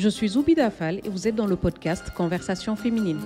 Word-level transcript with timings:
Je 0.00 0.08
suis 0.08 0.28
Zoubi 0.30 0.54
Dafal 0.54 1.02
et 1.04 1.10
vous 1.10 1.28
êtes 1.28 1.34
dans 1.34 1.46
le 1.46 1.56
podcast 1.56 2.10
Conversation 2.16 2.74
féminine. 2.74 3.20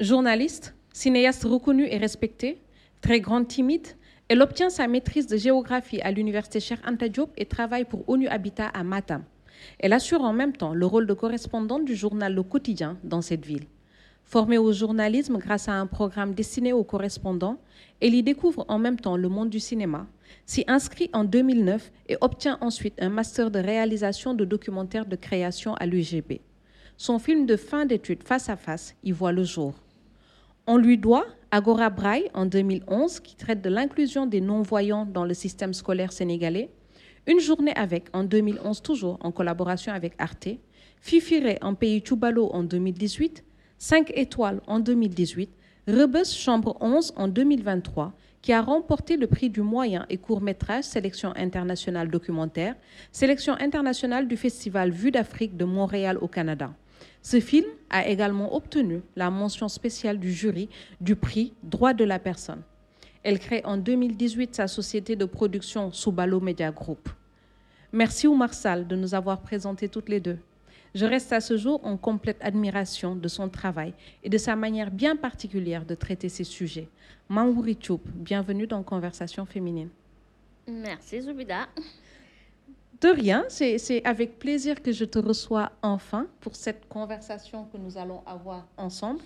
Journaliste, 0.00 0.74
cinéaste 0.92 1.44
reconnue 1.44 1.86
et 1.88 1.98
respectée, 1.98 2.60
très 3.00 3.20
grande 3.20 3.46
timide, 3.46 3.86
elle 4.26 4.42
obtient 4.42 4.70
sa 4.70 4.88
maîtrise 4.88 5.28
de 5.28 5.36
géographie 5.36 6.00
à 6.00 6.10
l'université 6.10 6.58
Cheikh 6.58 6.80
Anta 6.84 7.06
et 7.36 7.46
travaille 7.46 7.84
pour 7.84 8.08
ONU 8.08 8.26
Habitat 8.26 8.66
à 8.66 8.82
Matam. 8.82 9.22
Elle 9.78 9.92
assure 9.92 10.22
en 10.22 10.32
même 10.32 10.52
temps 10.52 10.74
le 10.74 10.86
rôle 10.86 11.06
de 11.06 11.14
correspondante 11.14 11.84
du 11.84 11.94
journal 11.94 12.34
Le 12.34 12.42
Quotidien 12.42 12.98
dans 13.04 13.22
cette 13.22 13.46
ville. 13.46 13.66
Formée 14.26 14.58
au 14.58 14.72
journalisme 14.72 15.38
grâce 15.38 15.68
à 15.68 15.74
un 15.74 15.86
programme 15.86 16.34
destiné 16.34 16.72
aux 16.72 16.82
correspondants, 16.82 17.60
elle 18.00 18.12
y 18.12 18.24
découvre 18.24 18.64
en 18.66 18.76
même 18.76 18.98
temps 18.98 19.16
le 19.16 19.28
monde 19.28 19.50
du 19.50 19.60
cinéma, 19.60 20.08
s'y 20.44 20.64
inscrit 20.66 21.08
en 21.12 21.22
2009 21.22 21.92
et 22.08 22.16
obtient 22.20 22.58
ensuite 22.60 23.00
un 23.00 23.08
master 23.08 23.52
de 23.52 23.60
réalisation 23.60 24.34
de 24.34 24.44
documentaires 24.44 25.06
de 25.06 25.14
création 25.14 25.74
à 25.74 25.86
l'UGB. 25.86 26.40
Son 26.96 27.20
film 27.20 27.46
de 27.46 27.56
fin 27.56 27.86
d'études 27.86 28.24
Face 28.24 28.48
à 28.48 28.56
Face 28.56 28.96
y 29.04 29.12
voit 29.12 29.30
le 29.30 29.44
jour. 29.44 29.74
On 30.66 30.76
lui 30.76 30.98
doit 30.98 31.26
Agora 31.52 31.88
Braille 31.88 32.28
en 32.34 32.46
2011, 32.46 33.20
qui 33.20 33.36
traite 33.36 33.62
de 33.62 33.70
l'inclusion 33.70 34.26
des 34.26 34.40
non-voyants 34.40 35.06
dans 35.06 35.24
le 35.24 35.34
système 35.34 35.72
scolaire 35.72 36.12
sénégalais, 36.12 36.70
Une 37.28 37.40
journée 37.40 37.74
avec 37.76 38.06
en 38.12 38.24
2011 38.24 38.82
toujours 38.82 39.18
en 39.20 39.30
collaboration 39.30 39.92
avec 39.92 40.14
Arte, 40.18 40.48
Fifiré 41.00 41.58
en 41.60 41.74
pays 41.74 42.00
Tchoubalo 42.00 42.50
en 42.52 42.64
2018, 42.64 43.44
5 43.78 44.12
étoiles 44.14 44.60
en 44.66 44.80
2018, 44.80 45.50
Rebus 45.86 46.34
Chambre 46.34 46.76
11 46.80 47.12
en 47.16 47.28
2023, 47.28 48.12
qui 48.40 48.52
a 48.52 48.62
remporté 48.62 49.16
le 49.16 49.26
prix 49.26 49.50
du 49.50 49.60
moyen 49.60 50.06
et 50.08 50.16
court 50.16 50.40
métrage 50.40 50.84
Sélection 50.84 51.32
internationale 51.36 52.08
documentaire, 52.08 52.74
Sélection 53.12 53.54
internationale 53.60 54.28
du 54.28 54.36
Festival 54.36 54.90
Vue 54.90 55.10
d'Afrique 55.10 55.56
de 55.56 55.64
Montréal 55.64 56.16
au 56.20 56.28
Canada. 56.28 56.72
Ce 57.22 57.40
film 57.40 57.66
a 57.90 58.06
également 58.06 58.54
obtenu 58.54 59.02
la 59.14 59.30
mention 59.30 59.68
spéciale 59.68 60.18
du 60.18 60.32
jury 60.32 60.68
du 61.00 61.16
prix 61.16 61.52
Droit 61.62 61.92
de 61.92 62.04
la 62.04 62.18
personne. 62.18 62.62
Elle 63.22 63.38
crée 63.40 63.62
en 63.64 63.76
2018 63.76 64.54
sa 64.54 64.68
société 64.68 65.16
de 65.16 65.24
production 65.24 65.92
Soubalo 65.92 66.40
Media 66.40 66.70
Group. 66.70 67.08
Merci 67.92 68.26
Oumar 68.26 68.54
Sall 68.54 68.86
de 68.86 68.96
nous 68.96 69.14
avoir 69.14 69.40
présenté 69.40 69.88
toutes 69.88 70.08
les 70.08 70.20
deux. 70.20 70.38
Je 70.96 71.04
reste 71.04 71.30
à 71.34 71.42
ce 71.42 71.58
jour 71.58 71.78
en 71.84 71.98
complète 71.98 72.38
admiration 72.40 73.14
de 73.14 73.28
son 73.28 73.50
travail 73.50 73.92
et 74.24 74.30
de 74.30 74.38
sa 74.38 74.56
manière 74.56 74.90
bien 74.90 75.14
particulière 75.14 75.84
de 75.84 75.94
traiter 75.94 76.30
ces 76.30 76.42
sujets. 76.42 76.88
Mamouri 77.28 77.76
Choup, 77.78 78.00
bienvenue 78.14 78.66
dans 78.66 78.82
Conversation 78.82 79.44
féminine. 79.44 79.90
Merci 80.66 81.20
Zoubida. 81.20 81.68
De 83.02 83.08
rien, 83.08 83.44
c'est 83.48 84.02
avec 84.06 84.38
plaisir 84.38 84.82
que 84.82 84.90
je 84.90 85.04
te 85.04 85.18
reçois 85.18 85.70
enfin 85.82 86.28
pour 86.40 86.56
cette 86.56 86.88
conversation 86.88 87.66
que 87.66 87.76
nous 87.76 87.98
allons 87.98 88.22
avoir 88.24 88.66
ensemble. 88.78 89.20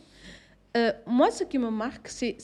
Euh, 0.77 0.93
moi, 1.05 1.31
ce 1.33 1.43
qui 1.43 1.59
me 1.59 1.69
marque, 1.71 2.07
c'est 2.07 2.37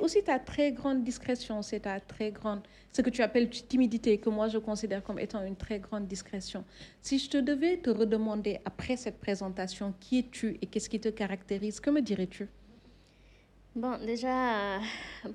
aussi 0.00 0.22
ta 0.22 0.38
très 0.38 0.70
grande 0.70 1.02
discrétion, 1.02 1.62
c'est 1.62 1.80
ta 1.80 1.98
très 1.98 2.30
grande, 2.30 2.60
ce 2.92 3.02
que 3.02 3.10
tu 3.10 3.22
appelles 3.22 3.50
timidité, 3.50 4.18
que 4.18 4.28
moi 4.30 4.46
je 4.46 4.58
considère 4.58 5.02
comme 5.02 5.18
étant 5.18 5.42
une 5.44 5.56
très 5.56 5.80
grande 5.80 6.06
discrétion. 6.06 6.64
Si 7.02 7.18
je 7.18 7.28
te 7.28 7.38
devais 7.38 7.78
te 7.78 7.90
redemander 7.90 8.60
après 8.64 8.96
cette 8.96 9.18
présentation 9.18 9.92
qui 9.98 10.20
es-tu 10.20 10.56
et 10.62 10.66
qu'est-ce 10.66 10.88
qui 10.88 11.00
te 11.00 11.08
caractérise, 11.08 11.80
que 11.80 11.90
me 11.90 12.00
dirais-tu? 12.00 12.48
Bon, 13.74 13.98
déjà, 13.98 14.78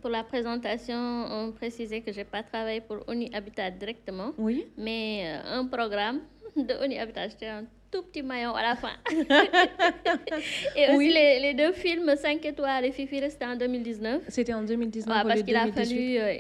pour 0.02 0.10
la 0.10 0.24
présentation, 0.24 0.96
on 0.98 1.52
précisait 1.52 2.00
que 2.02 2.12
je 2.14 2.20
n'ai 2.20 2.24
pas 2.24 2.44
travaillé 2.44 2.80
pour 2.82 2.98
ONU 3.08 3.28
Habitat 3.34 3.70
directement, 3.72 4.32
Oui. 4.38 4.66
mais 4.78 5.26
euh, 5.46 5.60
un 5.60 5.68
programme 5.68 6.22
de 6.56 6.74
ONU 6.84 6.96
Habitat. 6.98 7.28
J'étais 7.28 7.52
tout 7.92 8.04
petit 8.04 8.24
maillon 8.24 8.56
à 8.56 8.62
la 8.62 8.76
fin. 8.76 8.94
et 10.76 10.88
aussi 10.90 10.98
Oui. 10.98 11.12
les, 11.14 11.40
les 11.40 11.54
deux 11.54 11.74
films 11.74 12.16
5 12.16 12.44
étoiles 12.46 12.86
et 12.86 12.92
Fifi, 12.92 13.20
c'était 13.30 13.46
en 13.46 13.56
2019. 13.56 14.24
C'était 14.30 14.54
en 14.54 14.64
2019 14.64 15.16
Ouais, 15.16 15.24
ou 15.24 15.28
parce 15.28 15.44
qu'il 15.44 15.56
a 15.56 15.66
2018? 15.66 15.74
fallu, 15.90 16.18
euh, 16.18 16.34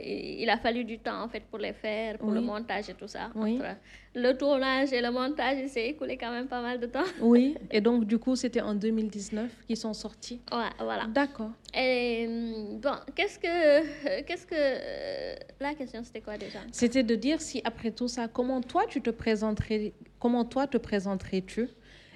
il 0.43 0.49
a 0.49 0.57
fallu 0.57 0.83
du 0.83 0.99
temps 0.99 1.23
en 1.23 1.27
fait 1.29 1.41
pour 1.41 1.59
les 1.59 1.73
faire, 1.73 2.17
pour 2.17 2.31
le 2.31 2.41
montage 2.41 2.89
et 2.89 2.93
tout 2.93 3.07
ça. 3.07 3.29
Oui. 3.35 3.55
Entre 3.55 3.75
le 4.13 4.33
tournage 4.33 4.91
et 4.91 5.01
le 5.01 5.11
montage, 5.11 5.57
il 5.61 5.69
s'est 5.69 5.87
écoulé 5.87 6.17
quand 6.17 6.31
même 6.31 6.47
pas 6.47 6.61
mal 6.61 6.79
de 6.79 6.85
temps. 6.85 7.03
Oui, 7.21 7.55
et 7.71 7.81
donc 7.81 8.05
du 8.05 8.17
coup, 8.17 8.35
c'était 8.35 8.61
en 8.61 8.75
2019 8.75 9.49
qu'ils 9.67 9.77
sont 9.77 9.93
sortis. 9.93 10.41
Ouais, 10.51 10.69
voilà. 10.79 11.05
D'accord. 11.07 11.51
Et 11.73 12.25
hum, 12.27 12.79
bon, 12.79 12.95
qu'est-ce 13.15 13.39
que, 13.39 14.21
qu'est-ce 14.23 14.45
que, 14.45 14.55
euh, 14.55 15.35
la 15.59 15.73
question 15.75 16.03
c'était 16.03 16.21
quoi 16.21 16.37
déjà? 16.37 16.59
C'était 16.71 17.03
de 17.03 17.15
dire 17.15 17.39
si 17.41 17.61
après 17.63 17.91
tout 17.91 18.07
ça, 18.07 18.27
comment 18.27 18.61
toi 18.61 18.83
tu 18.87 19.01
te 19.01 19.09
présenterais, 19.09 19.93
comment 20.19 20.45
toi 20.45 20.67
te 20.67 20.77
présenterais-tu? 20.77 21.69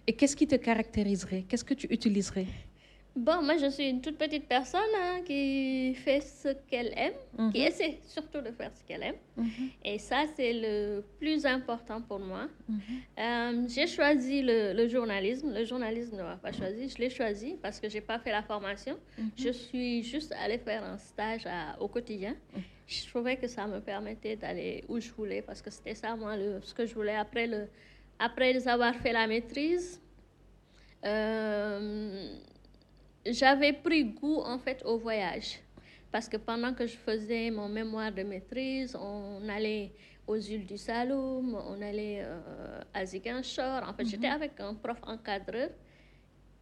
Et 0.07 0.13
qu'est-ce 0.13 0.35
qui 0.35 0.47
te 0.47 0.55
caractériserait, 0.55 1.45
qu'est-ce 1.47 1.63
que 1.63 1.73
tu 1.73 1.88
utiliserais? 1.89 2.45
Bon, 3.16 3.42
moi 3.42 3.56
je 3.58 3.68
suis 3.70 3.90
une 3.90 4.02
toute 4.02 4.18
petite 4.18 4.46
personne 4.48 4.81
hein, 5.02 5.22
qui 5.26 5.96
fait 5.96 6.20
ce 6.20 6.50
qu'elle 6.70 6.92
aime, 6.98 7.14
qui 7.53 7.59
Mhm. 7.62 7.68
essaie 7.68 8.00
surtout 8.08 8.42
de 8.42 8.52
faire 8.52 8.72
ce 8.76 8.84
qu'elle 8.84 9.03
aime. 9.03 9.16
Mhm, 9.38 9.70
Et 9.86 9.98
ça, 10.00 10.26
c'est 10.36 10.52
le 10.53 11.02
plus 11.20 11.46
important 11.46 12.02
pour 12.02 12.20
moi. 12.20 12.48
mhm. 12.68 12.80
Euh, 13.18 13.68
j'ai 13.74 13.88
choisi 13.88 14.42
le, 14.42 14.74
le 14.74 14.86
journalisme. 14.90 15.53
Le 15.59 15.64
journalisme 15.64 16.18
ne 16.18 16.24
m'a 16.24 16.36
pas 16.36 16.52
choisi. 16.52 16.90
Je 16.90 16.98
l'ai 17.02 17.09
choisi 17.09 17.50
parce 17.64 17.80
que 17.80 17.88
je 17.88 17.96
n'ai 17.96 18.02
pas 18.12 18.20
fait 18.20 18.31
la 18.40 18.44
formation. 18.44 18.98
Je 19.38 19.50
suis 19.64 20.03
juste 20.03 20.34
allée 20.44 20.58
faire 20.70 20.84
un 20.84 20.97
stage 20.97 21.46
à- 21.46 21.78
au 21.82 21.88
quotidien. 21.88 22.36
Je 22.94 23.00
trouvais 23.09 23.38
que 23.42 23.47
ça 23.47 23.64
me 23.74 23.80
permettait 23.92 24.36
d'aller 24.36 24.84
où 24.90 25.00
je 25.00 25.09
voulais 25.18 25.42
parce 25.42 25.62
que 25.64 25.72
c'était 25.72 25.96
ça, 26.03 26.09
moi, 26.18 26.36
le, 26.36 26.59
ce 26.62 26.74
que 26.78 26.86
je 26.86 26.94
voulais 26.94 27.16
après, 27.26 27.47
le, 27.47 27.62
après 28.20 28.68
avoir 28.68 28.94
fait 29.03 29.14
la 29.14 29.26
maîtrise. 29.26 29.88
euh, 31.06 31.54
j'avais 33.25 33.74
pris 33.74 34.03
goût 34.06 34.41
en 34.41 34.59
fait 34.59 34.84
au 34.86 34.97
voyage 34.97 35.59
parce 36.12 36.30
que 36.30 36.38
pendant 36.38 36.74
que 36.74 36.86
je 36.88 36.96
faisais 36.96 37.52
mon 37.52 37.68
mémoire 37.68 38.12
de 38.12 38.24
maîtrise, 38.24 38.96
on 38.96 39.47
allait 39.50 39.91
aux 40.28 40.38
îles 40.38 40.66
du 40.66 40.78
Saloum, 40.78 41.56
on 41.56 41.81
allait 41.81 42.22
euh, 42.24 42.81
à 42.94 43.06
Ziguinchor. 43.06 43.84
En 43.88 43.94
fait, 43.94 44.06
j'étais 44.06 44.28
avec 44.28 44.59
un 44.59 44.74
prof 44.74 44.97
encadreur 45.03 45.69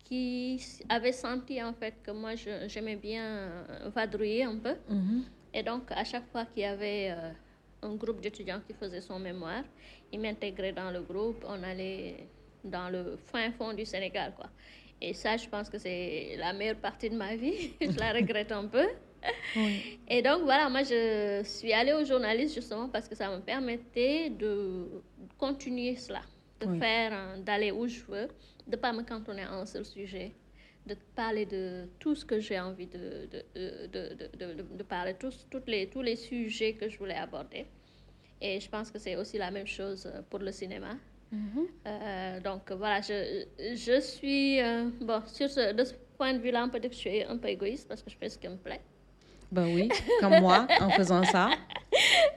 qui 0.03 0.59
avait 0.90 1.12
senti 1.12 1.62
en 1.63 1.73
fait 1.73 1.96
que 2.03 2.12
moi 2.12 2.31
j'aimais 2.68 2.96
bien 2.96 3.66
vadrouiller 3.96 4.44
un 4.44 4.57
peu. 4.57 4.75
Mhm. 4.90 5.23
Et 5.53 5.62
donc, 5.63 5.91
à 5.91 6.03
chaque 6.03 6.28
fois 6.31 6.46
qu'il 6.46 6.63
y 6.63 6.66
avait 6.66 7.12
euh, 7.12 7.31
un 7.84 7.96
groupe 7.96 8.22
d'étudiants 8.22 8.62
qui 8.66 8.73
faisait 8.73 9.02
son 9.02 9.19
mémoire, 9.19 9.63
il 10.12 10.19
m'intégrait 10.19 10.73
dans 10.73 10.90
le 10.90 11.02
groupe. 11.02 11.46
On 11.47 11.62
allait 11.63 12.28
dans 12.63 12.90
le 12.90 13.18
fin 13.18 13.52
fond 13.52 13.73
du 13.73 13.85
Sénégal, 13.85 14.34
quoi. 14.35 14.50
Et 15.03 15.14
ça, 15.14 15.38
je 15.38 15.47
pense 15.50 15.69
que 15.69 15.78
c'est 15.78 16.36
la 16.38 16.53
meilleure 16.53 16.78
partie 16.78 17.09
de 17.09 17.16
ma 17.18 17.36
vie. 17.36 17.75
je 17.81 18.00
la 18.00 18.14
regrette 18.14 18.52
un 18.53 18.68
peu. 18.68 18.88
Oui. 19.56 19.86
Et 20.08 20.22
donc, 20.22 20.44
voilà, 20.44 20.69
moi, 20.69 20.84
je 20.84 21.41
suis 21.44 21.74
allée 21.74 21.94
au 21.94 22.06
journaliste 22.06 22.56
justement 22.56 22.90
parce 22.90 23.08
que 23.09 23.16
ça 23.16 23.30
me 23.36 23.41
permettait 23.41 24.30
de 24.31 25.03
continuer 25.38 25.96
cela, 25.97 26.24
de 26.62 26.68
Oui. 26.68 26.80
faire, 26.80 27.38
d'aller 27.40 27.72
où 27.72 27.88
je 27.88 28.02
veux, 28.06 28.28
de 28.68 28.75
ne 28.75 28.78
pas 28.78 28.94
me 28.94 29.03
cantonner 29.03 29.44
à 29.44 29.52
un 29.53 29.66
seul 29.66 29.86
sujet, 29.86 30.34
de 30.86 30.96
parler 31.16 31.46
de 31.46 31.90
tout 32.00 32.16
ce 32.16 32.25
que 32.25 32.40
j'ai 32.40 32.59
envie 32.59 32.88
de, 32.88 33.28
de, 33.31 33.88
de, 33.88 34.64
de, 34.78 34.84
parler, 34.84 35.16
tous, 35.16 35.47
toutes 35.50 35.68
les, 35.68 35.90
tous 35.90 36.02
les 36.02 36.16
sujets 36.16 36.74
que 36.75 36.90
je 36.90 36.97
voulais 36.97 37.16
aborder. 37.18 37.68
Et 38.41 38.59
je 38.59 38.70
pense 38.70 38.91
que 38.91 38.99
c'est 38.99 39.16
aussi 39.17 39.38
la 39.38 39.52
même 39.52 39.67
chose 39.67 40.11
pour 40.29 40.40
le 40.40 40.52
cinéma. 40.52 40.97
Mhm. 41.34 41.66
Euh, 41.88 42.40
donc 42.41 42.72
voilà, 42.72 43.02
je, 43.02 43.46
je 43.74 44.00
suis, 44.02 44.62
euh, 44.62 44.90
bon, 45.02 45.22
sur 45.26 45.50
ce, 45.50 45.74
de 45.74 45.84
ce 45.84 45.94
point 46.18 46.34
de 46.34 46.38
vue-là, 46.40 46.64
on 46.66 46.70
peut 46.70 46.80
dire 46.80 46.91
que 46.91 46.96
je 46.96 47.02
suis 47.02 47.24
un 47.24 47.38
peu 47.38 47.47
égoïste 47.47 47.88
parce 47.88 48.03
que 48.03 48.09
je 48.12 48.18
fais 48.18 48.30
ce 48.30 48.38
qui 48.38 48.47
me 48.47 48.58
plaît. 48.58 48.82
Ben 49.52 49.66
oui, 49.66 49.90
comme 50.20 50.40
moi, 50.40 50.68
en 50.80 50.90
faisant 50.91 51.24
ça. 51.24 51.50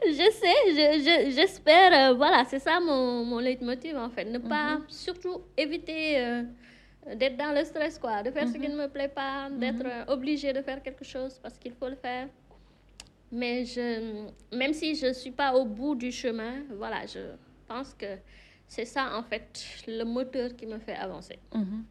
Je 0.06 0.30
sais, 0.40 0.58
je- 0.78 0.98
je- 1.06 1.30
j'espère, 1.34 2.10
euh, 2.10 2.14
voilà, 2.14 2.44
c'est 2.46 2.58
ça 2.58 2.78
mon, 2.78 3.24
mon 3.24 3.38
leitmotiv 3.38 3.96
en 3.96 4.10
fait. 4.10 4.26
Ne 4.26 4.38
pas, 4.38 4.78
surtout 4.88 5.40
éviter 5.56 6.18
euh, 6.20 6.42
d'être 7.14 7.38
dans 7.38 7.52
le 7.58 7.64
stress, 7.64 7.98
quoi, 7.98 8.22
de 8.22 8.30
faire 8.30 8.46
ce 8.46 8.52
qui 8.52 8.68
ne 8.68 8.76
me 8.76 8.86
plaît 8.88 9.08
pas, 9.08 9.48
d'être 9.50 9.82
euh, 9.86 10.04
obligé 10.12 10.52
de 10.52 10.60
faire 10.60 10.82
quelque 10.82 11.04
chose 11.04 11.38
parce 11.42 11.56
qu'il 11.58 11.72
faut 11.72 11.88
le 11.88 11.96
faire. 11.96 12.28
Mais 13.32 13.64
je, 13.64 14.26
même 14.54 14.74
si 14.74 14.94
je 14.94 15.06
ne 15.06 15.12
suis 15.14 15.30
pas 15.32 15.54
au 15.54 15.64
bout 15.64 15.94
du 15.94 16.12
chemin, 16.12 16.62
voilà, 16.76 17.06
je 17.06 17.20
pense 17.66 17.94
que 17.94 18.06
c'est 18.68 18.84
ça 18.84 19.16
en 19.16 19.22
fait 19.22 19.64
le 19.86 20.04
moteur 20.04 20.54
qui 20.56 20.66
me 20.66 20.78
fait 20.78 20.94
avancer. 20.94 21.38
Mhm. 21.54 21.84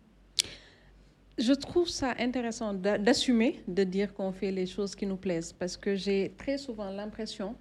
Je 1.37 1.51
trouve 1.53 1.89
ça 1.89 2.13
intéressant 2.17 2.73
d'a- 2.73 2.97
d'assumer, 2.97 3.59
de 3.67 3.83
dire 3.83 4.13
qu'on 4.13 4.31
fait 4.31 4.51
les 4.51 4.65
choses 4.65 4.95
qui 4.95 5.05
nous 5.05 5.17
plaisent, 5.17 5.51
parce 5.51 5.75
que 5.75 5.93
j'ai 5.95 6.33
très 6.37 6.57
souvent 6.57 6.89
l'impression 6.89 7.55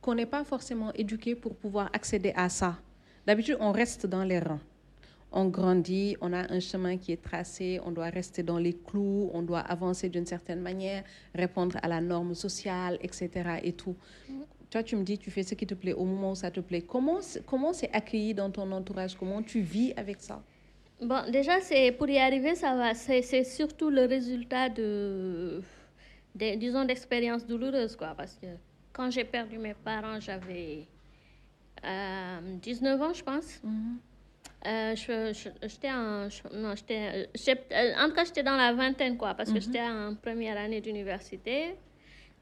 qu'on 0.00 0.14
n'est 0.14 0.26
pas 0.26 0.44
forcément 0.44 0.92
éduqué 0.92 1.34
pour 1.34 1.56
pouvoir 1.56 1.90
accéder 1.92 2.32
à 2.36 2.48
ça. 2.48 2.78
D'habitude, 3.26 3.56
on 3.58 3.72
reste 3.72 4.06
dans 4.06 4.22
les 4.22 4.38
rangs. 4.38 4.60
on 5.32 5.46
grandit, 5.46 6.16
on 6.20 6.32
a 6.32 6.50
un 6.52 6.60
chemin 6.60 6.96
qui 6.96 7.10
est 7.12 7.20
tracé, 7.20 7.80
on 7.84 7.90
doit 7.90 8.08
rester 8.10 8.42
dans 8.44 8.58
les 8.58 8.72
clous, 8.72 9.28
on 9.34 9.42
doit 9.42 9.58
avancer 9.60 10.08
d'une 10.08 10.24
certaine 10.24 10.60
manière, 10.60 11.02
répondre 11.34 11.76
à 11.82 11.88
la 11.88 12.00
norme 12.00 12.34
sociale, 12.34 12.96
etc. 13.02 13.28
Et 13.64 13.72
tout. 13.72 13.96
Toi, 14.70 14.82
tu 14.82 14.96
me 14.96 15.04
dis, 15.04 15.18
tu 15.18 15.30
fais 15.30 15.42
ce 15.42 15.54
qui 15.54 15.66
te 15.66 15.74
plaît 15.74 15.92
au 15.92 16.04
moment 16.04 16.32
où 16.32 16.34
ça 16.34 16.50
te 16.50 16.60
plaît. 16.60 16.82
Comment 16.82 17.20
comment 17.46 17.72
c'est 17.72 17.90
accueilli 17.92 18.34
dans 18.34 18.50
ton 18.50 18.70
entourage? 18.72 19.14
Comment 19.14 19.42
tu 19.42 19.60
vis 19.60 19.92
avec 19.96 20.20
ça? 20.20 20.42
Bon, 21.00 21.30
déjà, 21.30 21.60
c'est 21.60 21.92
pour 21.92 22.08
y 22.08 22.18
arriver, 22.18 22.54
ça 22.54 22.74
va. 22.74 22.94
C'est 22.94 23.44
surtout 23.44 23.90
le 23.90 24.06
résultat 24.06 24.68
de, 24.70 25.62
disons, 26.34 26.84
d'expériences 26.84 27.46
douloureuses, 27.46 27.96
quoi. 27.96 28.14
Parce 28.16 28.34
que 28.36 28.46
quand 28.92 29.10
j'ai 29.10 29.24
perdu 29.24 29.58
mes 29.58 29.74
parents, 29.74 30.18
j'avais 30.20 30.86
19 31.82 33.00
euh, 33.00 33.04
ans, 33.04 33.12
je 33.12 33.22
pense. 33.22 33.60
Euh, 34.66 34.94
j'étais 35.62 35.92
en, 35.92 36.28
non, 36.54 36.74
j'étais, 36.74 37.28
euh, 37.72 37.92
en 37.98 38.08
tout 38.08 38.14
cas, 38.14 38.24
j'étais 38.24 38.42
dans 38.42 38.56
la 38.56 38.72
vingtaine, 38.72 39.16
quoi, 39.16 39.34
parce 39.34 39.52
que 39.52 39.58
mm-hmm. 39.58 39.62
j'étais 39.62 39.82
en 39.82 40.14
première 40.14 40.56
année 40.56 40.80
d'université. 40.80 41.76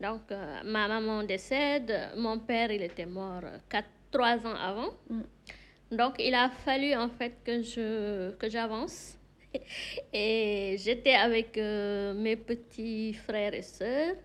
Donc, 0.05 0.23
ma 0.65 0.89
maman 0.89 1.23
décède, 1.23 1.93
mon 2.17 2.39
père, 2.39 2.71
il 2.71 2.83
était 2.83 3.07
mort 3.07 3.45
4, 3.69 3.87
3 4.11 4.47
ans 4.47 4.59
avant. 4.71 4.91
Mm. 5.09 5.97
Donc, 5.97 6.15
il 6.19 6.35
a 6.35 6.51
fallu 6.65 6.95
en 6.95 7.09
fait 7.09 7.35
que 7.45 7.63
je 7.63 8.31
que 8.33 8.49
j'avance. 8.51 9.17
Et 10.13 10.77
j'étais 10.79 11.15
avec 11.15 11.57
mes 11.57 12.37
petits 12.37 13.15
frères 13.15 13.55
et 13.55 13.63
sœurs. 13.63 14.17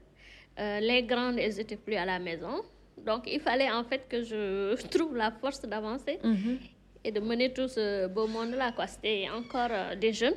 les 0.57 1.03
grandes, 1.03 1.37
elles 1.37 1.55
n'étaient 1.57 1.83
plus 1.87 1.95
à 1.95 2.05
la 2.05 2.19
maison. 2.19 2.63
Donc, 3.05 3.23
il 3.27 3.39
fallait 3.39 3.71
en 3.71 3.83
fait 3.83 4.07
que 4.09 4.23
je 4.23 4.75
trouve 4.89 5.15
la 5.15 5.31
force 5.31 5.61
d'avancer 5.61 6.19
mhm. 6.23 6.59
et 7.03 7.11
de 7.11 7.19
mener 7.19 7.51
tout 7.53 7.67
ce 7.67 8.07
beau 8.07 8.27
monde-là. 8.27 8.73
C'était 8.87 9.27
encore 9.29 9.71
euh, 9.71 9.95
des 9.95 10.13
jeunes. 10.13 10.35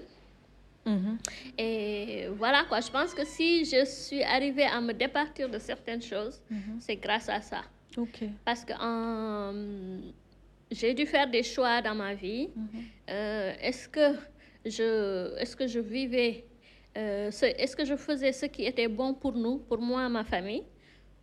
Mhm. 0.84 1.18
Et 1.58 2.26
voilà, 2.36 2.64
quoi. 2.68 2.80
Je 2.80 2.90
pense 2.90 3.14
que 3.14 3.24
si 3.24 3.64
je 3.64 3.84
suis 3.84 4.22
arrivée 4.22 4.64
à 4.64 4.80
me 4.80 4.92
départir 4.92 5.48
de 5.48 5.58
certaines 5.58 6.02
choses, 6.02 6.40
mhm. 6.50 6.78
c'est 6.80 6.96
grâce 6.96 7.28
à 7.28 7.40
ça. 7.40 7.62
Parce 8.44 8.64
que 8.64 8.72
j'ai 10.70 10.94
dû 10.94 11.06
faire 11.06 11.28
des 11.30 11.42
choix 11.42 11.82
dans 11.82 11.94
ma 11.94 12.14
vie. 12.14 12.48
Euh, 13.10 13.52
est-ce 13.60 13.88
que 13.88 14.16
je, 14.64 15.36
est-ce 15.38 15.54
que 15.54 15.66
je 15.66 15.80
vivais, 15.80 16.44
euh, 16.96 17.30
est-ce 17.30 17.76
que 17.76 17.84
je 17.84 17.96
faisais 17.96 18.32
ce 18.32 18.46
qui 18.46 18.64
était 18.64 18.88
bon 18.88 19.14
pour 19.14 19.32
nous, 19.32 19.58
pour 19.58 19.78
moi 19.78 20.06
et 20.06 20.08
ma 20.08 20.24
famille? 20.24 20.64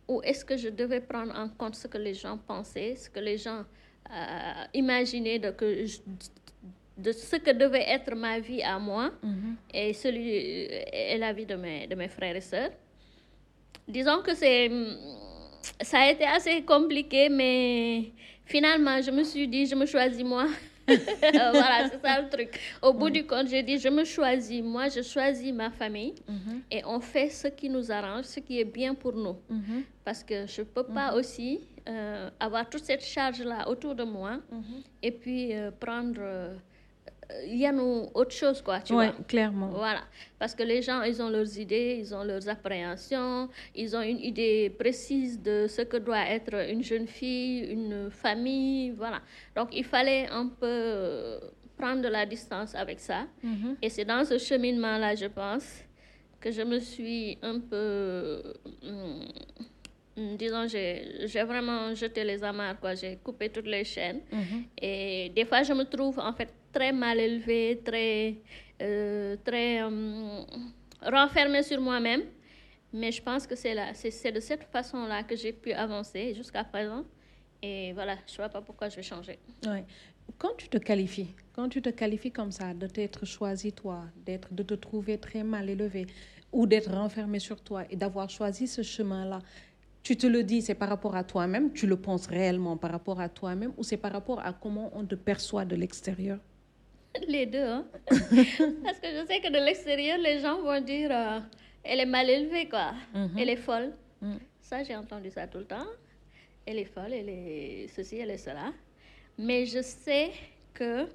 Ou 0.08 0.20
est-ce 0.22 0.44
que 0.44 0.56
je 0.56 0.68
devais 0.68 1.00
prendre 1.00 1.34
en 1.36 1.48
compte 1.48 1.74
ce 1.74 1.86
que 1.86 1.98
les 1.98 2.14
gens 2.14 2.38
pensaient, 2.38 2.96
ce 2.96 3.08
que 3.08 3.20
les 3.20 3.38
gens 3.38 3.64
euh, 4.10 4.64
imaginaient 4.74 5.38
de, 5.38 5.50
que 5.50 5.84
de 7.00 7.12
ce 7.12 7.36
que 7.36 7.50
devait 7.50 7.88
être 7.88 8.14
ma 8.14 8.38
vie 8.38 8.62
à 8.62 8.78
moi 8.78 9.10
mm-hmm. 9.24 9.54
et, 9.74 9.92
celui, 9.92 10.28
et 10.30 11.16
la 11.18 11.32
vie 11.32 11.46
de 11.46 11.54
mes, 11.56 11.86
de 11.86 11.94
mes 11.94 12.08
frères 12.08 12.36
et 12.36 12.40
sœurs. 12.40 12.70
Disons 13.88 14.22
que 14.22 14.34
c'est, 14.34 14.70
ça 15.80 16.00
a 16.00 16.10
été 16.10 16.24
assez 16.24 16.62
compliqué, 16.62 17.28
mais 17.28 18.12
finalement, 18.44 19.00
je 19.00 19.10
me 19.10 19.24
suis 19.24 19.48
dit, 19.48 19.66
je 19.66 19.74
me 19.74 19.86
choisis 19.86 20.22
moi. 20.22 20.46
voilà, 20.88 21.88
c'est 21.88 22.00
ça 22.00 22.20
le 22.20 22.28
truc. 22.28 22.58
Au 22.82 22.92
bout 22.92 23.10
du 23.10 23.26
compte, 23.26 23.48
j'ai 23.48 23.62
dit, 23.62 23.78
je 23.78 23.88
me 23.88 24.04
choisis, 24.04 24.62
moi, 24.62 24.88
je 24.88 25.02
choisis 25.02 25.52
ma 25.52 25.70
famille 25.70 26.14
mhm. 26.28 26.62
et 26.70 26.82
on 26.84 27.00
fait 27.00 27.30
ce 27.30 27.48
qui 27.48 27.68
nous 27.68 27.90
arrange, 27.90 28.24
ce 28.24 28.40
qui 28.40 28.60
est 28.60 28.64
bien 28.64 28.94
pour 28.94 29.12
nous. 29.12 29.36
Mhm. 29.48 29.84
Parce 30.04 30.22
que 30.24 30.46
je 30.46 30.62
ne 30.62 30.66
peux 30.66 30.84
pas 30.84 31.12
mhm. 31.12 31.18
aussi 31.18 31.60
euh, 31.88 32.30
avoir 32.38 32.68
toute 32.68 32.84
cette 32.84 33.04
charge-là 33.04 33.68
autour 33.68 33.94
de 33.94 34.04
moi 34.04 34.38
et 35.02 35.10
puis 35.10 35.54
euh, 35.54 35.70
prendre 35.70 36.20
euh, 36.20 36.54
y 37.46 37.66
a 37.66 37.72
autre 38.14 38.32
chose, 38.32 38.62
quoi, 38.62 38.80
tu 38.80 38.92
vois. 38.92 39.12
clairement. 39.26 39.68
Voilà. 39.68 40.02
Parce 40.38 40.54
que 40.54 40.62
les 40.62 40.82
gens, 40.82 41.02
ils 41.02 41.20
ont 41.22 41.28
leurs 41.28 41.58
idées, 41.58 41.98
ils 42.00 42.14
ont 42.14 42.24
leurs 42.24 42.48
appréhensions, 42.48 43.48
ils 43.74 43.96
ont 43.96 44.02
une 44.02 44.20
idée 44.20 44.70
précise 44.70 45.40
de 45.40 45.66
ce 45.68 45.82
que 45.82 45.96
doit 45.96 46.26
être 46.28 46.54
une 46.70 46.82
jeune 46.82 47.06
fille, 47.06 47.70
une 47.70 48.10
famille, 48.10 48.90
voilà. 48.90 49.20
Donc, 49.54 49.68
il 49.72 49.84
fallait 49.84 50.28
un 50.28 50.48
peu 50.48 51.38
prendre 51.80 52.02
de 52.02 52.08
la 52.08 52.26
distance 52.26 52.74
avec 52.74 53.00
ça. 53.00 53.26
Mm-hmm. 53.44 53.76
Et 53.82 53.88
c'est 53.88 54.04
dans 54.04 54.24
ce 54.24 54.38
cheminement-là, 54.38 55.14
je 55.14 55.26
pense, 55.26 55.84
que 56.40 56.50
je 56.50 56.62
me 56.62 56.78
suis 56.78 57.38
un 57.42 57.58
peu... 57.60 58.42
Hum, 58.82 59.24
hum, 60.16 60.36
disons, 60.36 60.66
j'ai 60.68 61.42
vraiment 61.44 61.94
jeté 61.94 62.24
les 62.24 62.42
amarres, 62.44 62.78
quoi. 62.78 62.94
J'ai 62.94 63.16
coupé 63.16 63.48
toutes 63.48 63.66
les 63.66 63.84
chaînes. 63.84 64.20
Mm-hmm. 64.32 64.62
Et 64.82 65.32
des 65.34 65.44
fois, 65.44 65.62
je 65.62 65.72
me 65.72 65.84
trouve, 65.84 66.18
en 66.18 66.32
fait, 66.32 66.52
très 66.72 66.92
mal 66.92 67.18
élevé, 67.18 67.80
très, 67.84 68.36
euh, 68.80 69.36
très 69.44 69.82
euh, 69.82 70.42
renfermé 71.02 71.62
sur 71.62 71.80
moi-même. 71.80 72.22
Mais 72.92 73.12
je 73.12 73.22
pense 73.22 73.46
que 73.46 73.54
c'est 73.54 74.32
de 74.32 74.40
cette 74.40 74.64
façon-là 74.64 75.22
que 75.22 75.36
j'ai 75.36 75.52
pu 75.52 75.72
avancer 75.72 76.34
jusqu'à 76.34 76.64
présent. 76.64 77.04
Et 77.62 77.92
voilà, 77.92 78.16
je 78.26 78.32
ne 78.32 78.36
vois 78.38 78.48
pas 78.48 78.62
pourquoi 78.62 78.88
je 78.88 78.96
vais 78.96 79.02
changer. 79.02 79.38
Ouais. 79.66 79.84
Quand 80.38 80.56
tu 80.56 80.68
te 80.68 80.78
qualifies, 80.78 81.34
quand 81.52 81.68
tu 81.68 81.82
te 81.82 81.90
qualifies 81.90 82.30
comme 82.30 82.50
ça, 82.50 82.72
de 82.72 82.86
t'être 82.86 83.26
choisi 83.26 83.72
toi, 83.72 84.04
d'être, 84.24 84.52
de 84.52 84.62
te 84.62 84.74
trouver 84.74 85.18
très 85.18 85.42
mal 85.42 85.68
élevé 85.68 86.06
ou 86.52 86.66
d'être 86.66 86.90
renfermé 86.90 87.38
sur 87.38 87.60
toi 87.60 87.84
et 87.90 87.96
d'avoir 87.96 88.28
choisi 88.30 88.66
ce 88.66 88.82
chemin-là, 88.82 89.40
tu 90.02 90.16
te 90.16 90.26
le 90.26 90.42
dis, 90.42 90.62
c'est 90.62 90.74
par 90.74 90.88
rapport 90.88 91.14
à 91.14 91.24
toi-même, 91.24 91.72
tu 91.72 91.86
le 91.86 91.96
penses 91.96 92.26
réellement 92.26 92.76
par 92.76 92.90
rapport 92.90 93.20
à 93.20 93.28
toi-même 93.28 93.72
ou 93.76 93.82
c'est 93.82 93.98
par 93.98 94.12
rapport 94.12 94.40
à 94.40 94.52
comment 94.52 94.90
on 94.94 95.04
te 95.04 95.14
perçoit 95.14 95.64
de 95.64 95.76
l'extérieur? 95.76 96.38
Les 97.28 97.46
deux, 97.46 97.64
hein? 97.64 97.86
Parce 98.08 98.98
que 99.00 99.08
je 99.08 99.24
sais 99.26 99.40
que 99.40 99.48
de 99.50 99.64
l'extérieur, 99.64 100.18
les 100.18 100.38
gens 100.40 100.60
vont 100.62 100.80
dire 100.80 101.10
euh, 101.12 101.40
elle 101.82 102.00
est 102.00 102.06
mal 102.06 102.28
élevée, 102.28 102.68
quoi. 102.68 102.92
Mhm. 103.14 103.38
Elle 103.38 103.50
est 103.50 103.56
folle. 103.56 103.92
Mhm. 104.20 104.38
Ça, 104.60 104.82
j'ai 104.82 104.94
entendu 104.94 105.30
ça 105.30 105.46
tout 105.46 105.58
le 105.58 105.64
temps. 105.64 105.86
Elle 106.66 106.78
est 106.78 106.84
folle, 106.84 107.12
elle 107.12 107.28
est 107.28 107.88
ceci, 107.88 108.18
elle 108.18 108.30
est 108.30 108.38
cela. 108.38 108.72
Mais 109.38 109.66
je 109.66 109.82
sais 109.82 110.30
que, 110.74 111.06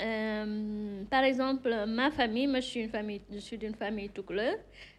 euh, 0.00 1.04
par 1.10 1.24
exemple, 1.24 1.74
ma 1.86 2.10
famille, 2.10 2.46
moi 2.46 2.60
je 2.60 2.66
suis, 2.66 2.80
une 2.80 2.90
famille, 2.90 3.22
je 3.32 3.38
suis 3.38 3.58
d'une 3.58 3.74
famille 3.74 4.10
tout 4.10 4.22
couleur. 4.22 4.54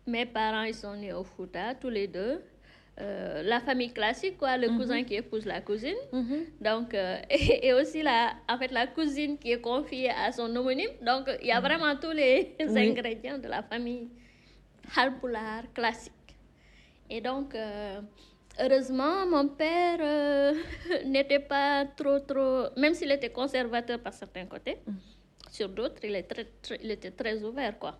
Mes 0.05 0.25
parents, 0.25 0.63
ils 0.63 0.73
sont 0.73 0.95
nés 0.95 1.13
au 1.13 1.23
Fouta, 1.23 1.75
tous 1.75 1.89
les 1.89 2.07
deux. 2.07 2.41
Euh, 3.01 3.41
la 3.41 3.59
famille 3.59 3.91
classique, 3.91 4.37
quoi, 4.37 4.55
le 4.55 4.69
mhm. 4.69 4.77
cousin 4.77 5.03
qui 5.03 5.15
épouse 5.15 5.45
la 5.45 5.61
cousine. 5.61 5.95
Mhm. 6.11 6.45
Donc, 6.61 6.93
euh, 6.93 7.17
et, 7.29 7.73
aussi 7.73 8.03
la, 8.03 8.33
en 8.47 8.57
fait, 8.59 8.71
la 8.71 8.85
cousine 8.85 9.37
qui 9.39 9.51
est 9.51 9.61
confiée 9.61 10.11
à 10.11 10.31
son 10.31 10.55
homonyme. 10.55 10.91
Donc, 11.01 11.27
il 11.41 11.47
y 11.47 11.51
a 11.51 11.59
mhm. 11.59 11.65
vraiment 11.67 11.95
tous 11.95 12.11
les 12.11 12.55
ingrédients 12.59 13.39
de 13.39 13.47
la 13.47 13.63
famille 13.63 14.09
halpoulard 14.95 15.73
classique. 15.73 16.13
Et 17.09 17.19
donc, 17.19 17.55
euh, 17.55 17.99
heureusement, 18.59 19.25
mon 19.25 19.47
père 19.47 20.53
n'était 21.05 21.39
pas 21.39 21.85
trop, 21.97 22.19
trop, 22.19 22.65
même 22.77 22.93
s'il 22.93 23.11
était 23.11 23.31
conservateur 23.31 23.99
par 23.99 24.13
certains 24.13 24.45
côtés, 24.45 24.77
sur 25.49 25.67
d'autres, 25.67 25.99
il, 26.03 26.23
il 26.83 26.91
était 26.91 27.11
très 27.11 27.43
ouvert, 27.43 27.79
quoi. 27.79 27.97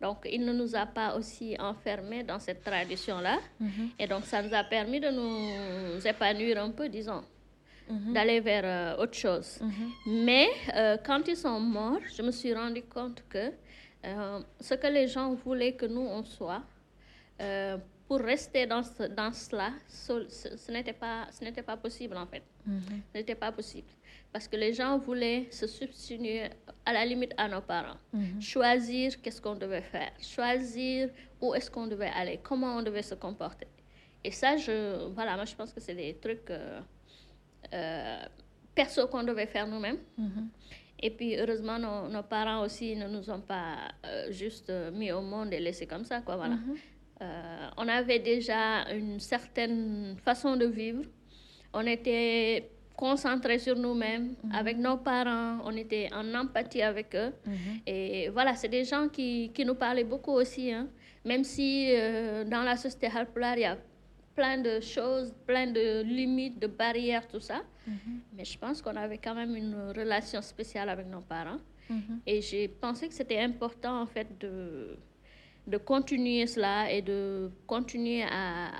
Donc, 0.00 0.26
il 0.30 0.44
ne 0.44 0.52
nous 0.52 0.74
a 0.74 0.86
pas 0.86 1.14
aussi 1.14 1.56
enfermés 1.58 2.22
dans 2.22 2.38
cette 2.38 2.64
tradition-là. 2.64 3.38
Mhm. 3.58 3.90
Et 3.98 4.06
donc, 4.06 4.24
ça 4.24 4.42
nous 4.42 4.54
a 4.54 4.64
permis 4.64 4.98
de 4.98 5.10
nous 5.10 6.06
épanouir 6.06 6.62
un 6.62 6.70
peu, 6.70 6.88
disons, 6.88 7.22
mhm. 7.88 8.12
d'aller 8.14 8.40
vers 8.40 8.64
euh, 8.64 9.02
autre 9.02 9.14
chose. 9.14 9.60
Mhm. 9.60 9.90
Mais 10.24 10.48
euh, 10.74 10.96
quand 11.04 11.28
ils 11.28 11.36
sont 11.36 11.60
morts, 11.60 12.00
je 12.16 12.22
me 12.22 12.30
suis 12.30 12.54
rendu 12.54 12.82
compte 12.82 13.22
que 13.28 13.52
euh, 14.06 14.40
ce 14.58 14.74
que 14.74 14.86
les 14.86 15.06
gens 15.06 15.34
voulaient 15.34 15.74
que 15.74 15.86
nous, 15.86 16.00
on 16.00 16.24
soit, 16.24 16.62
pour 18.06 18.20
rester 18.20 18.66
dans, 18.66 18.82
ce, 18.82 19.04
dans 19.04 19.32
cela, 19.32 19.70
ce, 19.88 20.26
ce 20.28 20.72
n'était 20.72 20.92
pas, 20.92 21.28
pas 21.64 21.76
possible, 21.76 22.16
en 22.16 22.26
fait. 22.26 22.42
Ce 22.66 23.18
n'était 23.18 23.34
pas 23.34 23.52
possible 23.52 23.88
parce 24.32 24.46
que 24.46 24.56
les 24.56 24.72
gens 24.72 24.98
voulaient 24.98 25.48
se 25.50 25.66
substituer 25.66 26.44
à 26.84 26.92
la 26.92 27.04
limite 27.04 27.34
à 27.36 27.48
nos 27.48 27.60
parents, 27.60 27.98
mhm. 28.12 28.40
choisir 28.40 29.20
qu'est-ce 29.20 29.40
qu'on 29.40 29.56
devait 29.56 29.82
faire, 29.82 30.12
choisir 30.20 31.10
où 31.40 31.54
est-ce 31.54 31.70
qu'on 31.70 31.86
devait 31.86 32.10
aller, 32.14 32.38
comment 32.42 32.76
on 32.76 32.82
devait 32.82 33.02
se 33.02 33.14
comporter. 33.14 33.66
Et 34.22 34.30
ça, 34.30 34.56
je, 34.56 35.08
voilà, 35.08 35.34
moi 35.36 35.44
je 35.44 35.54
pense 35.54 35.72
que 35.72 35.80
c'est 35.80 35.94
des 35.94 36.14
trucs 36.14 36.50
euh, 36.50 36.80
euh, 37.74 38.22
perso 38.74 39.06
qu'on 39.08 39.24
devait 39.24 39.46
faire 39.46 39.66
nous-mêmes. 39.66 39.98
Mhm. 40.16 40.48
Et 41.02 41.10
puis 41.10 41.34
heureusement, 41.36 41.78
nos, 41.78 42.08
nos, 42.08 42.22
parents 42.22 42.62
aussi 42.62 42.94
ne 42.94 43.08
nous 43.08 43.30
ont 43.30 43.40
pas 43.40 43.76
euh, 44.04 44.30
juste 44.30 44.70
mis 44.92 45.10
au 45.10 45.22
monde 45.22 45.52
et 45.52 45.58
laissés 45.58 45.86
comme 45.86 46.04
ça, 46.04 46.20
quoi, 46.20 46.36
voilà. 46.36 46.56
Mhm. 46.56 46.76
on 47.78 47.88
avait 47.88 48.20
déjà 48.20 48.88
une 48.92 49.18
certaine 49.18 50.16
façon 50.24 50.56
de 50.56 50.66
vivre. 50.66 51.02
On 51.72 51.86
était 51.86 52.70
concentrés 53.00 53.58
sur 53.58 53.76
nous-mêmes, 53.76 54.34
mhm. 54.44 54.52
avec 54.60 54.76
nos 54.76 54.98
parents, 54.98 55.58
on 55.64 55.74
était 55.84 56.08
en 56.12 56.34
empathie 56.34 56.82
avec 56.82 57.14
eux. 57.14 57.32
Mhm. 57.46 57.80
Et 57.86 58.28
voilà, 58.28 58.54
c'est 58.54 58.68
des 58.68 58.84
gens 58.84 59.08
qui, 59.08 59.50
qui, 59.54 59.64
nous 59.64 59.74
parlaient 59.74 60.10
beaucoup 60.14 60.32
aussi, 60.32 60.70
hein. 60.70 60.86
même 61.24 61.42
si 61.42 61.68
euh, 61.90 62.44
dans 62.44 62.62
la 62.62 62.76
société 62.76 63.06
Halplar, 63.06 63.56
il 63.56 63.62
y 63.62 63.64
a 63.64 63.78
plein 64.36 64.58
de 64.58 64.80
choses, 64.80 65.32
plein 65.46 65.66
de 65.66 66.02
limites, 66.02 66.58
de 66.60 66.66
barrières, 66.66 67.26
tout 67.26 67.40
ça. 67.40 67.60
Mais 68.36 68.44
je 68.44 68.56
pense 68.56 68.80
qu'on 68.82 68.94
avait 68.94 69.18
quand 69.18 69.34
même 69.34 69.56
une 69.56 69.74
relation 70.00 70.40
spéciale 70.42 70.88
avec 70.88 71.06
nos 71.08 71.22
parents. 71.22 71.58
Et 72.24 72.40
j'ai 72.40 72.68
pensé 72.68 73.08
que 73.08 73.14
c'était 73.14 73.40
important, 73.40 74.00
en 74.04 74.06
fait, 74.06 74.28
de, 74.38 74.96
de 75.66 75.76
continuer 75.76 76.46
cela 76.46 76.90
et 76.90 77.02
de 77.02 77.50
continuer 77.66 78.22
à, 78.22 78.70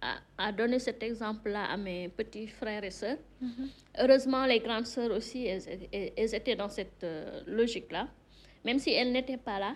à, 0.00 0.18
à 0.38 0.52
donner 0.52 0.78
cet 0.78 1.02
exemple-là 1.02 1.64
à 1.64 1.76
mes 1.76 2.08
petits 2.08 2.46
frères 2.46 2.84
et 2.84 2.90
sœurs. 2.90 3.18
Heureusement, 3.98 4.46
les 4.46 4.60
grandes 4.60 4.86
sœurs 4.86 5.10
aussi, 5.10 5.46
elles, 5.46 5.62
elles 6.16 6.34
étaient 6.34 6.56
dans 6.56 6.68
cette 6.68 7.04
euh, 7.04 7.42
logique-là. 7.46 8.08
Même 8.64 8.78
si 8.78 8.92
elles 8.92 9.12
n'étaient 9.12 9.36
pas 9.36 9.58
là, 9.58 9.74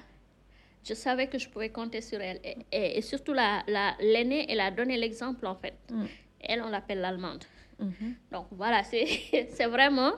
je 0.85 0.95
savais 0.95 1.26
que 1.28 1.38
je 1.38 1.49
pouvais 1.49 1.69
compter 1.69 2.00
sur 2.00 2.21
elles. 2.21 2.40
Et, 2.45 2.57
et, 2.73 2.99
et 2.99 3.02
surtout, 3.02 3.33
l'aînée, 3.33 3.62
la, 3.69 3.95
l'aînée 4.00 4.47
elle 4.49 4.61
a 4.61 4.71
donné 4.71 4.97
l'exemple, 4.97 5.47
en 5.47 5.54
fait. 5.54 5.75
Mm. 5.90 6.04
Elle, 6.40 6.62
on 6.62 6.69
l'appelle 6.71 7.00
l'allemande. 7.00 7.45
Mhm. 7.78 8.14
Donc 8.31 8.47
voilà, 8.52 8.83
c'est 8.85 9.07
c'est 9.50 9.66
vraiment 9.66 10.12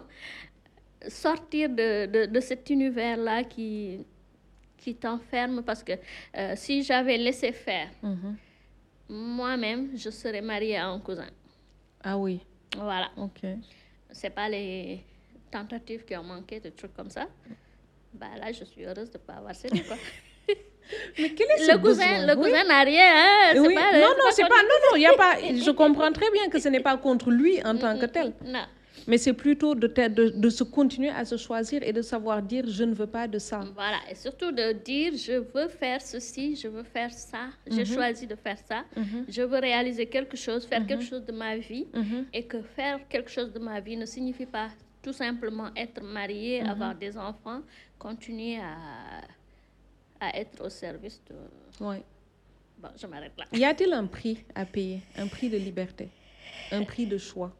sortir 1.08 1.68
de, 1.68 2.06
de, 2.06 2.26
de 2.26 2.40
cet 2.40 2.70
univers-là 2.70 3.44
qui, 3.44 4.04
qui 4.84 4.94
t'enferme 4.94 5.62
parce 5.62 5.82
que 5.82 5.92
euh, 6.36 6.52
si 6.56 6.82
j'avais 6.82 7.16
laissé 7.16 7.52
faire, 7.52 7.88
Mhm. 8.02 8.36
moi-même, 9.08 9.82
je 9.96 10.10
serais 10.10 10.42
mariée 10.42 10.76
à 10.76 10.86
un 10.88 11.00
cousin. 11.00 11.30
Ah 12.02 12.18
oui, 12.18 12.40
Voilà. 12.76 13.08
ok. 13.16 13.40
C'est 14.10 14.30
pas 14.30 14.48
les 14.48 15.00
tentatives 15.50 16.04
qui 16.04 16.14
ont 16.16 16.22
manqué, 16.22 16.60
des 16.60 16.70
trucs 16.72 16.94
comme 16.94 17.10
ça. 17.10 17.26
Bah 18.12 18.26
là, 18.38 18.52
je 18.52 18.64
suis 18.64 18.84
heureuse 18.84 19.10
de 19.10 19.18
ne 19.18 19.22
pas 19.26 19.34
avoir 19.34 19.54
cédé, 19.54 19.80
quoi. 19.82 19.96
Mais 21.18 21.30
quel 21.30 21.48
est 21.52 21.58
ce 21.66 21.72
le 21.72 21.78
cousin, 21.78 22.04
besoin? 22.20 22.26
le 22.26 22.36
cousin 22.36 22.64
n'a 22.64 22.82
rien, 22.82 23.10
hein. 23.22 23.54
Oui. 23.66 23.74
pas- 23.74 23.92
non, 23.98 24.10
non, 24.20 24.28
c'est 24.30 24.42
c'est 24.42 24.48
pas. 24.48 24.62
Non, 24.62 24.78
non, 24.90 24.96
il 24.96 25.00
y 25.02 25.06
a 25.06 25.14
pas. 25.14 25.38
Je 25.40 25.70
comprends 25.82 26.12
très 26.12 26.30
bien 26.30 26.48
que 26.50 26.60
ce 26.60 26.68
n'est 26.68 26.80
pas 26.88 26.96
contre 26.98 27.30
lui 27.30 27.62
en 27.64 27.76
tant 27.78 27.98
que 27.98 28.04
tel, 28.06 28.34
Non. 28.44 28.66
Mais 29.06 29.18
c'est 29.18 29.32
plutôt 29.32 29.74
de, 29.74 29.86
de, 29.86 30.28
de 30.30 30.48
se 30.50 30.64
continuer 30.64 31.10
à 31.10 31.24
se 31.24 31.36
choisir 31.36 31.82
et 31.82 31.92
de 31.92 32.00
savoir 32.02 32.40
dire 32.42 32.64
je 32.68 32.84
ne 32.84 32.94
veux 32.94 33.06
pas 33.06 33.26
de 33.28 33.38
ça. 33.38 33.60
Voilà, 33.74 33.98
et 34.10 34.14
surtout 34.14 34.50
de 34.52 34.72
dire 34.72 35.12
je 35.16 35.32
veux 35.54 35.68
faire 35.68 36.00
ceci, 36.00 36.56
je 36.56 36.68
veux 36.68 36.82
faire 36.84 37.12
ça, 37.12 37.48
j'ai 37.66 37.84
choisi 37.84 38.26
de 38.26 38.34
faire 38.36 38.58
ça, 38.68 38.84
Mhm. 38.96 39.24
je 39.28 39.42
veux 39.42 39.58
réaliser 39.58 40.06
quelque 40.06 40.36
chose, 40.36 40.64
faire 40.66 40.86
quelque 40.86 41.04
chose 41.04 41.24
de 41.24 41.32
ma 41.32 41.56
vie, 41.56 41.86
Mhm. 41.92 42.26
et 42.32 42.44
que 42.44 42.62
faire 42.62 42.98
quelque 43.08 43.30
chose 43.30 43.52
de 43.52 43.58
ma 43.58 43.80
vie 43.80 43.96
ne 43.96 44.06
signifie 44.06 44.46
pas 44.46 44.68
tout 45.02 45.12
simplement 45.12 45.68
être 45.76 46.02
marié, 46.02 46.62
avoir 46.62 46.94
des 46.94 47.16
enfants, 47.18 47.60
continuer 47.98 48.56
à, 48.58 48.76
à 50.20 50.38
être 50.38 50.64
au 50.64 50.70
service 50.70 51.20
de... 51.28 51.84
Ouais. 51.84 52.02
Bon, 52.78 52.88
je 53.00 53.06
m'arrête 53.06 53.32
là. 53.36 53.44
Y 53.52 53.64
a-t-il 53.64 53.92
un 53.92 54.06
prix 54.06 54.38
à 54.54 54.64
payer, 54.64 55.00
un 55.16 55.26
prix 55.26 55.48
de 55.50 55.58
liberté, 55.58 56.08
un 56.72 56.84
prix 56.84 57.06
de 57.06 57.18
choix? 57.18 57.52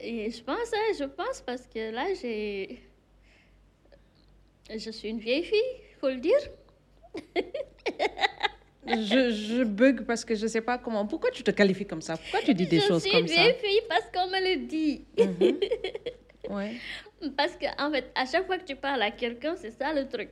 Et 0.00 0.30
je 0.30 0.42
pense, 0.42 0.72
hein, 0.72 0.92
je 0.98 1.04
pense 1.04 1.40
parce 1.40 1.66
que 1.66 1.90
là, 1.90 2.06
j'ai... 2.20 2.82
Je 4.74 4.90
suis 4.90 5.08
une 5.08 5.18
vieille 5.18 5.44
fille, 5.44 5.60
faut 6.00 6.08
le 6.08 6.16
dire. 6.16 6.38
je, 8.86 9.30
je 9.30 9.64
bug 9.64 10.04
parce 10.06 10.24
que 10.24 10.34
je 10.34 10.46
sais 10.46 10.60
pas 10.60 10.78
comment. 10.78 11.06
Pourquoi 11.06 11.30
tu 11.30 11.42
te 11.42 11.50
qualifies 11.50 11.86
comme 11.86 12.00
ça? 12.00 12.16
Pourquoi 12.16 12.40
tu 12.42 12.54
dis 12.54 12.66
des 12.66 12.80
je 12.80 12.86
choses 12.86 13.02
suis 13.02 13.10
comme 13.10 13.22
une 13.22 13.28
ça? 13.28 13.34
vieille 13.42 13.54
fille 13.60 13.80
parce 13.88 14.06
qu'on 14.12 14.28
me 14.28 14.40
le 14.40 14.66
dit. 14.66 15.04
Ouais, 16.48 16.76
Parce 17.36 17.56
que, 17.56 17.66
en 17.80 17.90
fait, 17.92 18.10
à 18.16 18.24
chaque 18.26 18.46
fois 18.46 18.58
que 18.58 18.64
tu 18.64 18.74
parles 18.74 19.02
à 19.02 19.10
quelqu'un, 19.12 19.54
c'est 19.56 19.70
ça 19.70 19.92
le 19.92 20.08
truc. 20.08 20.30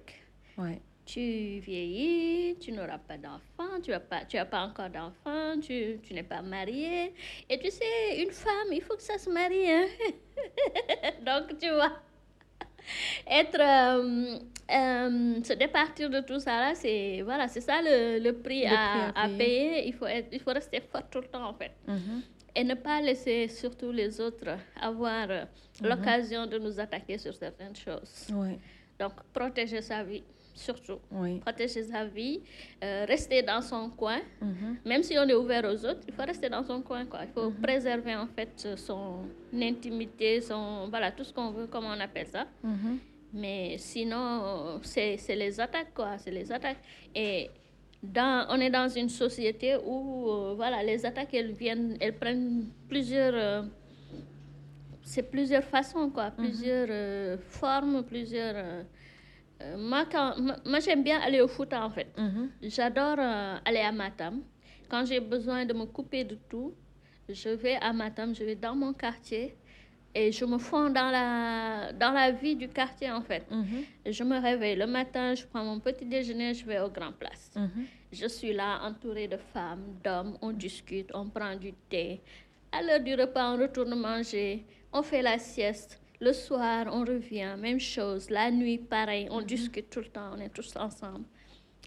ouais. 0.58 0.80
Tu 1.12 1.58
vieillis, 1.58 2.56
tu 2.60 2.70
n'auras 2.70 2.98
pas 2.98 3.18
d'enfant, 3.18 3.80
tu 3.82 3.90
n'as 3.90 3.98
pas, 3.98 4.24
tu 4.26 4.36
as 4.38 4.44
pas 4.44 4.60
encore 4.62 4.88
d'enfant, 4.90 5.58
tu, 5.60 5.98
tu 6.04 6.14
n'es 6.14 6.22
pas 6.22 6.40
marié. 6.40 7.12
Et 7.48 7.58
tu 7.58 7.68
sais, 7.68 8.22
une 8.22 8.30
femme, 8.30 8.70
il 8.72 8.80
faut 8.80 8.94
que 8.94 9.02
ça 9.02 9.18
se 9.18 9.28
marie. 9.28 9.68
hein. 9.68 9.86
Donc, 11.26 11.58
tu 11.58 11.68
vois, 11.70 11.94
être, 13.26 13.58
euh, 13.60 14.38
euh, 14.70 15.42
se 15.42 15.52
départir 15.54 16.10
de 16.10 16.20
tout 16.20 16.38
ça 16.38 16.60
là, 16.60 16.74
c'est 16.76 17.22
voilà, 17.22 17.48
c'est 17.48 17.60
ça 17.60 17.82
le, 17.82 18.20
le 18.22 18.32
prix, 18.32 18.62
Le 18.62 18.68
à, 18.68 18.70
prix 18.70 19.12
à 19.16 19.24
à 19.24 19.28
payer. 19.28 19.88
Il 19.88 19.94
faut, 19.94 20.06
être, 20.06 20.28
il 20.30 20.38
faut 20.40 20.52
rester 20.52 20.80
fort 20.80 21.08
tout 21.10 21.20
le 21.22 21.26
temps, 21.26 21.48
en 21.48 21.54
fait. 21.54 21.72
Mhm. 21.88 22.22
Et 22.54 22.62
ne 22.62 22.74
pas 22.74 23.00
laisser 23.00 23.48
surtout 23.48 23.90
les 23.90 24.20
autres 24.20 24.56
avoir 24.80 25.26
euh, 25.30 25.44
l'occasion 25.82 26.46
de 26.46 26.56
nous 26.58 26.78
attaquer 26.78 27.18
sur 27.18 27.34
certaines 27.34 27.74
choses. 27.74 28.28
Donc, 28.98 29.12
protéger 29.32 29.82
sa 29.82 30.04
vie, 30.04 30.22
surtout. 30.60 30.98
ouais. 31.12 31.38
Protéger 31.40 31.82
sa 31.84 32.04
vie, 32.04 32.40
euh, 32.84 33.04
rester 33.08 33.42
dans 33.42 33.62
son 33.62 33.88
coin. 33.90 34.20
Mhm. 34.40 34.76
Même 34.84 35.02
si 35.02 35.16
on 35.18 35.26
est 35.28 35.34
ouvert 35.34 35.64
aux 35.64 35.84
autres, 35.84 36.02
il 36.06 36.14
faut 36.14 36.22
rester 36.22 36.48
dans 36.48 36.62
son 36.62 36.80
coin. 36.82 37.04
Quoi. 37.06 37.20
Il 37.24 37.32
faut 37.32 37.50
préserver 37.50 38.14
en 38.14 38.26
fait 38.26 38.52
son 38.76 39.24
intimité, 39.54 40.40
son, 40.40 40.88
voilà, 40.88 41.10
tout 41.10 41.24
ce 41.24 41.32
qu'on 41.32 41.50
veut, 41.50 41.66
comme 41.66 41.84
on 41.86 41.98
appelle 42.00 42.26
ça. 42.26 42.46
Mhm. 42.62 42.98
Mais 43.32 43.76
sinon, 43.78 44.80
c'est 44.82 45.16
les 45.36 45.60
attaques, 45.60 45.94
quoi. 45.94 46.18
C'est 46.18 46.32
les 46.32 46.50
attaques. 46.50 46.82
Et 47.14 47.48
dans, 48.02 48.46
on 48.50 48.58
est 48.60 48.70
dans 48.70 48.88
une 48.88 49.08
société 49.08 49.76
où, 49.76 50.28
euh, 50.28 50.54
voilà, 50.56 50.82
les 50.82 51.04
attaques, 51.06 51.32
elles 51.34 51.52
viennent, 51.52 51.96
elles 52.00 52.16
prennent 52.16 52.66
plusieurs... 52.88 53.34
euh, 53.34 53.62
c'est 55.02 55.28
plusieurs 55.30 55.64
façons, 55.64 56.10
quoi. 56.10 56.30
Plusieurs 56.30 57.38
formes, 57.40 58.02
plusieurs... 58.04 58.84
euh, 59.62 59.76
moi, 59.76 60.06
quand, 60.10 60.34
moi, 60.64 60.80
j'aime 60.80 61.02
bien 61.02 61.20
aller 61.20 61.40
au 61.40 61.48
foot, 61.48 61.72
en 61.72 61.90
fait. 61.90 62.08
Mhm. 62.16 62.50
J'adore 62.62 63.16
euh, 63.18 63.56
aller 63.64 63.80
à 63.80 63.92
Matam. 63.92 64.42
Quand 64.88 65.04
j'ai 65.04 65.20
besoin 65.20 65.64
de 65.64 65.72
me 65.72 65.84
couper 65.86 66.24
de 66.24 66.36
tout, 66.48 66.74
je 67.28 67.50
vais 67.50 67.76
à 67.76 67.92
Matam, 67.92 68.34
je 68.34 68.44
vais 68.44 68.56
dans 68.56 68.74
mon 68.74 68.92
quartier 68.92 69.54
et 70.14 70.32
je 70.32 70.44
me 70.44 70.58
fonds 70.58 70.90
dans 70.90 71.10
la, 71.10 71.92
dans 71.92 72.10
la 72.12 72.32
vie 72.32 72.56
du 72.56 72.68
quartier 72.68 73.10
en 73.10 73.20
fait. 73.22 73.48
Mhm. 73.50 73.84
Je 74.06 74.24
me 74.24 74.40
réveille 74.40 74.76
le 74.76 74.86
matin, 74.86 75.34
je 75.34 75.46
prends 75.46 75.64
mon 75.64 75.78
petit 75.78 76.04
déjeuner, 76.04 76.54
je 76.54 76.64
vais 76.66 76.80
au 76.80 76.88
Grand 76.88 77.12
Place. 77.12 77.52
Mhm. 77.54 77.86
Je 78.12 78.26
suis 78.26 78.52
là 78.52 78.80
entourée 78.82 79.28
de 79.28 79.36
femmes, 79.36 79.98
d'hommes, 80.02 80.36
on 80.42 80.50
discute, 80.50 81.10
on 81.14 81.28
prend 81.28 81.54
du 81.54 81.72
thé. 81.88 82.20
À 82.72 82.82
l'heure 82.82 83.00
du 83.00 83.14
repas, 83.14 83.52
on 83.52 83.58
retourne 83.60 83.94
manger, 83.94 84.64
on 84.92 85.02
fait 85.02 85.22
la 85.22 85.38
sieste. 85.38 85.99
Le 86.20 86.32
soir, 86.32 86.86
on 86.92 87.00
revient, 87.04 87.54
même 87.58 87.80
chose. 87.80 88.28
La 88.30 88.50
nuit, 88.50 88.78
pareil, 88.78 89.26
on 89.30 89.40
discute 89.40 89.88
tout 89.90 90.00
le 90.00 90.06
temps, 90.08 90.32
on 90.36 90.40
est 90.40 90.50
tous 90.50 90.74
ensemble. 90.76 91.24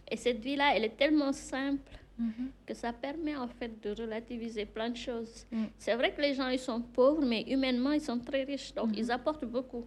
Et 0.10 0.18
cette 0.18 0.40
vie-là, 0.40 0.76
elle 0.76 0.86
est 0.86 0.98
tellement 0.98 1.32
simple 1.32 1.92
Mhm. 2.18 2.52
que 2.68 2.74
ça 2.74 2.94
permet 2.94 3.36
en 3.36 3.48
fait 3.48 3.82
de 3.82 3.90
relativiser 4.02 4.66
plein 4.66 4.90
de 4.90 4.98
choses. 4.98 5.46
Mm. 5.52 5.64
C'est 5.80 5.96
vrai 5.96 6.14
que 6.14 6.22
les 6.22 6.34
gens, 6.36 6.48
ils 6.48 6.60
sont 6.60 6.80
pauvres, 6.82 7.26
mais 7.26 7.42
humainement, 7.44 7.92
ils 7.92 8.02
sont 8.02 8.20
très 8.20 8.44
riches, 8.44 8.74
donc 8.74 8.90
ils 8.96 9.10
apportent 9.12 9.46
beaucoup. 9.46 9.86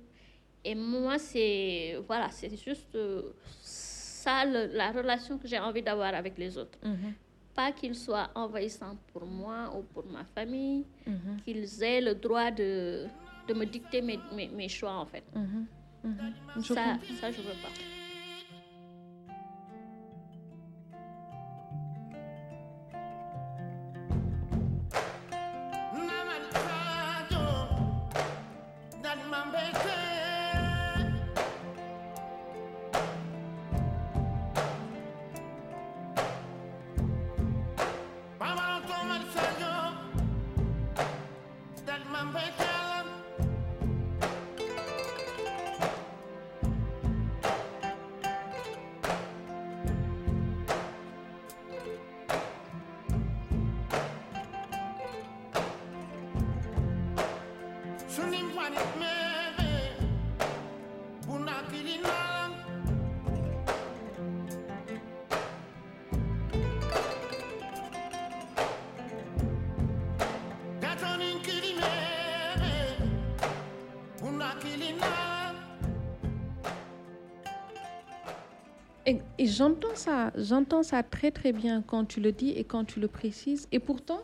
Et 0.65 0.75
moi, 0.75 1.19
c'est 1.19 1.97
voilà, 2.09 2.29
c'est 2.31 2.51
juste 2.57 2.93
euh, 2.97 3.23
ça 3.61 4.45
le- 4.45 4.67
la 4.77 4.91
relation 4.91 5.39
que 5.39 5.47
j'ai 5.47 5.59
envie 5.61 5.83
d'avoir 5.83 6.15
avec 6.15 6.37
les 6.37 6.59
autres. 6.59 6.79
Mhm. 6.85 7.13
Pas 7.55 7.71
qu'ils 7.73 7.95
soient 7.95 8.31
envahissants 8.35 8.97
pour 9.13 9.25
moi 9.25 9.73
ou 9.77 9.83
pour 9.95 10.05
ma 10.07 10.25
famille, 10.25 10.85
Mhm. 11.07 11.41
qu'ils 11.45 11.83
aient 11.85 12.01
le 12.01 12.15
droit 12.17 12.51
de, 12.51 13.07
de 13.49 13.55
me 13.55 13.65
dicter 13.65 14.03
mes, 14.03 14.19
mes, 14.35 14.49
mes 14.49 14.69
choix 14.69 14.93
en 14.95 15.07
fait. 15.07 15.25
Mhm. 15.35 15.67
Mhm. 16.05 16.33
Je 16.57 16.75
Ça, 16.75 16.99
ça, 17.21 17.31
je 17.31 17.39
veux 17.39 17.57
pas. 17.63 17.96
J'entends 79.57 79.95
ça, 79.95 80.33
j'entends 80.37 80.83
ça 80.83 81.03
très 81.03 81.31
très 81.31 81.53
bien 81.53 81.83
quand 81.83 82.05
tu 82.05 82.21
le 82.21 82.33
dis 82.33 82.51
et 82.51 82.65
quand 82.65 82.85
tu 82.85 83.01
le 83.01 83.09
précises. 83.09 83.67
Et 83.73 83.79
pourtant, 83.79 84.21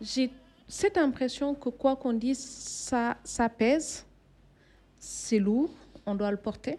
j'ai 0.00 0.30
cette 0.66 0.98
impression 0.98 1.54
que 1.54 1.70
quoi 1.70 1.96
qu'on 1.96 2.12
dise, 2.12 2.38
ça, 2.38 3.16
ça 3.24 3.48
pèse, 3.48 4.04
c'est 4.98 5.38
lourd, 5.38 5.70
on 6.06 6.14
doit 6.14 6.30
le 6.30 6.36
porter. 6.36 6.78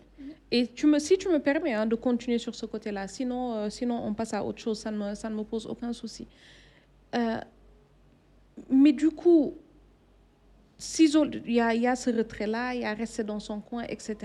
Et 0.52 0.68
tu 0.68 0.88
me, 0.88 1.00
si 1.00 1.18
tu 1.18 1.30
me 1.30 1.40
permets 1.40 1.74
hein, 1.74 1.86
de 1.86 1.96
continuer 1.96 2.38
sur 2.38 2.56
ce 2.56 2.66
côté-là, 2.66 3.08
sinon, 3.08 3.54
euh, 3.56 3.70
sinon 3.70 4.00
on 4.06 4.14
passe 4.14 4.34
à 4.34 4.44
autre 4.44 4.60
chose, 4.60 4.80
ça 4.80 4.92
ne 4.92 4.98
me, 4.98 5.16
ça 5.16 5.30
ne 5.30 5.36
me 5.36 5.44
pose 5.44 5.66
aucun 5.66 5.94
souci. 5.94 6.28
Euh, 7.16 7.38
mais 8.70 8.92
du 8.92 9.10
coup, 9.10 9.56
il 11.00 11.52
y 11.52 11.62
a, 11.62 11.74
y 11.74 11.88
a 11.88 11.96
ce 11.96 12.10
retrait-là, 12.10 12.74
il 12.74 12.82
y 12.82 12.86
a 12.86 12.94
rester 12.94 13.24
dans 13.24 13.40
son 13.40 13.60
coin, 13.60 13.84
etc. 13.84 14.16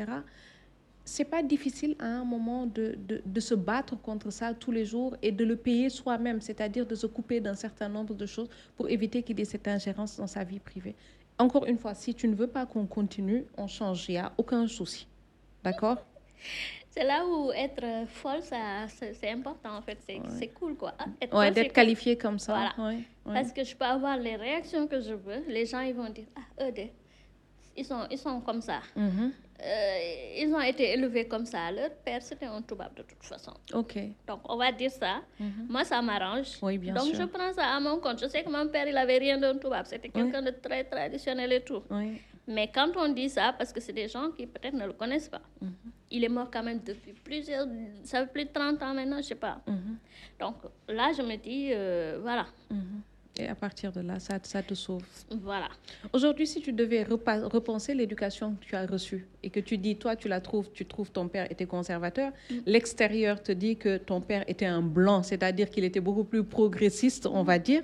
C'est 1.06 1.24
pas 1.24 1.42
difficile 1.42 1.96
à 1.98 2.06
un 2.06 2.24
moment 2.24 2.64
de, 2.66 2.94
de, 3.06 3.20
de 3.24 3.40
se 3.40 3.54
battre 3.54 3.94
contre 4.00 4.30
ça 4.30 4.54
tous 4.54 4.72
les 4.72 4.86
jours 4.86 5.16
et 5.22 5.32
de 5.32 5.44
le 5.44 5.54
payer 5.56 5.90
soi-même, 5.90 6.40
c'est-à-dire 6.40 6.86
de 6.86 6.94
se 6.94 7.06
couper 7.06 7.40
d'un 7.40 7.54
certain 7.54 7.88
nombre 7.90 8.14
de 8.14 8.24
choses 8.26 8.48
pour 8.76 8.88
éviter 8.88 9.22
qu'il 9.22 9.38
y 9.38 9.42
ait 9.42 9.44
cette 9.44 9.68
ingérence 9.68 10.16
dans 10.16 10.26
sa 10.26 10.44
vie 10.44 10.60
privée. 10.60 10.94
Encore 11.38 11.66
une 11.66 11.78
fois, 11.78 11.94
si 11.94 12.14
tu 12.14 12.26
ne 12.26 12.34
veux 12.34 12.46
pas 12.46 12.64
qu'on 12.64 12.86
continue, 12.86 13.44
on 13.58 13.66
change, 13.66 14.08
il 14.08 14.12
n'y 14.12 14.18
a 14.18 14.32
aucun 14.38 14.66
souci. 14.66 15.06
D'accord? 15.62 15.98
C'est 16.90 17.04
là 17.04 17.26
où 17.26 17.50
être 17.52 18.06
folle, 18.08 18.42
ça, 18.42 18.86
c'est 18.88 19.30
important 19.30 19.76
en 19.76 19.82
fait. 19.82 19.98
C'est 20.06 20.20
c'est 20.38 20.48
cool 20.48 20.76
quoi. 20.76 20.94
Être 21.20 21.36
Ouais, 21.36 21.50
d'être 21.50 21.66
cool. 21.68 21.72
qualifié 21.74 22.16
comme 22.16 22.38
ça. 22.38 22.52
Voilà. 22.76 22.88
ouais, 22.90 22.98
ouais. 23.26 23.34
Parce 23.34 23.52
que 23.52 23.64
je 23.64 23.74
peux 23.76 23.84
avoir 23.84 24.16
les 24.16 24.36
réactions 24.36 24.86
que 24.86 25.00
je 25.00 25.14
veux. 25.14 25.42
Les 25.48 25.66
gens 25.66 25.80
ils 25.80 25.94
vont 25.94 26.08
dire 26.08 26.26
ah 26.36 26.64
eux 26.64 26.72
ils 27.76 27.84
sont 27.84 28.06
ils 28.10 28.18
sont 28.18 28.40
comme 28.40 28.60
ça. 28.62 28.80
Mhm. 28.96 29.32
Euh, 29.62 29.98
ils 30.36 30.52
ont 30.52 30.60
été 30.60 30.92
élevés 30.92 31.26
comme 31.28 31.46
ça. 31.46 31.70
Leur 31.70 31.90
père 32.04 32.20
c'était 32.22 32.46
un 32.46 32.60
toubab 32.60 32.92
de 32.94 33.02
toute 33.02 33.22
façon. 33.22 33.52
Ok. 33.72 33.96
Donc 34.26 34.40
on 34.48 34.56
va 34.56 34.72
dire 34.72 34.90
ça. 34.90 35.22
Moi 35.68 35.84
ça 35.84 36.02
m'arrange. 36.02 36.58
Oui, 36.60 36.76
bien 36.78 36.92
Donc 36.94 37.04
sûr. 37.06 37.14
je 37.20 37.22
prends 37.24 37.52
ça 37.52 37.66
à 37.76 37.80
mon 37.80 37.98
compte. 37.98 38.20
Je 38.20 38.26
sais 38.28 38.42
que 38.42 38.50
mon 38.50 38.66
père 38.68 38.86
il 38.88 38.96
avait 38.96 39.18
rien 39.18 39.38
d'un 39.38 39.56
toubab. 39.56 39.86
C'était 39.86 40.08
quelqu'un 40.08 40.42
de 40.42 40.50
très 40.50 40.84
traditionnel 40.84 41.52
et 41.52 41.60
tout. 41.62 41.82
Oui. 41.90 42.20
Mais 42.46 42.68
quand 42.74 42.90
on 42.96 43.08
dit 43.08 43.30
ça, 43.30 43.54
parce 43.56 43.72
que 43.72 43.80
c'est 43.80 43.94
des 43.94 44.06
gens 44.08 44.30
qui 44.32 44.46
peut-être 44.46 44.74
ne 44.74 44.86
le 44.86 44.92
connaissent 44.92 45.30
pas, 45.30 45.40
Mhm. 45.62 45.72
il 46.10 46.24
est 46.24 46.28
mort 46.28 46.50
quand 46.52 46.62
même 46.62 46.80
depuis 46.84 47.14
plusieurs, 47.14 47.66
ça 48.02 48.20
fait 48.26 48.32
plus 48.32 48.44
de 48.44 48.50
30 48.52 48.82
ans 48.82 48.92
maintenant, 48.92 49.16
je 49.16 49.22
sais 49.28 49.34
pas. 49.34 49.60
Mhm. 49.66 49.96
Donc 50.38 50.56
là, 50.88 51.10
je 51.16 51.22
me 51.22 51.36
dis, 51.36 51.70
euh, 51.72 52.18
voilà, 52.20 52.44
Mhm. 52.70 53.00
Et 53.36 53.48
à 53.48 53.54
partir 53.56 53.90
de 53.90 54.00
là, 54.00 54.20
ça, 54.20 54.38
ça 54.44 54.62
te 54.62 54.74
sauve. 54.74 55.02
voilà. 55.42 55.68
Aujourd'hui, 56.12 56.46
si 56.46 56.60
tu 56.60 56.72
devais 56.72 57.02
repenser 57.02 57.92
l'éducation 57.92 58.54
que 58.54 58.64
tu 58.64 58.76
as 58.76 58.86
reçue 58.86 59.26
et 59.42 59.50
que 59.50 59.58
tu 59.58 59.76
dis, 59.76 59.96
toi, 59.96 60.14
tu 60.14 60.28
la 60.28 60.40
trouves, 60.40 60.70
tu 60.72 60.86
trouves 60.86 61.10
ton 61.10 61.26
père 61.28 61.50
était 61.50 61.66
conservateur, 61.66 62.32
l'extérieur 62.64 63.42
te 63.42 63.50
dit 63.50 63.76
que 63.76 63.96
ton 63.96 64.20
père 64.20 64.44
était 64.46 64.66
un 64.66 64.82
blanc, 64.82 65.22
c'est-à-dire 65.24 65.68
qu'il 65.68 65.82
était 65.84 65.98
beaucoup 66.00 66.22
plus 66.24 66.44
progressiste, 66.44 67.26
on 67.26 67.42
va 67.42 67.58
dire. 67.58 67.82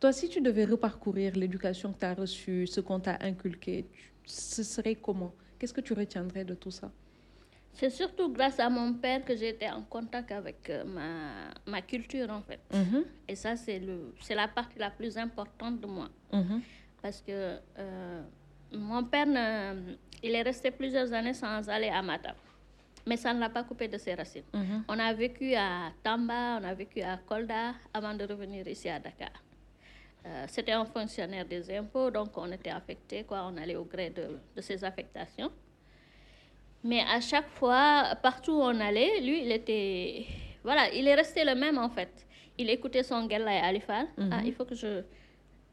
Toi, 0.00 0.12
si 0.12 0.28
tu 0.28 0.40
devais 0.40 0.64
reparcourir 0.64 1.36
l'éducation 1.36 1.92
que 1.92 2.00
tu 2.00 2.06
as 2.06 2.14
reçue, 2.14 2.66
ce 2.66 2.80
qu'on 2.80 2.98
t'a 3.00 3.18
inculqué, 3.20 3.84
tu- 3.92 4.10
ce 4.24 4.62
serait 4.64 4.96
comment? 4.96 5.32
Qu'est-ce 5.58 5.74
que 5.74 5.80
tu 5.82 5.92
retiendrais 5.92 6.44
de 6.44 6.54
tout 6.54 6.70
ça? 6.72 6.90
C'est 7.72 7.90
surtout 7.90 8.30
grâce 8.32 8.58
à 8.60 8.68
mon 8.68 8.92
père 8.94 9.24
que 9.24 9.34
j'ai 9.36 9.50
été 9.50 9.68
en 9.70 9.82
contact 9.82 10.30
avec 10.32 10.68
euh, 10.68 10.84
ma, 10.84 11.50
ma 11.66 11.80
culture, 11.82 12.28
en 12.30 12.42
fait. 12.42 12.60
Mhm, 12.74 13.04
Et 13.28 13.34
ça, 13.36 13.56
c'est 13.56 13.80
la 14.34 14.48
partie 14.48 14.78
la 14.78 14.90
plus 14.90 15.16
importante 15.16 15.80
de 15.80 15.86
moi. 15.86 16.08
mhm, 16.32 16.60
Parce 17.00 17.22
que 17.22 17.58
euh, 17.78 18.22
mon 18.72 19.04
père, 19.04 19.26
ne- 19.26 19.94
il 20.22 20.34
est 20.34 20.42
resté 20.42 20.70
plusieurs 20.70 21.12
années 21.12 21.32
sans 21.32 21.68
aller 21.70 21.88
à 21.88 22.02
Matam. 22.02 22.34
Mais 23.06 23.16
ça 23.16 23.32
ne 23.32 23.40
l'a 23.40 23.48
pas 23.48 23.64
coupé 23.64 23.88
de 23.88 23.96
ses 23.96 24.14
racines. 24.14 24.44
mhm. 24.52 24.84
On 24.86 24.98
a 24.98 25.12
vécu 25.14 25.54
à 25.54 25.90
Tamba, 26.02 26.58
on 26.60 26.64
a 26.64 26.74
vécu 26.74 27.00
à 27.00 27.16
Kolda 27.16 27.74
avant 27.94 28.12
de 28.14 28.24
revenir 28.24 28.66
ici 28.68 28.88
à 28.90 28.98
Dakar. 28.98 29.30
Euh, 30.26 30.44
C'était 30.48 30.72
un 30.72 30.84
fonctionnaire 30.84 31.46
des 31.46 31.74
impôts, 31.74 32.10
donc 32.10 32.36
on 32.36 32.50
était 32.52 32.68
affecté, 32.70 33.24
quoi, 33.24 33.46
on 33.50 33.56
allait 33.56 33.76
au 33.76 33.84
gré 33.86 34.10
de, 34.10 34.38
de 34.54 34.60
ses 34.60 34.84
affectations. 34.84 35.50
Mais 36.82 37.00
à 37.00 37.20
chaque 37.20 37.48
fois, 37.50 38.14
partout 38.22 38.52
où 38.52 38.62
on 38.62 38.80
allait, 38.80 39.20
lui, 39.20 39.42
il 39.44 39.52
était. 39.52 40.24
Voilà, 40.64 40.92
il 40.92 41.06
est 41.06 41.14
resté 41.14 41.44
le 41.44 41.54
même 41.54 41.78
en 41.78 41.88
fait. 41.90 42.26
Il 42.58 42.68
écoutait 42.70 43.02
son 43.02 43.28
Gelai 43.28 43.58
Alifal. 43.62 44.06
Ah, 44.30 44.40
il 44.44 44.52
faut 44.52 44.64
que 44.64 44.74
je, 44.74 45.02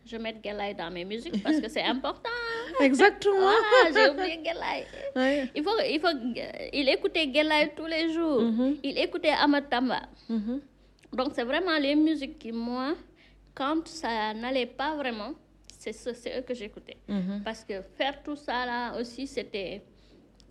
je 0.06 0.17
mette 0.17 0.38
Gelai 0.43 0.74
dans 0.74 0.89
mes 0.91 1.04
musiques 1.06 1.41
parce 1.43 1.60
que 1.60 1.70
c'est 1.70 1.82
important. 1.96 2.30
Exactement. 2.80 3.36
Voilà, 3.39 3.91
j'ai 3.93 4.10
oublié. 4.12 4.39
Ouais. 5.15 5.50
Il 5.56 5.63
faut, 5.63 5.78
il 5.89 6.00
faut, 6.00 6.15
il 6.74 6.89
écoutait 6.89 7.30
Gelai 7.34 7.72
tous 7.76 7.86
les 7.86 8.12
jours. 8.13 8.41
Mhm. 8.41 8.78
Il 8.84 8.98
écoutait 8.98 9.30
Amatamba. 9.32 10.02
Mhm. 10.30 10.62
Donc 11.13 11.30
c'est 11.34 11.43
vraiment 11.43 11.78
les 11.80 11.96
musiques 11.96 12.38
qui, 12.39 12.52
moi, 12.52 12.96
quand 13.56 13.88
ça 13.88 14.34
n'allait 14.34 14.65
pas 14.65 14.96
vraiment, 14.96 15.32
c'est 15.80 15.93
ce- 15.93 16.13
c'est 16.13 16.38
eux 16.39 16.41
que 16.41 16.54
j'écoutais. 16.54 16.98
Mhm. 17.08 17.41
Parce 17.43 17.63
que 17.63 17.82
faire 17.98 18.22
tout 18.24 18.36
ça 18.36 18.65
là 18.65 19.00
aussi, 19.00 19.26
c'était 19.28 19.82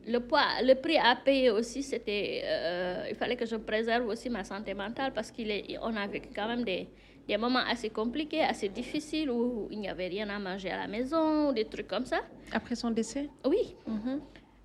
le 0.07 0.21
poids, 0.21 0.47
le 0.63 0.75
prix 0.75 0.99
à 0.99 1.17
payer 1.17 1.51
aussi, 1.51 1.83
c'était, 1.83 2.43
euh, 2.45 3.07
il 3.11 3.17
fallait 3.17 3.37
que 3.37 3.47
je 3.47 3.57
préserve 3.57 4.07
aussi 4.07 4.29
ma 4.31 4.45
santé 4.45 4.73
mentale 4.75 5.13
parce 5.13 5.31
qu'il 5.31 5.51
est, 5.51 5.77
on 5.83 5.95
a 5.97 6.07
vécu 6.07 6.29
quand 6.35 6.47
même 6.47 6.63
des, 6.65 6.89
des 7.27 7.37
moments 7.37 7.65
assez 7.69 7.91
compliqués, 7.91 8.43
assez 8.43 8.69
difficiles 8.69 9.31
où 9.31 9.69
il 9.71 9.81
n'y 9.81 9.89
avait 9.89 10.07
rien 10.09 10.29
à 10.31 10.39
manger 10.39 10.71
à 10.71 10.79
la 10.79 10.87
maison, 10.87 11.53
des 11.53 11.65
trucs 11.65 11.89
comme 11.89 12.07
ça. 12.07 12.21
Après 12.53 12.75
son 12.77 12.91
décès? 12.91 13.29
Oui, 13.45 13.75
Mhm. 13.87 14.21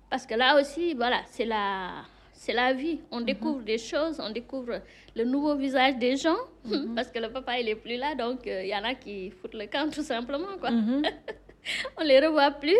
parce 0.08 0.26
que 0.26 0.34
là 0.34 0.60
aussi, 0.60 0.94
voilà, 0.94 1.20
c'est 1.26 1.44
la, 1.44 2.04
c'est 2.32 2.52
la 2.52 2.72
vie. 2.72 3.00
On 3.10 3.20
découvre 3.20 3.62
des 3.62 3.78
choses, 3.78 4.20
on 4.20 4.30
découvre 4.30 4.80
le 5.16 5.24
nouveau 5.24 5.56
visage 5.56 5.96
des 5.96 6.16
gens, 6.16 6.38
parce 6.94 7.08
que 7.10 7.18
le 7.18 7.30
papa, 7.32 7.58
il 7.58 7.68
est 7.68 7.74
plus 7.74 7.96
là, 7.96 8.14
donc 8.14 8.46
euh, 8.46 8.62
il 8.62 8.68
y 8.68 8.76
en 8.76 8.84
a 8.84 8.94
qui 8.94 9.30
foutent 9.30 9.54
le 9.54 9.66
camp 9.66 9.90
tout 9.90 10.02
simplement, 10.04 10.56
quoi. 10.60 10.70
Mhm. 10.70 11.02
on 11.98 12.04
les 12.04 12.20
revoit 12.24 12.52
plus. 12.52 12.78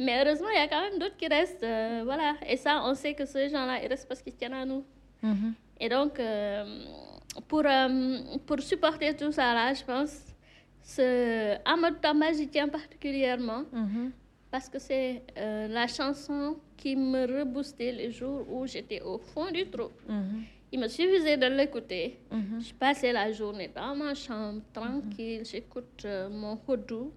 Mais 0.00 0.18
heureusement, 0.24 0.48
il 0.48 0.58
y 0.58 0.62
a 0.62 0.66
quand 0.66 0.80
même 0.80 0.98
d'autres 0.98 1.16
qui 1.18 1.28
restent, 1.28 1.62
euh, 1.62 2.00
voilà. 2.04 2.34
Et 2.48 2.56
ça, 2.56 2.82
on 2.86 2.94
sait 2.94 3.12
que 3.12 3.26
ces 3.26 3.50
gens-là, 3.50 3.82
ils 3.82 3.86
restent 3.86 4.08
parce 4.08 4.22
qu'ils 4.22 4.34
tiennent 4.34 4.54
à 4.54 4.64
nous. 4.64 4.82
Mhm. 5.22 5.52
Et 5.78 5.90
donc, 5.90 6.18
euh, 6.18 6.64
pour, 7.46 7.62
euh, 7.66 8.18
pour 8.46 8.60
supporter 8.60 9.14
tout 9.14 9.30
ça, 9.30 9.52
là, 9.52 9.74
je 9.74 9.84
pense, 9.84 10.14
ce 10.82 11.54
Amadou 11.66 11.98
Tamba, 12.00 12.32
j'y 12.32 12.48
tiens 12.48 12.68
particulièrement. 12.68 13.64
Mhm. 13.70 14.12
Parce 14.50 14.70
que 14.70 14.78
c'est 14.78 15.22
la 15.36 15.86
chanson 15.86 16.56
qui 16.76 16.96
me 16.96 17.22
reboostait 17.38 17.92
les 17.92 18.10
jours 18.10 18.44
où 18.50 18.66
j'étais 18.66 19.00
au 19.02 19.18
fond 19.18 19.50
du 19.52 19.66
trou. 19.68 19.90
Mhm. 20.08 20.42
Il 20.72 20.80
me 20.80 20.88
suffisait 20.88 21.36
de 21.36 21.46
l'écouter. 21.46 22.18
Je 22.32 22.72
passais 22.72 23.12
la 23.12 23.30
journée 23.32 23.70
dans 23.72 23.94
ma 23.94 24.14
chambre, 24.14 24.62
tranquille, 24.72 25.42
j'écoute 25.44 26.04
mon 26.30 26.58
houdou. 26.66 27.12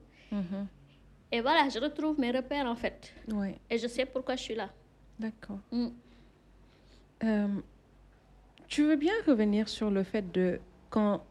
Et 1.33 1.41
voilà, 1.41 1.67
je 1.67 1.79
retrouve 1.79 2.19
mes 2.19 2.29
repères 2.29 2.67
en 2.67 2.75
fait. 2.75 3.11
Ouais, 3.33 3.55
Et 3.67 3.79
je 3.79 3.87
sais 3.87 4.05
pourquoi 4.05 4.35
je 4.35 4.43
suis 4.43 4.53
là. 4.55 4.69
d'accord. 5.17 5.57
Mm. 5.71 5.87
Euh, 7.23 7.47
tu 8.67 8.83
veux 8.83 8.97
bien 8.97 9.13
revenir 9.25 9.67
sur 9.67 9.89
le 9.89 10.03
fait 10.03 10.31
de 10.31 10.59
quand 10.91 11.25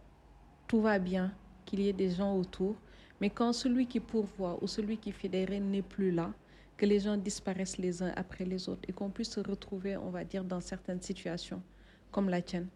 tout 0.66 0.80
va 0.80 0.98
bien, 0.98 1.32
qu'il 1.64 1.80
y 1.80 1.88
ait 1.88 1.92
des 1.92 2.10
gens 2.10 2.36
autour, 2.36 2.74
mais 3.20 3.30
quand 3.30 3.52
celui 3.52 3.86
qui 3.86 4.00
pourvoit 4.00 4.58
ou 4.60 4.66
celui 4.66 4.96
qui 4.98 5.12
fédère 5.12 5.50
n'est 5.60 5.82
plus 5.82 6.10
là, 6.10 6.32
que 6.76 6.84
les 6.84 6.98
gens 6.98 7.16
disparaissent 7.16 7.78
les 7.78 8.02
uns 8.02 8.12
après 8.16 8.44
les 8.44 8.68
autres 8.68 8.82
et 8.88 8.92
qu'on 8.92 9.08
puisse 9.08 9.30
se 9.30 9.40
retrouver, 9.40 9.96
on 9.96 10.10
va 10.10 10.24
dire, 10.24 10.42
dans 10.42 10.60
certaines 10.60 11.00
situations 11.00 11.62
comme 12.10 12.28
la 12.28 12.42
tienne, 12.42 12.66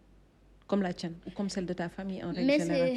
comme 0.68 0.80
la 0.80 0.92
tienne 0.92 1.16
ou 1.26 1.30
comme 1.30 1.50
celle 1.50 1.66
de 1.66 1.72
ta 1.72 1.88
famille 1.88 2.22
en 2.22 2.32
règle 2.32 2.46
Mais 2.46 2.58
générale. 2.60 2.96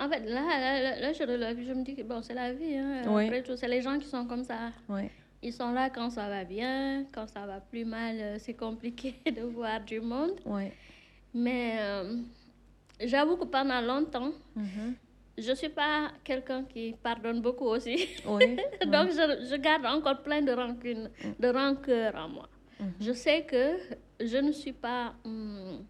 En 0.00 0.08
fait, 0.08 0.20
là, 0.20 0.40
là, 0.58 0.98
là, 1.00 1.12
je 1.12 1.22
relève, 1.22 1.58
je 1.62 1.72
me 1.72 1.84
dis 1.84 1.94
que 1.94 2.02
bon, 2.02 2.22
c'est 2.22 2.34
la 2.34 2.52
vie. 2.54 2.76
Hein. 2.76 3.02
Oui. 3.06 3.26
Après 3.26 3.42
tout, 3.42 3.54
c'est 3.56 3.68
les 3.68 3.82
gens 3.82 3.98
qui 3.98 4.06
sont 4.08 4.26
comme 4.26 4.42
ça. 4.44 4.70
Ils 5.42 5.52
sont 5.52 5.72
là 5.72 5.90
quand 5.90 6.10
ça 6.10 6.28
va 6.28 6.44
bien, 6.44 7.04
quand 7.12 7.26
ça 7.28 7.46
va 7.46 7.60
plus 7.60 7.84
mal, 7.84 8.16
euh, 8.18 8.36
c'est 8.38 8.54
compliqué 8.54 9.14
de 9.26 9.42
voir 9.42 9.80
du 9.82 10.00
monde. 10.00 10.38
Mais 11.32 11.76
euh, 11.78 12.16
j'avoue 13.04 13.36
que 13.36 13.44
pendant 13.44 13.80
longtemps, 13.80 14.32
Mhm. 14.56 14.94
je 15.38 15.50
ne 15.50 15.54
suis 15.54 15.68
pas 15.68 16.10
quelqu'un 16.24 16.64
qui 16.64 16.94
pardonne 17.02 17.40
beaucoup 17.40 17.66
aussi. 17.66 18.08
Donc 18.24 19.08
je, 19.10 19.46
je 19.50 19.56
garde 19.56 19.86
encore 19.86 20.22
plein 20.22 20.42
de 20.42 20.52
rancune, 20.52 21.08
de 21.38 21.48
rancœur 21.48 22.14
en 22.16 22.28
moi. 22.28 22.48
Je 23.00 23.12
sais 23.12 23.42
que 23.44 23.76
je 24.20 24.38
ne 24.38 24.52
suis 24.52 24.72
pas... 24.72 25.12
hum, 25.24 25.84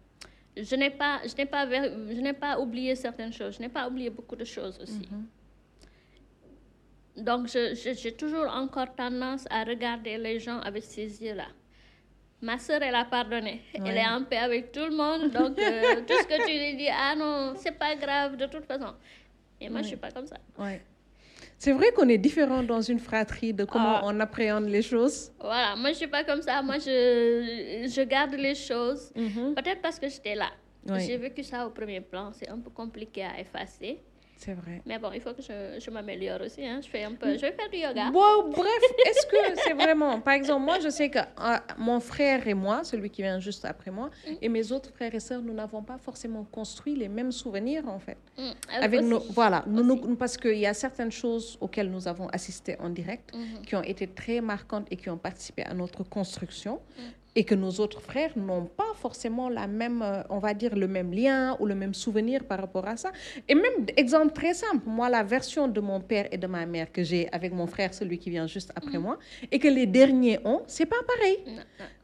je 0.57 0.75
n'ai 0.75 0.89
pas, 0.89 1.21
je 1.25 1.35
n'ai 1.35 1.45
pas, 1.45 1.65
ver- 1.65 1.91
je 2.09 2.19
n'ai 2.21 2.33
pas 2.33 2.59
oublié 2.59 2.95
certaines 2.95 3.31
choses. 3.33 3.55
Je 3.55 3.61
n'ai 3.61 3.69
pas 3.69 3.87
oublié 3.87 4.09
beaucoup 4.09 4.35
de 4.35 4.43
choses 4.45 4.79
aussi. 4.81 5.07
Donc, 7.17 7.47
je- 7.47 7.75
je- 7.75 7.93
j'ai 7.93 8.13
toujours 8.13 8.47
encore 8.49 8.93
tendance 8.95 9.45
à 9.49 9.63
regarder 9.63 10.17
les 10.17 10.39
gens 10.39 10.59
avec 10.59 10.83
ces 10.83 11.21
yeux-là. 11.23 11.47
Ma 12.41 12.57
sœur, 12.57 12.81
elle 12.81 12.95
a 12.95 13.05
pardonné. 13.05 13.61
Elle 13.73 13.81
Ouais. 13.83 13.97
est 13.97 14.07
en 14.07 14.23
paix 14.23 14.37
avec 14.37 14.71
tout 14.71 14.79
le 14.85 14.95
monde. 14.95 15.29
Donc, 15.31 15.59
euh, 15.59 16.01
tout 16.07 16.13
ce 16.13 16.25
que 16.27 16.45
tu 16.47 16.57
lui 16.57 16.75
dis, 16.77 16.87
ah 16.89 17.13
non, 17.15 17.53
c'est 17.57 17.77
pas 17.77 17.95
grave 17.95 18.35
de 18.37 18.45
toute 18.47 18.65
façon. 18.65 18.93
Et 19.59 19.69
moi, 19.69 19.81
je 19.83 19.87
suis 19.87 19.97
pas 19.97 20.09
comme 20.11 20.25
ça. 20.25 20.37
Ouais. 20.57 20.81
C'est 21.63 21.73
vrai 21.73 21.91
qu'on 21.95 22.09
est 22.09 22.17
différent 22.17 22.63
dans 22.63 22.81
une 22.81 22.97
fratrie 22.97 23.53
de 23.53 23.65
comment 23.65 23.97
Ah. 23.97 24.05
on 24.05 24.19
appréhende 24.19 24.65
les 24.67 24.81
choses. 24.81 25.31
Voilà, 25.39 25.75
moi 25.75 25.91
je 25.91 25.97
suis 25.97 26.07
pas 26.07 26.23
comme 26.23 26.41
ça. 26.41 26.59
Moi 26.63 26.79
je, 26.79 27.87
je 27.95 28.01
garde 28.01 28.33
les 28.33 28.55
choses. 28.55 29.11
Mhm. 29.15 29.53
Peut-être 29.53 29.79
parce 29.79 29.99
que 29.99 30.09
j'étais 30.09 30.33
là. 30.33 30.49
Oui. 30.89 30.99
J'ai 31.05 31.17
vécu 31.17 31.43
ça 31.43 31.67
au 31.67 31.69
premier 31.69 32.01
plan. 32.01 32.31
C'est 32.33 32.49
un 32.49 32.57
peu 32.57 32.71
compliqué 32.71 33.21
à 33.23 33.39
effacer. 33.39 33.99
C'est 34.43 34.53
vrai. 34.53 34.81
Mais 34.87 34.97
bon, 34.97 35.11
il 35.13 35.21
faut 35.21 35.33
que 35.33 35.41
je, 35.43 35.79
je 35.79 35.91
m'améliore 35.91 36.41
aussi. 36.41 36.65
Hein. 36.65 36.79
Je, 36.83 36.89
fais 36.89 37.03
un 37.03 37.13
peu, 37.13 37.35
je 37.35 37.41
vais 37.41 37.51
faire 37.51 37.69
du 37.69 37.77
yoga. 37.77 38.09
Bon, 38.09 38.49
bref, 38.49 38.83
est-ce 39.05 39.27
que 39.27 39.37
c'est 39.63 39.73
vraiment, 39.73 40.19
par 40.19 40.33
exemple, 40.33 40.65
moi 40.65 40.79
je 40.79 40.89
sais 40.89 41.09
que 41.09 41.19
euh, 41.19 41.57
mon 41.77 41.99
frère 41.99 42.47
et 42.47 42.55
moi, 42.55 42.83
celui 42.83 43.11
qui 43.11 43.21
vient 43.21 43.39
juste 43.39 43.65
après 43.65 43.91
moi, 43.91 44.09
Mm. 44.27 44.33
et 44.41 44.49
mes 44.49 44.71
autres 44.71 44.91
frères 44.93 45.13
et 45.13 45.19
sœurs, 45.19 45.41
nous 45.43 45.53
n'avons 45.53 45.83
pas 45.83 45.97
forcément 45.99 46.43
construit 46.51 46.95
les 46.95 47.07
mêmes 47.07 47.31
souvenirs 47.31 47.87
en 47.87 47.99
fait. 47.99 48.17
Mm, 48.37 48.41
euh, 48.41 48.51
Avec 48.81 48.99
aussi. 49.01 49.09
nos, 49.09 49.19
voilà, 49.29 49.63
nous, 49.67 50.15
parce 50.15 50.37
qu'il 50.37 50.57
y 50.57 50.65
a 50.65 50.73
certaines 50.73 51.11
choses 51.11 51.57
auxquelles 51.61 51.91
nous 51.91 52.07
avons 52.07 52.27
assisté 52.29 52.77
en 52.79 52.89
direct 52.89 53.31
Mhm. 53.35 53.61
qui 53.65 53.75
ont 53.75 53.83
été 53.83 54.07
très 54.07 54.41
marquantes 54.41 54.87
et 54.89 54.95
qui 54.97 55.09
ont 55.11 55.17
participé 55.19 55.61
à 55.63 55.73
notre 55.75 56.03
construction 56.03 56.79
Mm. 56.97 57.01
Et 57.35 57.43
que 57.43 57.55
nos 57.55 57.71
autres 57.79 58.01
frères 58.01 58.37
n'ont 58.37 58.65
pas 58.65 58.93
forcément 58.95 59.49
la 59.49 59.67
même, 59.67 60.01
euh, 60.01 60.21
on 60.29 60.39
va 60.39 60.53
dire, 60.53 60.75
le 60.75 60.87
même 60.87 61.13
lien 61.13 61.55
ou 61.59 61.65
le 61.65 61.75
même 61.75 61.93
souvenir 61.93 62.43
par 62.43 62.59
rapport 62.59 62.87
à 62.87 62.97
ça. 62.97 63.11
Et 63.47 63.55
même, 63.55 63.85
exemple 63.95 64.33
très 64.33 64.53
simple, 64.53 64.83
moi, 64.85 65.09
la 65.09 65.23
version 65.23 65.67
de 65.67 65.79
mon 65.79 66.01
père 66.01 66.27
et 66.31 66.37
de 66.37 66.47
ma 66.47 66.65
mère 66.65 66.91
que 66.91 67.03
j'ai 67.03 67.29
avec 67.31 67.53
mon 67.53 67.67
frère, 67.67 67.93
celui 67.93 68.17
qui 68.17 68.29
vient 68.29 68.47
juste 68.47 68.71
après 68.75 68.97
moi, 68.97 69.17
et 69.51 69.59
que 69.59 69.67
les 69.67 69.85
derniers 69.85 70.39
ont, 70.45 70.61
c'est 70.67 70.85
pas 70.85 71.01
pareil. 71.07 71.37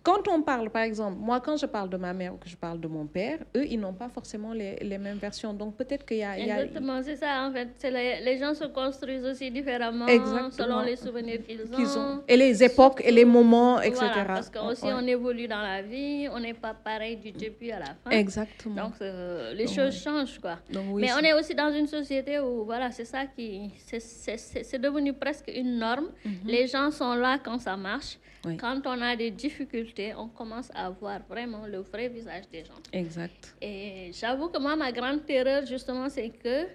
Quand 0.10 0.26
on 0.36 0.42
parle, 0.42 0.70
par 0.70 0.84
exemple, 0.84 1.18
moi, 1.20 1.38
quand 1.46 1.58
je 1.58 1.66
parle 1.66 1.90
de 1.90 1.98
ma 1.98 2.14
mère 2.14 2.34
ou 2.34 2.38
que 2.38 2.48
je 2.48 2.56
parle 2.56 2.80
de 2.80 2.88
mon 2.88 3.06
père, 3.18 3.40
eux, 3.58 3.66
ils 3.74 3.80
n'ont 3.84 3.94
pas 4.04 4.08
forcément 4.18 4.54
les, 4.54 4.76
les 4.92 4.98
mêmes 5.06 5.18
versions. 5.28 5.52
Donc, 5.62 5.76
peut-être 5.76 6.06
qu'il 6.06 6.18
y 6.18 6.24
a... 6.24 6.34
Exactement, 6.40 6.98
c'est 7.04 7.18
ça 7.18 7.32
en 7.46 7.52
fait. 7.52 7.68
Les, 7.98 8.22
les 8.28 8.38
gens 8.42 8.54
se 8.54 8.66
construisent 8.82 9.26
aussi 9.26 9.52
différemment 9.52 10.08
Exactement. 10.08 10.52
selon 10.52 10.80
les 10.90 10.96
souvenirs 10.96 11.40
qu'ils 11.46 11.62
ont. 11.62 11.76
qu'ils 11.76 11.98
ont. 11.98 12.24
Et 12.28 12.38
les 12.38 12.64
époques 12.64 13.02
et 13.04 13.12
les 13.12 13.26
moments, 13.26 13.82
etc. 13.82 13.98
Voilà, 14.14 14.26
parce 14.26 14.50
qu'aussi 14.50 14.86
Ouais. 14.86 14.94
on 14.96 15.06
évolue 15.06 15.48
dans 15.48 15.62
la 15.74 15.82
vie, 15.82 16.28
on 16.32 16.40
n'est 16.40 16.54
pas 16.54 16.74
pareil 16.74 17.18
du 17.18 17.32
début 17.32 17.72
à 17.72 17.80
la 17.80 17.92
fin. 18.02 18.12
Exactement. 18.12 18.84
Donc 18.84 18.94
euh, 19.02 19.54
les 19.54 19.66
Donc, 19.66 19.76
choses 19.76 19.96
ouais. 19.96 20.04
changent 20.12 20.40
quoi. 20.40 20.56
Donc, 20.72 20.86
oui, 20.92 21.02
Mais 21.02 21.12
on 21.14 21.20
est 21.30 21.34
aussi 21.34 21.54
dans 21.54 21.74
une 21.74 21.88
société 21.88 22.40
où 22.40 22.64
voilà, 22.64 22.92
c'est 22.92 23.06
ça 23.14 23.26
qui 23.26 23.72
c'est- 23.86 24.80
devenu 24.80 25.12
presque 25.14 25.52
une 25.54 25.78
norme. 25.80 26.08
Les 26.46 26.68
gens 26.68 26.92
sont 26.92 27.14
là 27.16 27.38
quand 27.44 27.60
ça 27.60 27.76
marche. 27.76 28.18
Oui. 28.48 28.58
Quand 28.58 28.82
on 28.86 29.02
a 29.02 29.16
des 29.16 29.32
difficultés, 29.32 30.14
on 30.16 30.28
commence 30.30 30.70
à 30.74 30.90
voir 30.90 31.20
vraiment 31.28 31.66
le 31.68 31.80
vrai 31.80 32.08
visage 32.10 32.46
des 32.52 32.64
gens. 32.66 32.82
Exact. 32.94 33.56
Et 33.62 34.12
j'avoue 34.14 34.50
que 34.50 34.60
moi, 34.60 34.76
ma 34.76 34.92
grande 34.92 35.26
terreur, 35.26 35.66
justement, 35.66 36.08
c'est 36.10 36.30
que 36.30 36.68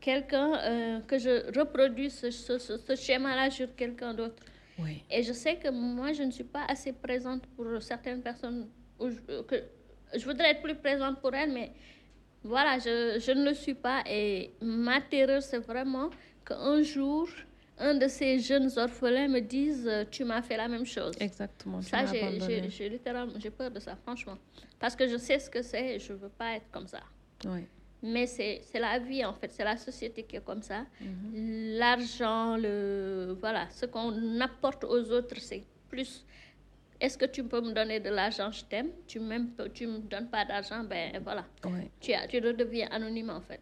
quelqu'un, 0.00 0.50
euh, 0.58 1.00
que 1.00 1.18
je 1.18 1.34
reproduis 1.58 2.10
ce, 2.10 2.30
ce- 2.30 2.58
ce- 2.58 2.78
ce 2.78 2.94
schéma-là 2.96 3.50
sur 3.50 3.74
quelqu'un 3.76 4.14
d'autre. 4.14 4.42
Oui. 4.78 5.02
Et 5.10 5.22
je 5.22 5.32
sais 5.32 5.56
que 5.56 5.68
moi, 5.70 6.12
je 6.12 6.22
ne 6.22 6.30
suis 6.30 6.44
pas 6.56 6.64
assez 6.68 6.92
présente 6.92 7.46
pour 7.56 7.66
certaines 7.80 8.22
personnes. 8.22 8.68
Où 8.98 9.10
je, 9.10 9.16
euh, 9.28 9.42
que, 9.44 9.56
je 10.18 10.24
voudrais 10.24 10.50
être 10.52 10.62
plus 10.62 10.74
présente 10.74 11.20
pour 11.20 11.34
elles, 11.34 11.52
mais 11.52 11.72
voilà, 12.42 12.78
je, 12.78 13.18
je 13.24 13.32
ne 13.32 13.44
le 13.50 13.54
suis 13.54 13.74
pas. 13.74 14.02
Et 14.08 14.52
ma 14.60 15.00
terreur, 15.00 15.42
c'est 15.42 15.58
vraiment 15.58 16.10
qu'un 16.44 16.82
jour, 16.82 17.28
un 17.78 17.94
de 17.94 18.06
ces 18.08 18.38
jeunes 18.38 18.70
orphelins 18.76 19.28
me 19.28 19.40
dise 19.40 19.86
euh, 19.88 20.04
Tu 20.10 20.24
m'as 20.24 20.42
fait 20.42 20.56
la 20.56 20.68
même 20.68 20.86
chose. 20.86 21.14
Exactement. 21.20 21.80
Ça, 21.82 22.04
j'ai- 22.06 22.88
littéralement 22.88 23.32
j'ai 23.38 23.50
peur 23.50 23.70
de 23.70 23.80
ça, 23.80 23.96
franchement. 23.96 24.38
Parce 24.78 24.94
que 24.96 25.08
je 25.08 25.16
sais 25.16 25.38
ce 25.38 25.48
que 25.50 25.62
c'est 25.62 25.98
je 25.98 26.12
ne 26.12 26.18
veux 26.18 26.28
pas 26.28 26.54
être 26.56 26.70
comme 26.70 26.86
ça. 26.86 27.00
Oui. 27.46 27.66
Mais 28.04 28.26
c'est 28.26 28.62
la 28.74 28.98
vie, 28.98 29.24
en 29.24 29.32
fait. 29.32 29.50
C'est 29.52 29.62
la 29.64 29.76
société 29.76 30.24
qui 30.24 30.36
est 30.36 30.44
comme 30.44 30.62
ça. 30.62 30.84
Mhm. 31.00 31.76
L'argent, 31.78 32.56
le, 32.56 33.36
voilà, 33.40 33.68
ce 33.70 33.86
qu'on 33.86 34.40
apporte 34.40 34.84
aux 34.84 35.10
autres, 35.12 35.36
c'est 35.38 35.62
plus. 35.88 36.24
Est-ce 37.00 37.16
que 37.18 37.26
tu 37.26 37.42
peux 37.44 37.60
me 37.60 37.72
donner 37.72 38.00
de 38.00 38.10
l'argent 38.10 38.50
Je 38.50 38.64
t'aime? 38.64 38.90
Tu 39.06 39.20
tu 39.74 39.86
me 39.86 39.98
donnes 39.98 40.28
pas 40.28 40.44
d'argent, 40.44 40.82
ben 40.84 41.20
voilà. 41.22 41.44
Oui. 41.64 41.90
Tu, 42.00 42.12
as, 42.12 42.26
tu 42.26 42.38
redeviens 42.38 42.88
anonyme, 42.90 43.30
en 43.30 43.40
fait. 43.40 43.60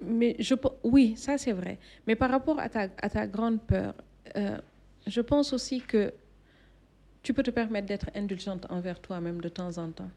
Mais 0.00 0.36
je, 0.38 0.54
oui, 0.84 1.14
ça 1.16 1.38
c'est 1.38 1.52
vrai. 1.52 1.78
Mais 2.06 2.16
par 2.16 2.30
rapport 2.30 2.58
à 2.58 2.68
ta, 2.68 2.88
à 2.98 3.08
ta 3.08 3.26
grande 3.26 3.60
peur, 3.62 3.94
euh, 4.36 4.58
je 5.06 5.20
pense 5.20 5.52
aussi 5.52 5.80
que 5.80 6.12
tu 7.22 7.32
peux 7.32 7.42
te 7.42 7.50
permettre 7.50 7.86
d'être 7.86 8.10
indulgente 8.14 8.66
envers 8.70 9.00
toi-même 9.00 9.40
de 9.40 9.48
temps 9.48 9.78
en 9.78 9.90
temps. 9.90 10.10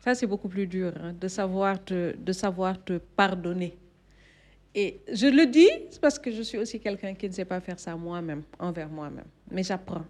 Ça, 0.00 0.14
c'est 0.14 0.26
beaucoup 0.26 0.48
plus 0.48 0.68
dur, 0.68 0.92
hein, 1.00 1.12
de, 1.20 1.26
savoir 1.26 1.82
te, 1.84 2.14
de 2.16 2.32
savoir 2.32 2.82
te 2.84 2.98
pardonner. 2.98 3.76
Et 4.72 5.00
je 5.12 5.26
le 5.26 5.46
dis 5.46 5.68
parce 6.00 6.18
que 6.18 6.30
je 6.30 6.42
suis 6.42 6.58
aussi 6.58 6.78
quelqu'un 6.78 7.14
qui 7.14 7.26
ne 7.26 7.32
sait 7.32 7.44
pas 7.44 7.60
faire 7.60 7.80
ça 7.80 7.96
moi-même, 7.96 8.42
envers 8.58 8.88
moi-même. 8.88 9.24
Mais 9.50 9.62
j'apprends. 9.64 10.04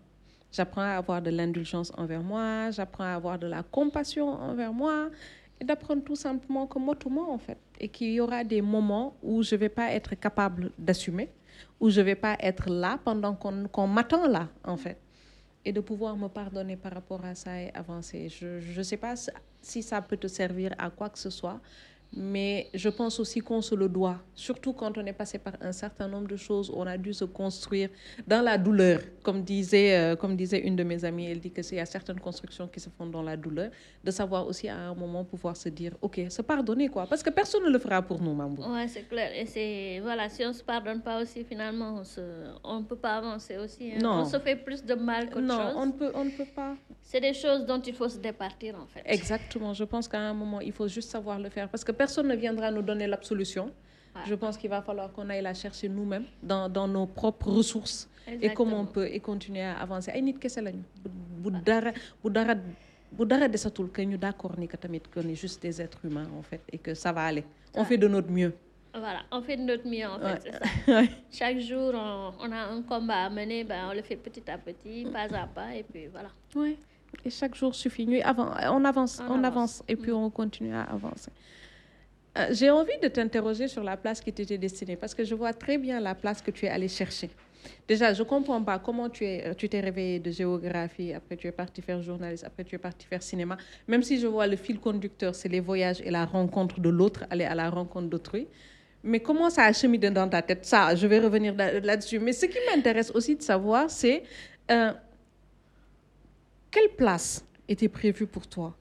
J'apprends 0.53 0.83
à 0.83 0.97
avoir 0.97 1.23
de 1.23 1.31
l'indulgence 1.31 1.93
envers 1.97 2.23
moi, 2.23 2.71
j'apprends 2.73 3.05
à 3.05 3.15
avoir 3.15 3.39
de 3.39 3.47
la 3.47 3.63
compassion 3.63 4.29
envers 4.29 4.73
moi, 4.73 5.09
et 5.61 5.65
d'apprendre 5.65 6.05
tout 6.05 6.17
simplement 6.17 6.67
que 6.67 6.79
moi, 6.79 6.95
tout 6.95 7.11
moi, 7.11 7.27
en 7.29 7.39
fait. 7.39 7.59
Et 7.81 7.89
qu'il 7.89 8.13
y 8.13 8.21
aura 8.21 8.45
des 8.45 8.63
moments 8.63 9.17
où 9.23 9.43
je 9.43 9.55
ne 9.55 9.61
vais 9.61 9.69
pas 9.69 9.93
être 9.93 10.15
capable 10.15 10.71
d'assumer, 10.79 11.31
où 11.81 11.91
je 11.91 12.01
ne 12.01 12.07
vais 12.07 12.15
pas 12.15 12.37
être 12.41 12.69
là 12.71 12.99
pendant 13.05 13.35
qu'on 13.35 13.69
qu'on 13.69 13.87
m'attend 13.87 14.27
là, 14.27 14.49
en 14.65 14.77
fait. 14.77 14.99
Et 15.65 15.73
de 15.73 15.81
pouvoir 15.81 16.17
me 16.17 16.29
pardonner 16.29 16.77
par 16.77 16.93
rapport 16.93 17.25
à 17.25 17.35
ça 17.35 17.61
et 17.61 17.73
avancer. 17.75 18.29
Je 18.29 18.79
ne 18.79 18.83
sais 18.83 18.97
pas 18.97 19.15
si 19.61 19.83
ça 19.83 20.01
peut 20.01 20.17
te 20.17 20.29
servir 20.29 20.75
à 20.79 20.91
quoi 20.91 21.09
que 21.09 21.19
ce 21.19 21.31
soit, 21.31 21.61
mais 22.13 22.69
je 22.73 22.89
pense 22.89 23.21
aussi 23.21 23.41
qu'on 23.41 23.61
se 23.61 23.75
le 23.75 23.89
doit, 23.89 24.19
surtout 24.35 24.73
quand 24.73 24.97
on 24.97 25.05
est 25.05 25.13
passé 25.13 25.39
par 25.39 25.55
un 25.61 25.73
certain 25.73 26.09
nombre 26.09 26.29
de 26.29 26.37
choses, 26.37 26.73
on 26.75 26.87
a 26.87 26.97
dû 26.97 27.13
se 27.13 27.25
construire 27.25 27.91
dans 28.27 28.43
la 28.43 28.57
douleur. 28.57 29.01
Comme 29.23 29.43
disait, 29.43 29.97
euh, 29.99 30.17
comme 30.17 30.35
disait 30.37 30.61
une 30.61 30.77
de 30.77 30.83
mes 30.83 31.05
amies, 31.05 31.27
elle 31.31 31.41
dit 31.41 31.51
que 31.51 31.63
c'est 31.63 31.77
y 31.77 31.81
a 31.81 31.85
certaines 31.87 32.21
constructions 32.21 32.69
qui 32.69 32.81
se 32.81 32.89
font 32.91 33.07
dans 33.07 33.23
la 33.23 33.37
douleur, 33.37 33.71
de 34.03 34.11
savoir 34.11 34.47
aussi 34.47 34.69
à 34.69 34.77
un 34.79 34.95
moment 34.95 35.25
pouvoir 35.25 35.57
se 35.57 35.69
dire, 35.69 35.93
ok, 36.01 36.21
se 36.31 36.43
pardonner 36.43 36.89
quoi, 36.89 37.07
parce 37.07 37.23
que 37.23 37.31
personne 37.31 37.65
ne 37.65 37.71
le 37.71 37.79
fera 37.79 38.01
pour 38.01 38.21
nous, 38.23 38.33
Mambo. 38.35 38.63
Ouais, 38.63 38.89
c'est 38.89 39.03
clair. 39.09 39.31
Et 39.35 39.45
c'est, 39.47 40.01
voilà, 40.01 40.29
si 40.31 40.43
on 40.45 40.49
ne 40.49 40.53
se 40.55 40.65
pardonne 40.65 41.03
pas 41.03 41.21
aussi, 41.21 41.45
finalement, 41.45 42.03
on 42.65 42.79
ne 42.81 42.85
peut 42.85 42.97
pas 42.97 43.17
avancer 43.17 43.59
aussi. 43.59 43.93
hein. 43.93 43.99
Non. 44.03 44.21
On 44.21 44.25
se 44.25 44.39
fait 44.39 44.57
plus 44.57 44.83
de 44.85 44.95
mal 44.95 45.29
qu'autre 45.29 45.41
Non, 45.47 45.57
chose. 45.61 45.75
on 45.77 45.87
ne 45.87 45.93
peut, 45.93 46.11
on 46.15 46.25
ne 46.25 46.31
peut 46.31 46.47
pas. 46.55 46.77
C'est 47.03 47.21
des 47.21 47.35
choses 47.35 47.67
dont 47.67 47.81
il 47.81 47.95
faut 47.95 48.09
se 48.09 48.19
départir, 48.19 48.75
en 48.81 48.87
fait. 48.87 49.03
Exactement. 49.05 49.75
Je 49.75 49.85
pense 49.85 50.09
qu'à 50.09 50.19
un 50.19 50.35
moment, 50.35 50.61
il 50.61 50.73
faut 50.73 50.89
juste 50.89 51.11
savoir 51.11 51.39
le 51.39 51.51
faire 51.51 51.69
parce 51.69 51.85
que 51.85 51.93
personne 51.93 52.06
ne 52.23 52.35
viendra 52.37 52.71
nous 52.71 52.83
donner 52.83 53.07
l'absolution. 53.07 53.67
Ouais. 54.15 54.23
Je 54.27 54.35
pense 54.35 54.57
qu'il 54.57 54.71
va 54.71 54.81
falloir 54.83 55.13
qu'on 55.13 55.29
aille 55.29 55.43
la 55.43 55.55
chercher 55.55 55.89
nous-mêmes 55.89 56.25
dans, 56.43 56.69
dans 56.69 56.89
nos 56.89 57.07
propres 57.07 57.51
ressources 57.51 58.09
et 58.27 58.53
comment 58.55 58.79
on 58.79 58.81
Exactement. 58.81 58.85
peut 58.87 59.07
et 59.07 59.21
continuer 59.21 59.63
à 59.63 59.75
avancer. 59.79 60.11
ay 60.15 60.23
nit 60.23 60.35
kese 60.39 60.57
lañu 60.67 60.83
bu 61.05 61.11
bu 61.43 61.51
dara 61.65 61.93
bu 62.23 62.31
dara 62.31 62.55
bu 63.13 63.25
dara 63.27 63.47
desatul 63.49 63.91
que 63.93 64.03
ñu 64.03 64.17
d'accord 64.19 64.59
ni 64.59 64.67
que 64.67 64.77
tamit 64.77 65.03
qu'on 65.13 65.29
est 65.29 65.35
juste 65.35 65.61
des 65.63 65.81
êtres 65.81 66.03
humains 66.05 66.29
en 66.39 66.43
fait 66.43 66.61
et 66.73 66.79
que 66.79 66.95
ça 66.95 67.13
va 67.13 67.25
aller. 67.25 67.45
On 67.75 67.85
fait 67.85 67.99
de 67.99 68.09
notre 68.09 68.31
mieux. 68.31 68.53
Voilà, 68.95 69.21
on 69.31 69.43
fait 69.43 69.59
de 69.59 69.63
notre 69.63 69.87
mieux, 69.87 70.07
en 70.07 70.19
fait, 70.19 70.51
Ouais. 70.89 71.07
ça. 71.07 71.13
Chaque 71.31 71.59
jour, 71.61 71.93
on, 71.95 72.33
on 72.41 72.51
a 72.51 72.61
un 72.75 72.81
combat 72.81 73.25
à 73.27 73.29
mener, 73.31 73.63
ben, 73.63 73.89
on 73.91 73.95
le 73.95 74.01
fait 74.01 74.17
petit 74.17 74.51
à 74.51 74.57
petit, 74.57 75.05
pas 75.13 75.25
à 75.39 75.47
pas, 75.47 75.75
et 75.75 75.83
puis 75.83 76.07
voilà. 76.07 76.31
Ouais. 76.55 76.79
Et 77.23 77.29
chaque 77.29 77.55
jour 77.55 77.75
suffit. 77.75 78.07
Ñuy 78.07 78.23
avan- 78.23 78.55
on 78.73 78.83
avance, 78.87 79.21
On 79.21 79.25
on, 79.35 79.45
avance. 79.45 79.47
avance. 79.47 79.83
et 79.87 79.97
puis 79.97 80.13
on 80.13 80.31
continue 80.31 80.73
à 80.75 80.85
avancer. 80.85 81.31
Euh, 82.37 82.49
J'ai 82.51 82.71
envie 82.71 82.99
de 83.03 83.09
t'interroger 83.09 83.69
sur 83.69 83.83
la 83.83 83.97
place 83.97 84.21
qui 84.21 84.33
t'était 84.33 84.59
destinée 84.59 84.97
parce 84.97 85.15
que 85.15 85.25
je 85.25 85.35
vois 85.35 85.53
très 85.53 85.79
bien 85.79 86.01
la 86.01 86.15
place 86.15 86.43
que 86.43 86.51
tu 86.51 86.67
es 86.67 86.69
allé 86.69 86.89
chercher. 86.89 87.31
Déjà, 87.89 88.13
je 88.13 88.23
ne 88.23 88.29
comprends 88.29 88.63
pas 88.63 88.79
comment 88.79 89.09
tu 89.09 89.25
es, 89.25 89.55
tu 89.57 89.69
t'es 89.69 89.81
réveillé 89.81 90.21
de 90.21 90.31
géographie, 90.31 91.13
après 91.13 91.37
tu 91.37 91.47
es 91.49 91.53
parti 91.53 91.83
faire 91.83 92.01
journaliste, 92.01 92.45
après 92.45 92.63
tu 92.65 92.75
es 92.77 92.79
parti 92.79 93.07
faire 93.07 93.23
cinéma. 93.23 93.57
Même 93.89 94.03
si 94.03 94.21
je 94.21 94.27
vois 94.27 94.47
le 94.47 94.57
fil 94.57 94.79
conducteur, 94.79 95.35
c'est 95.35 95.49
les 95.49 95.61
voyages 95.61 96.01
et 96.03 96.11
la 96.11 96.25
rencontre 96.27 96.79
de 96.79 96.89
l'autre, 96.89 97.25
aller 97.31 97.45
à 97.45 97.55
la 97.55 97.69
rencontre 97.71 98.09
d'autrui. 98.09 98.47
Mais 99.03 99.21
comment 99.21 99.51
ça 99.51 99.65
a 99.65 99.73
cheminé 99.73 100.11
dans 100.11 100.29
ta 100.29 100.43
tête? 100.43 100.65
Ça, 100.65 100.95
je 100.95 101.07
vais 101.07 101.19
revenir 101.19 101.55
là- 101.57 101.81
là-dessus. 101.81 102.19
Mais 102.21 102.33
ce 102.33 102.47
qui 102.47 102.59
m'intéresse 102.71 103.11
aussi 103.13 103.35
de 103.35 103.43
savoir, 103.43 103.91
c'est 103.91 104.23
euh, 104.71 104.93
quelle 106.71 106.91
place 106.91 107.45
était 107.69 107.89
prévue 107.89 108.27
pour 108.27 108.47
toi? 108.47 108.77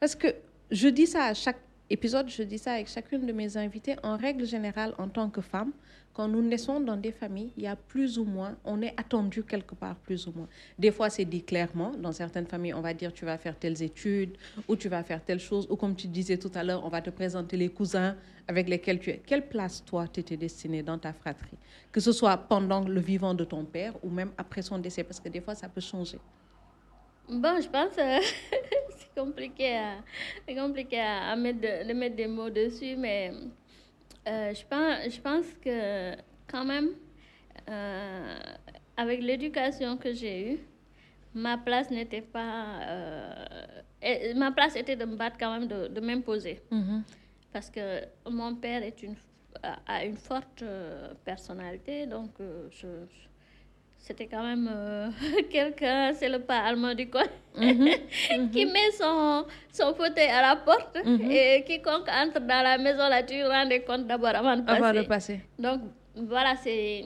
Parce 0.00 0.14
que 0.14 0.28
je 0.70 0.88
dis 0.88 1.06
ça 1.06 1.24
à 1.24 1.34
chaque 1.34 1.58
épisode, 1.90 2.28
je 2.28 2.42
dis 2.42 2.58
ça 2.58 2.72
avec 2.72 2.88
chacune 2.88 3.26
de 3.26 3.32
mes 3.32 3.56
invités. 3.56 3.96
En 4.02 4.16
règle 4.16 4.44
générale, 4.46 4.94
en 4.98 5.08
tant 5.08 5.30
que 5.30 5.40
femme, 5.40 5.72
quand 6.14 6.26
nous 6.26 6.42
naissons 6.42 6.80
dans 6.80 6.96
des 6.96 7.12
familles, 7.12 7.52
il 7.56 7.62
y 7.62 7.66
a 7.68 7.76
plus 7.76 8.18
ou 8.18 8.24
moins, 8.24 8.56
on 8.64 8.82
est 8.82 8.92
attendu 8.96 9.44
quelque 9.44 9.76
part 9.76 9.94
plus 9.94 10.26
ou 10.26 10.32
moins. 10.34 10.48
Des 10.76 10.90
fois, 10.90 11.10
c'est 11.10 11.24
dit 11.24 11.44
clairement. 11.44 11.92
Dans 11.92 12.10
certaines 12.10 12.46
familles, 12.46 12.74
on 12.74 12.80
va 12.80 12.92
dire 12.92 13.12
tu 13.12 13.24
vas 13.24 13.38
faire 13.38 13.56
telles 13.56 13.80
études 13.82 14.36
ou 14.66 14.74
tu 14.74 14.88
vas 14.88 15.04
faire 15.04 15.24
telle 15.24 15.38
chose. 15.38 15.68
Ou 15.70 15.76
comme 15.76 15.94
tu 15.94 16.08
disais 16.08 16.36
tout 16.36 16.50
à 16.54 16.64
l'heure, 16.64 16.84
on 16.84 16.88
va 16.88 17.00
te 17.00 17.10
présenter 17.10 17.56
les 17.56 17.68
cousins 17.68 18.16
avec 18.48 18.68
lesquels 18.68 18.98
tu 18.98 19.10
es. 19.10 19.22
Quelle 19.24 19.46
place, 19.46 19.84
toi, 19.84 20.08
t'étais 20.08 20.36
destiné 20.36 20.82
dans 20.82 20.98
ta 20.98 21.12
fratrie? 21.12 21.56
Que 21.92 22.00
ce 22.00 22.10
soit 22.10 22.36
pendant 22.36 22.80
le 22.80 23.00
vivant 23.00 23.34
de 23.34 23.44
ton 23.44 23.64
père 23.64 23.94
ou 24.02 24.10
même 24.10 24.32
après 24.38 24.62
son 24.62 24.78
décès, 24.78 25.04
parce 25.04 25.20
que 25.20 25.28
des 25.28 25.40
fois, 25.40 25.54
ça 25.54 25.68
peut 25.68 25.80
changer. 25.80 26.18
Bon, 27.28 27.60
je 27.60 27.68
pense 27.68 27.94
que 27.94 28.22
c'est 28.96 29.14
compliqué, 29.14 29.76
à, 29.76 29.96
c'est 30.46 30.54
compliqué 30.54 30.98
à, 31.00 31.36
mettre 31.36 31.60
de, 31.60 31.86
de 31.88 31.92
mettre 31.92 32.16
des 32.16 32.26
mots 32.26 32.48
dessus, 32.50 32.96
mais 32.96 33.32
euh, 34.26 34.54
je, 34.54 34.64
pense, 34.64 35.14
je 35.14 35.20
pense 35.20 35.46
que 35.62 36.12
quand 36.50 36.64
même, 36.64 36.90
euh, 37.68 38.38
avec 38.96 39.20
l'éducation 39.22 39.96
que 39.98 40.12
j'ai 40.14 40.52
eue, 40.54 40.58
ma 41.34 41.58
place 41.58 41.90
n'était 41.90 42.22
pas. 42.22 42.80
euh, 42.88 44.34
ma 44.34 44.50
place 44.52 44.74
était 44.76 44.96
de 44.96 45.04
me 45.04 45.16
battre 45.16 45.36
quand 45.38 45.52
même, 45.58 45.68
de, 45.68 45.88
de 45.88 46.00
m'imposer. 46.00 46.60
Mhm. 46.70 47.02
Parce 47.52 47.68
que 47.70 48.04
mon 48.30 48.54
père 48.54 48.82
est 48.82 49.02
une, 49.02 49.16
a 49.86 50.04
une 50.04 50.16
forte 50.16 50.62
euh, 50.62 51.12
personnalité, 51.24 52.06
donc 52.06 52.30
euh, 52.40 52.68
je, 52.70 52.86
je- 52.86 53.27
c'était 54.08 54.26
quand 54.26 54.42
même 54.42 54.68
euh, 54.72 55.10
quelqu'un, 55.50 56.12
c'est 56.14 56.28
le 56.30 56.40
pas 56.40 56.60
allemand 56.60 56.94
du 56.94 57.08
coin, 57.10 57.24
qui 58.52 58.64
met 58.66 58.90
son, 58.98 59.44
son 59.72 59.94
fauteuil 59.94 60.28
à 60.28 60.40
la 60.42 60.56
porte 60.56 60.96
et 61.30 61.62
quiconque 61.66 62.08
entre 62.08 62.40
dans 62.40 62.62
la 62.62 62.78
maison, 62.78 63.06
là, 63.08 63.22
tu 63.22 63.42
rends 63.44 63.66
des 63.66 63.82
comptes 63.82 64.06
d'abord 64.06 64.34
avant 64.34 64.56
de 64.56 64.62
passer. 64.62 64.82
Avant 64.82 64.92
de 65.00 65.06
passer. 65.06 65.40
Donc 65.58 65.80
voilà, 66.16 66.56
c'est. 66.56 67.04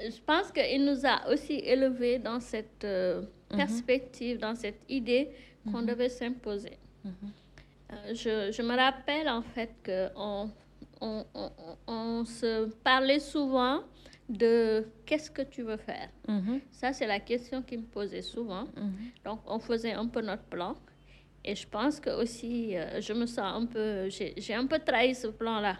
Je 0.00 0.20
pense 0.24 0.52
qu'il 0.52 0.84
nous 0.84 1.04
a 1.04 1.28
aussi 1.32 1.54
élevés 1.64 2.18
dans 2.18 2.38
cette 2.38 2.84
euh, 2.84 3.22
perspective, 3.50 4.38
dans 4.38 4.54
cette 4.54 4.82
idée 4.88 5.30
qu'on 5.72 5.82
devait 5.82 6.08
s'imposer. 6.10 6.78
Euh, 7.06 8.12
je, 8.14 8.52
je 8.52 8.62
me 8.62 8.76
rappelle 8.76 9.28
en 9.28 9.42
fait 9.42 9.70
qu'on 9.84 10.50
on, 11.00 11.24
on, 11.34 11.50
on- 11.86 11.92
on 11.92 12.24
se 12.24 12.66
parlait 12.84 13.20
souvent 13.20 13.80
de 14.28 14.86
qu'est-ce 15.04 15.30
que 15.30 15.42
tu 15.42 15.62
veux 15.62 15.76
faire. 15.76 16.08
Mhm. 16.28 16.60
Ça, 16.72 16.92
c'est 16.92 17.06
la 17.06 17.20
question 17.20 17.62
qui 17.62 17.76
me 17.76 17.84
posait 17.84 18.22
souvent. 18.22 18.66
Donc, 19.24 19.40
on 19.46 19.58
faisait 19.58 19.92
un 19.92 20.06
peu 20.06 20.20
notre 20.20 20.44
plan. 20.44 20.76
Et 21.44 21.54
je 21.54 21.66
pense 21.66 22.00
que 22.00 22.10
aussi, 22.10 22.76
euh, 22.76 23.00
je 23.00 23.12
me 23.12 23.24
sens 23.24 23.62
un 23.62 23.66
peu, 23.66 24.08
j'ai 24.10 24.54
un 24.54 24.66
peu 24.66 24.80
trahi 24.80 25.14
ce 25.14 25.28
plan-là. 25.28 25.76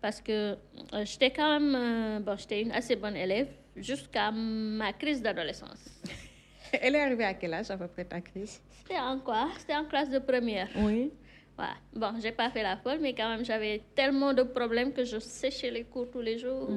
Parce 0.00 0.20
que 0.20 0.56
euh, 0.92 1.04
j'étais 1.04 1.30
quand 1.30 1.60
même, 1.60 1.74
euh, 1.74 2.20
bon, 2.20 2.36
j'étais 2.36 2.62
une 2.62 2.72
assez 2.72 2.96
bonne 2.96 3.16
élève 3.16 3.48
jusqu'à 3.76 4.30
ma 4.30 4.92
crise 4.92 5.22
d'adolescence. 5.22 6.00
Elle 6.72 6.94
est 6.94 7.00
arrivée 7.00 7.24
à 7.24 7.34
quel 7.34 7.54
âge 7.54 7.70
à 7.70 7.76
peu 7.76 7.88
près 7.88 8.04
ta 8.04 8.20
crise? 8.20 8.60
C'était 8.82 8.98
en 8.98 9.18
quoi? 9.18 9.48
C'était 9.58 9.76
en 9.76 9.84
classe 9.84 10.10
de 10.10 10.18
première. 10.18 10.68
Oui. 10.76 11.10
Voilà. 11.56 11.74
Bon, 11.94 12.12
j'ai 12.20 12.32
pas 12.32 12.50
fait 12.50 12.62
la 12.62 12.76
folle, 12.76 12.98
mais 13.00 13.14
quand 13.14 13.28
même, 13.28 13.44
j'avais 13.44 13.82
tellement 13.94 14.34
de 14.34 14.42
problèmes 14.42 14.92
que 14.92 15.04
je 15.04 15.18
séchais 15.18 15.70
les 15.70 15.84
cours 15.84 16.10
tous 16.10 16.20
les 16.20 16.38
jours. 16.38 16.68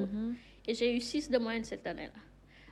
Et 0.68 0.74
j'ai 0.74 0.94
eu 0.94 1.00
6 1.00 1.30
de 1.30 1.38
moyenne 1.38 1.64
cette 1.64 1.86
année-là. 1.86 2.20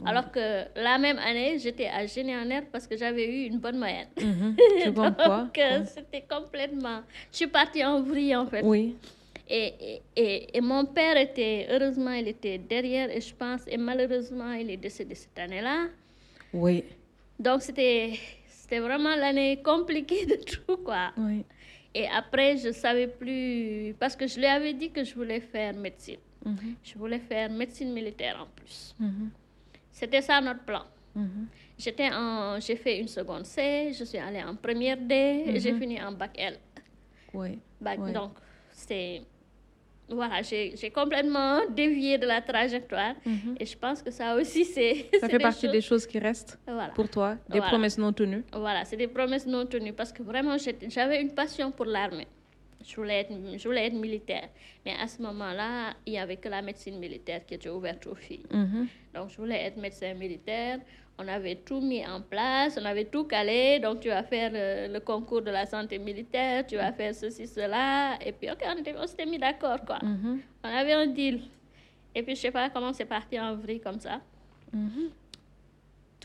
Alors 0.05 0.31
que 0.31 0.65
la 0.79 0.99
même 0.99 1.19
année, 1.19 1.59
j'étais 1.59 1.87
à 1.87 2.05
génie 2.07 2.37
en 2.37 2.47
parce 2.71 2.87
que 2.87 2.95
j'avais 2.99 3.27
eu 3.27 3.47
une 3.47 3.59
bonne 3.59 3.79
moyenne. 3.79 4.09
Tu 4.83 4.93
comprends 4.93 5.45
Donc, 5.45 5.59
euh, 5.59 5.83
c'était 5.87 6.23
complètement... 6.29 7.01
Je 7.33 7.39
suis 7.39 7.47
partie 7.47 7.83
en 7.83 8.03
vrille, 8.03 8.37
en 8.37 8.47
fait. 8.47 8.61
Oui. 8.63 8.95
Et, 9.49 9.73
et, 9.81 10.03
et, 10.15 10.59
et 10.59 10.61
mon 10.61 10.85
père 10.85 11.17
était, 11.17 11.67
heureusement, 11.71 12.11
il 12.11 12.29
était 12.29 12.59
derrière, 12.59 13.11
et 13.11 13.23
je 13.23 13.35
pense, 13.35 13.63
et 13.67 13.79
malheureusement, 13.79 14.53
il 14.53 14.71
est 14.71 14.77
décédé 14.77 15.15
cette 15.15 15.39
année-là. 15.39 15.87
Oui. 16.53 16.85
Donc, 17.39 17.63
c'était 17.63 18.19
c'était 18.49 18.81
vraiment 18.81 19.15
l'année 19.15 19.63
compliquée 19.63 20.27
de 20.27 20.37
tout, 20.37 20.77
quoi. 20.79 21.13
Oui. 21.17 21.45
Et 21.95 22.07
après, 22.09 22.59
je 22.59 22.73
savais 22.73 23.07
plus, 23.07 23.95
parce 23.99 24.15
que 24.15 24.27
je 24.27 24.39
lui 24.39 24.47
avais 24.47 24.75
dit 24.75 24.91
que 24.91 25.05
je 25.05 25.15
voulais 25.15 25.41
faire 25.41 25.73
médecine. 25.73 26.19
Mhm. 26.47 26.75
Je 26.85 26.95
voulais 26.99 27.19
faire 27.19 27.51
médecine 27.51 27.93
militaire 27.93 28.37
en 28.41 28.47
plus. 28.55 28.95
Mhm. 28.99 29.31
C'était 29.91 30.23
ça 30.23 30.41
notre 30.41 30.65
plan. 30.65 30.85
Mhm. 31.15 31.47
J'étais 31.79 32.09
en, 32.13 32.59
j'ai 32.61 32.77
fait 32.77 32.99
une 33.01 33.09
seconde 33.09 33.45
C, 33.45 33.93
je 33.99 34.05
suis 34.05 34.19
allée 34.19 34.43
en 34.43 34.55
première 34.55 34.97
D, 34.97 35.15
et 35.47 35.61
j'ai 35.61 35.75
fini 35.75 36.01
en 36.03 36.13
bac 36.13 36.33
L. 36.39 36.59
Oui. 37.35 37.59
Bac-. 37.81 38.13
Donc, 38.13 38.33
c'est, 38.73 39.23
voilà, 40.09 40.41
j'ai 40.43 40.91
complètement 40.95 41.61
dévié 41.69 42.17
de 42.17 42.27
la 42.27 42.41
trajectoire. 42.41 43.15
Et 43.61 43.67
je 43.67 43.77
pense 43.77 44.03
que 44.03 44.11
ça 44.11 44.37
aussi, 44.37 44.65
c'est. 44.65 45.07
Ça 45.21 45.29
fait 45.29 45.39
partie 45.39 45.69
des 45.69 45.81
choses 45.83 46.07
qui 46.07 46.19
restent 46.19 46.59
Voilà. 46.67 46.93
pour 46.95 47.09
toi, 47.11 47.35
des 47.49 47.59
Voilà. 47.59 47.67
promesses 47.69 47.99
non 47.99 48.13
tenues. 48.13 48.45
Voilà, 48.53 48.85
c'est 48.85 48.97
des 48.97 49.09
promesses 49.09 49.47
non 49.47 49.67
tenues 49.67 49.93
parce 49.93 50.13
que 50.13 50.23
vraiment, 50.23 50.57
j'avais 50.89 51.21
une 51.21 51.35
passion 51.35 51.71
pour 51.73 51.87
l'armée. 51.87 52.29
Je 52.87 52.95
voulais, 52.97 53.21
être, 53.23 53.33
je 53.59 53.67
voulais 53.69 53.87
être 53.87 53.95
militaire. 53.95 54.49
Mais 54.85 54.93
à 55.03 55.09
ce 55.09 55.21
moment-là, 55.23 55.95
il 56.07 56.13
n'y 56.13 56.19
avait 56.21 56.37
que 56.37 56.49
la 56.49 56.63
médecine 56.63 56.99
militaire 56.99 57.45
qui 57.45 57.55
était 57.55 57.69
ouverte 57.69 58.07
aux 58.07 58.15
filles. 58.15 58.47
Mhm. 58.53 58.87
Donc, 59.15 59.31
je 59.31 59.37
voulais 59.39 59.61
être 59.65 59.77
médecin 59.77 60.15
militaire. 60.15 60.79
On 61.19 61.27
avait 61.27 61.57
tout 61.57 61.81
mis 61.81 62.07
en 62.07 62.21
place, 62.21 62.79
on 62.81 62.85
avait 62.85 63.07
tout 63.07 63.25
calé. 63.25 63.81
Donc, 63.81 64.01
tu 64.01 64.09
vas 64.09 64.23
faire 64.23 64.53
euh, 64.55 64.87
le 64.89 65.01
concours 65.01 65.43
de 65.43 65.51
la 65.51 65.67
santé 65.67 65.99
militaire, 65.99 66.65
tu 66.67 66.77
vas 66.77 66.93
faire 66.93 67.15
ceci, 67.15 67.47
cela. 67.47 68.19
Et 68.25 68.33
puis, 68.33 68.51
OK, 68.51 68.63
on 68.67 68.79
était- 68.79 68.95
on 68.97 69.07
s'était 69.07 69.27
mis 69.27 69.39
d'accord, 69.39 69.85
quoi. 69.85 69.99
Mhm. 70.03 70.41
On 70.63 70.69
avait 70.69 70.93
un 70.93 71.07
deal. 71.07 71.41
Et 72.15 72.23
puis, 72.23 72.37
je 72.37 72.41
sais 72.43 72.51
pas 72.53 72.71
comment 72.71 72.93
c'est 72.93 73.05
parti 73.07 73.41
en 73.41 73.57
vrille 73.57 73.81
comme 73.81 73.99
ça. 73.99 74.21
Mhm. 74.73 75.11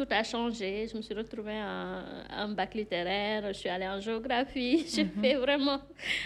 Tout 0.01 0.07
a 0.15 0.23
changé. 0.23 0.87
Je 0.91 0.97
me 0.97 1.01
suis 1.03 1.13
retrouvée 1.13 1.61
en, 1.61 2.43
en 2.43 2.49
bac 2.49 2.73
littéraire. 2.73 3.43
Je 3.49 3.53
suis 3.53 3.69
allée 3.69 3.87
en 3.87 3.99
géographie. 3.99 4.83
J'ai 4.93 5.05
fait 5.05 5.35
vraiment 5.35 5.79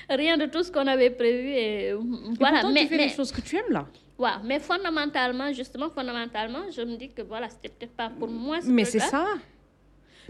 rien 0.10 0.38
de 0.38 0.46
tout 0.46 0.64
ce 0.64 0.72
qu'on 0.72 0.88
avait 0.88 1.10
prévu. 1.10 1.50
Et 1.50 1.88
Et 1.88 1.94
voilà. 2.40 2.62
pourtant, 2.62 2.72
mais, 2.72 2.84
tu 2.84 2.88
fais 2.88 2.98
mais, 2.98 3.08
les 3.08 3.10
choses 3.14 3.34
que 3.34 3.42
tu 3.42 3.58
aimes 3.58 3.72
là. 3.72 3.86
ouais, 4.18 4.30
mais 4.46 4.60
fondamentalement, 4.60 5.52
justement, 5.52 5.90
fondamentalement, 5.90 6.72
je 6.72 6.82
me 6.84 6.96
dis 6.96 7.10
que 7.12 7.22
voilà, 7.24 7.50
c'était 7.50 7.68
peut-être 7.68 7.96
pas 7.98 8.10
pour 8.10 8.30
moi. 8.30 8.62
ce 8.62 8.68
Mais 8.70 8.86
c'est 8.86 9.00
ça. 9.00 9.26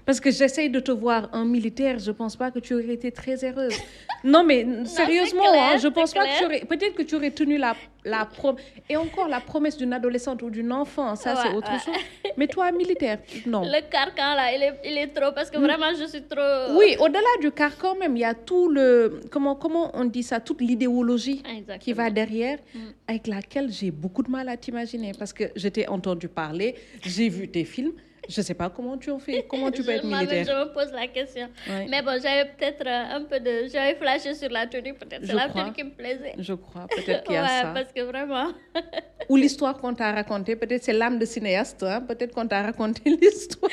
Parce 0.05 0.19
que 0.19 0.31
j'essaye 0.31 0.69
de 0.69 0.79
te 0.79 0.91
voir 0.91 1.29
un 1.33 1.45
militaire, 1.45 1.99
je 1.99 2.11
pense 2.11 2.35
pas 2.35 2.51
que 2.51 2.59
tu 2.59 2.73
aurais 2.73 2.93
été 2.93 3.11
très 3.11 3.43
heureuse. 3.43 3.75
Non, 4.23 4.43
mais 4.43 4.65
sérieusement, 4.85 5.49
clair, 5.49 5.73
hein, 5.73 5.77
je 5.77 5.87
pense 5.87 6.13
pas 6.13 6.25
que 6.25 6.39
tu 6.39 6.45
aurais. 6.45 6.59
Peut-être 6.61 6.95
que 6.95 7.03
tu 7.03 7.15
aurais 7.15 7.31
tenu 7.31 7.57
la, 7.57 7.75
la 8.03 8.25
promesse. 8.25 8.63
Et 8.89 8.97
encore 8.97 9.27
la 9.27 9.39
promesse 9.39 9.77
d'une 9.77 9.93
adolescente 9.93 10.41
ou 10.43 10.49
d'une 10.49 10.71
enfant, 10.71 11.15
ça 11.15 11.35
c'est 11.35 11.53
autre 11.53 11.71
ouais. 11.71 11.79
chose. 11.79 11.93
Mais 12.37 12.47
toi, 12.47 12.71
militaire, 12.71 13.19
non. 13.45 13.61
Le 13.63 13.81
carcan, 13.89 14.35
là, 14.35 14.53
il 14.55 14.63
est, 14.63 14.79
il 14.85 14.97
est 14.97 15.07
trop. 15.07 15.31
Parce 15.33 15.49
que 15.49 15.57
vraiment, 15.57 15.93
je 15.97 16.05
suis 16.05 16.23
trop. 16.23 16.77
Oui, 16.77 16.95
au-delà 16.99 17.19
du 17.41 17.51
car 17.51 17.77
quand 17.77 17.95
même, 17.97 18.15
il 18.15 18.21
y 18.21 18.25
a 18.25 18.33
tout 18.33 18.67
le 18.69 19.21
comment 19.31 19.55
comment 19.55 19.91
on 19.93 20.05
dit 20.05 20.23
ça, 20.23 20.39
toute 20.39 20.61
l'idéologie 20.61 21.41
qui 21.79 21.93
va 21.93 22.09
derrière, 22.09 22.59
avec 23.07 23.27
laquelle 23.27 23.71
j'ai 23.71 23.91
beaucoup 23.91 24.23
de 24.23 24.31
mal 24.31 24.49
à 24.49 24.57
t'imaginer 24.57 25.11
parce 25.17 25.33
que 25.33 25.45
je 25.55 25.67
t'ai 25.67 25.87
entendu 25.87 26.27
parler, 26.27 26.75
j'ai 27.03 27.29
vu 27.29 27.47
tes 27.49 27.65
films, 27.65 27.93
je 28.29 28.41
sais 28.41 28.53
pas 28.53 28.69
comment 28.69 28.97
tu 28.97 29.11
en 29.11 29.19
fais, 29.19 29.45
comment 29.49 29.71
tu 29.71 29.83
peux 29.83 29.91
être 29.91 30.03
militaire. 30.05 30.45
je 30.45 30.51
me 30.51 30.73
pose 30.73 30.91
la 30.91 31.07
question. 31.07 31.47
Ouais. 31.69 31.87
Mais 31.89 32.01
bon, 32.01 32.19
j'avais 32.21 32.45
peut-être 32.45 32.85
euh, 32.85 33.15
un 33.17 33.23
peu 33.23 33.39
de. 33.39 33.67
J'avais 33.71 33.95
flashé 33.95 34.33
sur 34.33 34.49
la 34.49 34.67
tenue, 34.67 34.93
peut-être. 34.93 35.25
C'est 35.25 35.33
la 35.33 35.49
tenue 35.49 35.73
qui 35.73 35.83
me 35.83 35.91
plaisait. 35.91 36.33
Je 36.37 36.53
crois, 36.53 36.87
peut-être 36.87 37.23
qu'il 37.23 37.33
y 37.35 37.37
a 37.37 37.41
ouais, 37.43 37.47
ça. 37.61 37.71
parce 37.73 37.91
que 37.93 38.01
vraiment. 38.01 38.51
Ou 39.29 39.35
l'histoire 39.37 39.77
qu'on 39.77 39.93
t'a 39.93 40.11
racontée, 40.11 40.55
peut-être 40.55 40.83
c'est 40.83 40.93
l'âme 40.93 41.17
de 41.17 41.25
cinéaste, 41.25 41.81
hein, 41.83 42.01
peut-être 42.01 42.33
qu'on 42.33 42.47
t'a 42.47 42.61
raconté 42.61 43.09
l'histoire. 43.09 43.71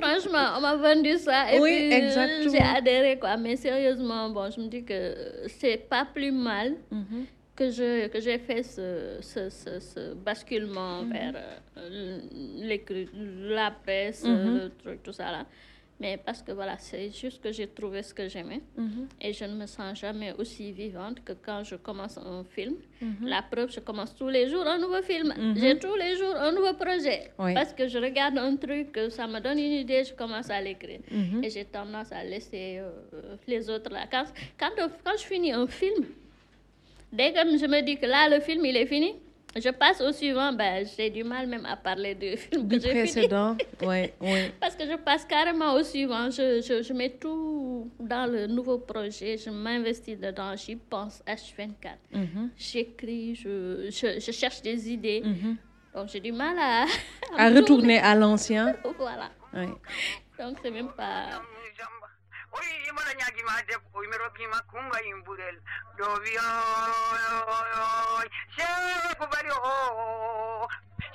Franchement, 0.00 0.54
on 0.56 0.60
m'a 0.60 0.76
vendu 0.76 1.16
ça 1.18 1.52
et 1.52 1.58
Oui, 1.60 1.76
puis 1.76 1.92
euh, 1.92 1.96
exactement. 1.96 2.52
j'ai 2.52 2.76
adhéré 2.78 3.18
quoi. 3.18 3.36
Mais 3.36 3.56
sérieusement, 3.56 4.30
bon, 4.30 4.48
je 4.50 4.60
me 4.60 4.68
dis 4.68 4.84
que 4.84 5.14
c'est 5.60 5.76
pas 5.88 6.06
plus 6.12 6.30
mal 6.32 6.74
Mhm. 6.90 7.26
Que 7.54 7.70
je 7.70 8.08
que 8.08 8.20
j'ai 8.20 8.38
fait 8.38 8.62
ce, 8.62 9.18
ce, 9.20 9.50
ce, 9.50 9.78
ce 9.80 10.14
basculement 10.14 11.02
Mhm. 11.02 11.12
vers 11.12 11.34
euh, 11.76 12.20
la 13.54 13.70
presse, 13.70 14.24
Mhm. 14.24 14.54
le 14.58 14.70
truc, 14.82 15.02
tout 15.02 15.12
ça 15.12 15.30
là. 15.30 15.46
Mais 16.00 16.16
parce 16.16 16.42
que 16.42 16.50
voilà, 16.50 16.76
c'est 16.78 17.10
juste 17.12 17.40
que 17.40 17.52
j'ai 17.52 17.68
trouvé 17.68 18.02
ce 18.02 18.12
que 18.12 18.26
j'aimais 18.26 18.60
Mhm. 18.76 19.06
et 19.20 19.32
je 19.32 19.44
ne 19.44 19.54
me 19.54 19.66
sens 19.66 19.96
jamais 20.00 20.32
aussi 20.36 20.72
vivante 20.72 21.22
que 21.24 21.32
quand 21.46 21.62
je 21.62 21.76
commence 21.76 22.18
un 22.18 22.42
film. 22.42 22.74
Mhm. 23.00 23.26
La 23.28 23.40
preuve, 23.42 23.70
je 23.70 23.78
commence 23.80 24.12
tous 24.16 24.28
les 24.28 24.48
jours 24.48 24.66
un 24.66 24.78
nouveau 24.78 25.00
film. 25.02 25.32
J'ai 25.54 25.78
tous 25.78 25.94
les 25.94 26.16
jours 26.16 26.34
un 26.34 26.50
nouveau 26.50 26.74
projet. 26.74 27.30
Oui. 27.38 27.54
Parce 27.54 27.72
que 27.72 27.86
je 27.86 27.98
regarde 27.98 28.36
un 28.38 28.56
truc, 28.56 28.98
ça 29.10 29.28
me 29.28 29.38
donne 29.38 29.58
une 29.60 29.76
idée, 29.84 30.02
je 30.02 30.14
commence 30.14 30.50
à 30.50 30.60
l'écrire. 30.60 31.00
Mhm. 31.08 31.44
Et 31.44 31.50
j'ai 31.50 31.66
tendance 31.66 32.10
à 32.10 32.24
laisser 32.24 32.78
euh, 32.80 33.36
les 33.46 33.70
autres 33.70 33.92
là. 33.92 34.06
Quand, 34.10 34.24
quand, 34.58 34.72
quand 35.04 35.16
je 35.16 35.24
finis 35.24 35.52
un 35.52 35.68
film, 35.68 36.04
dès 37.12 37.32
que 37.32 37.38
je 37.58 37.66
me 37.66 37.80
dis 37.82 37.96
que 37.96 38.06
là, 38.06 38.28
le 38.28 38.40
film, 38.40 38.64
il 38.64 38.76
est 38.76 38.86
fini, 38.86 39.14
je 39.54 39.68
passe 39.68 40.00
au 40.00 40.12
suivant, 40.12 40.52
ben, 40.54 40.86
j'ai 40.96 41.10
du 41.10 41.24
mal 41.24 41.46
même 41.46 41.66
à 41.66 41.76
parler 41.76 42.14
du 42.14 42.36
film 42.38 42.66
Du 42.66 42.76
que 42.78 42.82
j'ai 42.82 42.88
fini. 42.90 43.00
précédent, 43.02 43.56
oui, 43.82 44.10
oui. 44.20 44.50
Parce 44.58 44.74
que 44.74 44.84
je 44.86 44.96
passe 44.96 45.24
carrément 45.26 45.74
au 45.74 45.82
suivant. 45.82 46.30
Je, 46.30 46.62
je, 46.62 46.82
je 46.82 46.92
mets 46.94 47.10
tout 47.10 47.90
dans 48.00 48.30
le 48.30 48.46
nouveau 48.46 48.78
projet. 48.78 49.36
Je 49.36 49.50
m'investis 49.50 50.18
dedans. 50.18 50.56
J'y 50.56 50.76
pense 50.76 51.22
H24. 51.26 51.66
Mhm. 52.14 52.50
J'écris, 52.56 53.34
je, 53.34 53.88
je, 53.90 54.18
je 54.18 54.32
cherche 54.32 54.62
des 54.62 54.90
idées. 54.90 55.20
Mhm. 55.22 55.56
Donc 55.94 56.08
j'ai 56.08 56.20
du 56.20 56.32
mal 56.32 56.56
à, 56.58 56.86
À 57.36 57.50
me 57.50 57.56
retourner 57.58 57.98
à 57.98 58.14
l'ancien. 58.14 58.74
Voilà. 58.98 59.28
Oui. 59.52 59.66
Donc 60.40 60.56
c'est 60.62 60.70
même 60.70 60.88
pas. 60.96 61.42
Oi 62.52 62.68
imara 62.88 63.12
nyagi 63.14 63.42
maje 63.48 63.74
oi 63.94 64.06
mero 64.08 64.30
kima 64.36 64.58
kunga 64.70 64.98
imburel 65.10 65.56
dobi 65.98 66.32
oi 66.38 68.28
she 68.54 68.68
kubari 69.18 69.50
o 69.50 70.68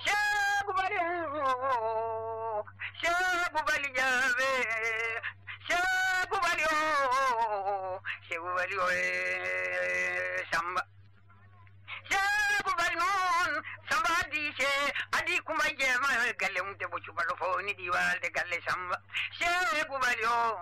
she 0.03 0.17
kubari 0.65 0.97
o 0.97 2.63
she 2.99 3.13
kubali 3.53 3.89
jave 3.97 4.51
she 5.67 5.79
kubali 6.31 6.65
o 6.73 8.01
she 8.27 8.35
kubali 8.43 8.75
o 8.85 8.87
samba 10.51 10.81
ceeku 12.09 12.71
bali 12.77 12.95
noon 12.95 13.51
samba 13.89 14.09
addi 15.17 15.41
kumba 15.41 15.65
jeema 15.77 16.33
galle 16.39 16.61
mum 16.61 16.75
debbo 16.77 16.97
ni 17.61 17.73
ɗi 17.73 17.89
walde 17.89 18.29
galle 18.31 18.61
samba. 18.67 19.01
Bali 20.01 20.25
o 20.25 20.59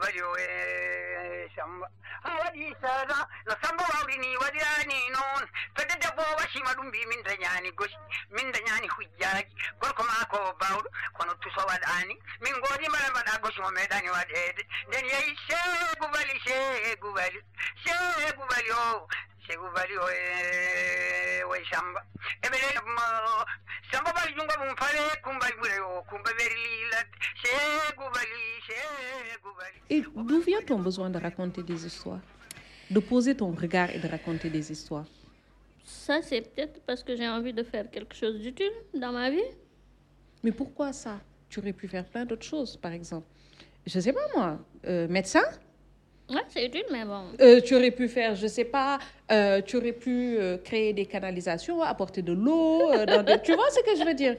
bali 0.00 0.22
o 0.22 0.36
e 0.38 1.50
samba. 1.56 1.86
Ha 2.22 2.30
waɗi 2.38 2.74
no 3.46 3.54
samba 3.62 3.84
wawrini 3.92 4.36
waɗirani 4.36 5.10
noon 5.10 5.44
fedde 5.76 5.94
debbo 6.00 6.22
o 6.22 6.36
wasima 6.36 6.74
ɗum 6.74 6.90
gosi 7.76 7.96
min 8.30 8.52
dañani 8.52 8.88
hujjaji 8.88 9.54
gorko 9.80 10.02
ma 10.02 10.24
bawɗo 10.60 10.88
kono 11.16 11.34
tuso 11.40 11.60
min 12.40 12.54
goodi 12.60 12.88
mbaɗa 12.88 13.10
mbaɗa 13.10 13.40
gosi 13.42 13.60
mo 13.60 13.70
meeɗani 13.70 14.08
waɗede 14.10 14.62
nden 14.88 15.04
yehi 15.06 15.36
bali 16.12 16.40
seegu 16.44 17.12
bali 17.12 17.40
seegu 17.84 18.44
bali 18.50 18.70
o 18.72 19.08
seegu 19.46 19.70
bali 19.74 19.96
o 19.96 20.08
e 20.10 20.69
Et 29.88 30.02
d'où 30.02 30.40
vient 30.40 30.62
ton 30.62 30.78
besoin 30.78 31.10
de 31.10 31.18
raconter 31.18 31.62
des 31.62 31.86
histoires? 31.86 32.20
De 32.90 33.00
poser 33.00 33.36
ton 33.36 33.50
regard 33.52 33.90
et 33.90 33.98
de 33.98 34.08
raconter 34.08 34.50
des 34.50 34.70
histoires? 34.70 35.06
Ça, 35.84 36.22
c'est 36.22 36.42
peut-être 36.42 36.80
parce 36.86 37.02
que 37.02 37.16
j'ai 37.16 37.28
envie 37.28 37.52
de 37.52 37.62
faire 37.62 37.90
quelque 37.90 38.14
chose 38.14 38.40
d'utile 38.40 38.72
dans 38.94 39.12
ma 39.12 39.30
vie. 39.30 39.50
Mais 40.42 40.52
pourquoi 40.52 40.92
ça? 40.92 41.20
Tu 41.48 41.58
aurais 41.58 41.72
pu 41.72 41.88
faire 41.88 42.04
plein 42.04 42.24
d'autres 42.24 42.46
choses, 42.46 42.76
par 42.76 42.92
exemple. 42.92 43.26
Je 43.86 43.98
sais 43.98 44.12
pas 44.12 44.26
moi, 44.36 44.58
euh, 44.86 45.08
médecin? 45.08 45.42
Ouais, 46.30 46.42
c'est 46.48 46.66
utile, 46.66 46.84
mais 46.92 47.04
bon. 47.04 47.24
Euh, 47.40 47.60
tu 47.60 47.74
aurais 47.74 47.90
pu 47.90 48.06
faire, 48.08 48.36
je 48.36 48.46
sais 48.46 48.64
pas, 48.64 48.98
euh, 49.32 49.60
tu 49.62 49.76
aurais 49.76 49.92
pu 49.92 50.36
euh, 50.38 50.58
créer 50.58 50.92
des 50.92 51.04
canalisations, 51.06 51.82
apporter 51.82 52.22
de 52.22 52.32
l'eau. 52.32 52.88
des- 53.04 53.40
Tu 53.42 53.52
vois 53.54 53.68
ce 53.70 53.80
que 53.80 53.96
je 53.98 54.04
veux 54.04 54.14
dire? 54.14 54.36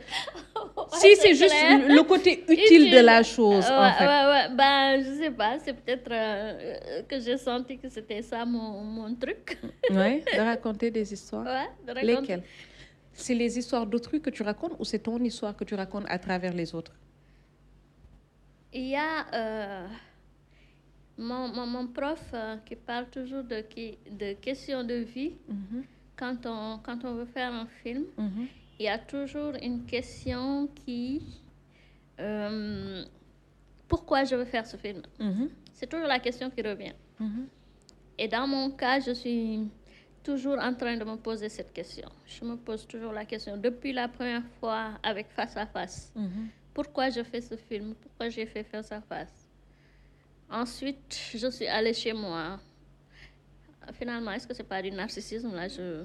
Si 0.93 1.15
c'est 1.17 1.36
juste 1.36 1.54
le 1.97 2.01
côté 2.04 2.43
utile, 2.47 2.89
de 2.91 2.99
la 2.99 3.23
chose, 3.23 3.65
Ouais, 3.65 3.75
en 3.75 3.91
fait. 3.93 4.06
ouais, 4.06 4.25
ouais. 4.32 4.56
Ben, 4.56 5.04
je 5.04 5.12
sais 5.23 5.32
pas, 5.32 5.58
c'est 5.60 5.73
peut-être 5.73 7.08
que 7.08 7.19
j'ai 7.19 7.38
senti 7.38 7.77
que 7.77 7.89
c'était 7.89 8.21
ça 8.21 8.45
mon, 8.45 8.82
mon 8.84 9.13
truc. 9.15 9.58
Ouais, 9.89 10.23
de 10.34 10.39
raconter 10.54 10.91
des 10.91 11.12
histoires. 11.12 11.45
Ouais, 11.45 11.69
de 11.86 11.91
raconter. 11.99 12.21
Lesquelles? 12.21 12.43
C'est 13.13 13.34
les 13.34 13.58
histoires 13.60 13.86
d'autrui 13.86 14.21
que 14.21 14.30
tu 14.30 14.43
racontes 14.43 14.73
ou 14.80 14.86
c'est 14.86 14.99
ton 14.99 15.19
histoire 15.19 15.56
que 15.58 15.65
tu 15.65 15.75
racontes 15.75 16.06
à 16.08 16.17
travers 16.17 16.54
les 16.54 16.73
autres? 16.73 16.93
Il 18.73 18.88
y 18.88 18.95
a 18.95 19.25
mon, 21.21 21.47
mon, 21.49 21.65
mon 21.67 21.88
prof 21.88 22.23
euh, 22.34 22.57
qui 22.65 22.75
parle 22.75 23.07
toujours 23.10 23.43
de, 23.43 23.62
qui, 23.62 23.97
de 24.10 24.34
questions 24.34 24.84
de 24.84 24.95
vie. 24.95 25.34
Mhm, 25.47 25.84
Quand 26.15 26.45
on, 26.45 26.79
quand 26.86 27.03
on 27.05 27.13
veut 27.15 27.25
faire 27.25 27.51
un 27.53 27.67
film, 27.84 28.05
mhm, 28.17 28.47
il 28.79 28.86
y 28.86 28.89
a 28.89 28.97
toujours 28.97 29.53
une 29.62 29.86
question 29.86 30.67
qui... 30.86 31.21
euh, 32.19 33.03
pourquoi 33.88 34.23
je 34.23 34.36
veux 34.36 34.45
faire 34.45 34.65
ce 34.65 34.77
film? 34.77 35.01
Mhm, 35.19 35.49
C'est 35.73 35.88
toujours 35.88 36.07
la 36.07 36.19
question 36.19 36.49
qui 36.49 36.62
revient. 36.62 36.93
Et 38.17 38.27
dans 38.27 38.47
mon 38.47 38.71
cas, 38.71 38.99
je 38.99 39.12
suis 39.12 39.67
toujours 40.23 40.57
en 40.60 40.73
train 40.73 40.95
de 40.97 41.03
me 41.03 41.15
poser 41.17 41.49
cette 41.49 41.73
question. 41.73 42.07
Je 42.27 42.43
me 42.45 42.55
pose 42.55 42.88
toujours 42.88 43.12
la 43.13 43.25
question 43.25 43.57
depuis 43.57 43.91
la 43.93 44.07
première 44.07 44.45
fois 44.60 44.91
avec 45.03 45.27
Face 45.31 45.57
à 45.57 45.65
Face. 45.65 46.13
Pourquoi 46.73 47.10
je 47.10 47.23
fais 47.23 47.41
ce 47.41 47.55
film? 47.55 47.95
Pourquoi 48.01 48.29
j'ai 48.29 48.45
fait 48.45 48.63
Face 48.63 48.91
à 48.91 49.01
Face? 49.01 49.40
Ensuite, 50.51 51.17
je 51.35 51.47
suis 51.47 51.67
allée 51.67 51.93
chez 51.93 52.13
moi. 52.13 52.59
Finalement, 53.93 54.31
est-ce 54.31 54.47
que 54.47 54.53
c'est 54.53 54.67
pas 54.67 54.81
du 54.81 54.91
narcissisme 54.91 55.53
là? 55.55 55.67
Je... 55.67 56.03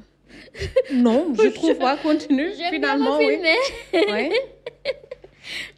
Non, 0.95 1.33
je 1.35 1.49
trouve 1.49 1.77
pas. 1.79 1.97
Continue. 1.97 2.51
Bien 2.53 2.71
Finalement, 2.71 3.19
me 3.19 3.25
oui. 3.27 3.39
Ouais. 4.13 4.31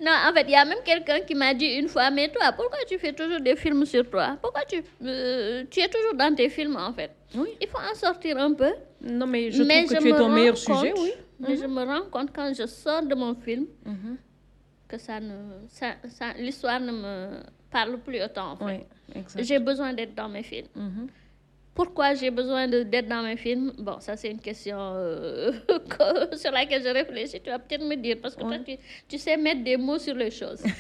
Non, 0.01 0.13
en 0.27 0.33
fait, 0.33 0.45
il 0.45 0.51
y 0.53 0.55
a 0.55 0.65
même 0.65 0.79
quelqu'un 0.83 1.21
qui 1.21 1.35
m'a 1.35 1.53
dit 1.53 1.67
une 1.67 1.89
fois, 1.89 2.11
mais 2.11 2.29
toi, 2.31 2.53
pourquoi 2.53 2.79
tu 2.89 2.97
fais 2.99 3.13
toujours 3.13 3.39
des 3.41 3.55
films 3.55 3.85
sur 3.85 4.09
toi? 4.09 4.39
Pourquoi 4.41 4.63
tu, 4.65 4.83
euh, 5.05 5.65
tu 5.71 5.81
es 5.81 5.89
toujours 5.89 6.15
dans 6.15 6.35
tes 6.35 6.49
films, 6.49 6.77
en 6.77 6.91
fait? 6.95 7.11
Oui. 7.35 7.51
Il 7.61 7.69
faut 7.69 7.77
en 7.77 7.95
sortir 7.95 8.39
un 8.39 8.55
peu. 8.55 8.73
Non, 9.03 9.27
mais 9.27 9.51
je 9.51 9.63
mais 9.63 9.85
trouve 9.85 9.97
que 9.99 10.03
je 10.05 10.09
tu 10.09 10.15
es 10.15 10.17
ton 10.17 10.31
meilleur 10.31 10.55
compte- 10.55 10.79
sujet, 10.79 10.95
oui. 10.97 11.13
Mais 11.41 11.57
je 11.59 11.67
me 11.67 11.85
rends 11.85 12.09
compte 12.11 12.31
quand 12.35 12.51
je 12.55 12.67
sors 12.67 13.03
de 13.03 13.15
mon 13.15 13.35
film 13.35 13.67
Mhm. 13.85 14.17
que 14.89 14.97
ça 14.97 15.21
ne, 15.21 15.35
ça, 15.69 15.97
ça- 16.09 16.33
l'histoire 16.39 16.81
ne 16.81 16.93
me 16.93 17.29
parle 17.71 17.99
plus 18.01 18.23
autant, 18.23 18.53
en 18.53 18.57
fait. 18.57 18.87
Oui. 19.15 19.23
J'ai 19.39 19.59
besoin 19.59 19.93
d'être 19.93 20.15
dans 20.15 20.29
mes 20.29 20.43
films. 20.43 20.69
Mhm. 20.75 21.09
Pourquoi 21.75 22.15
j'ai 22.15 22.31
besoin 22.33 22.67
d'être 22.67 23.07
dans 23.09 23.23
mes 23.23 23.37
films? 23.37 23.73
Bon, 23.79 24.01
ça 24.01 24.17
c'est 24.17 24.31
une 24.33 24.41
question 24.41 24.77
euh, 24.81 25.53
sur 26.37 26.51
laquelle 26.51 26.83
je 26.83 26.89
réfléchis. 26.89 27.41
Tu 27.41 27.51
vas 27.51 27.59
peut-être 27.61 27.85
me 27.85 27.95
dire, 27.95 28.17
parce 28.21 28.35
que 28.35 28.41
toi, 28.41 28.59
tu, 28.59 28.77
tu 29.09 29.17
sais 29.17 29.37
mettre 29.37 29.63
des 29.63 29.77
mots 29.77 29.99
sur 29.99 30.15
les 30.15 30.31
choses. 30.31 30.63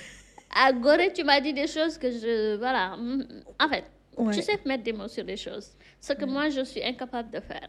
À 0.50 0.72
Gorée, 0.72 1.12
tu 1.12 1.22
m'as 1.24 1.40
dit 1.40 1.52
des 1.52 1.66
choses 1.66 1.98
que 1.98 2.10
je... 2.10 2.56
Voilà. 2.56 2.96
mm, 2.96 3.22
En 3.60 3.68
fait, 3.68 3.84
Ouais. 4.16 4.34
tu 4.34 4.42
sais 4.42 4.58
mettre 4.64 4.82
des 4.82 4.92
mots 4.92 5.06
sur 5.06 5.22
les 5.22 5.36
choses. 5.36 5.68
Ce 6.00 6.12
que 6.14 6.24
moi, 6.24 6.48
je 6.48 6.62
suis 6.64 6.82
incapable 6.82 7.30
de 7.30 7.38
faire. 7.38 7.68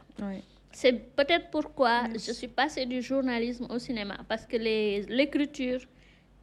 C'est 0.71 0.93
peut-être 1.15 1.51
pourquoi 1.51 2.05
je 2.13 2.31
suis 2.31 2.47
passée 2.47 2.85
du 2.87 3.01
journalisme 3.03 3.67
au 3.69 3.77
cinéma, 3.77 4.17
parce 4.27 4.45
que 4.47 4.57
l'écriture 4.57 5.81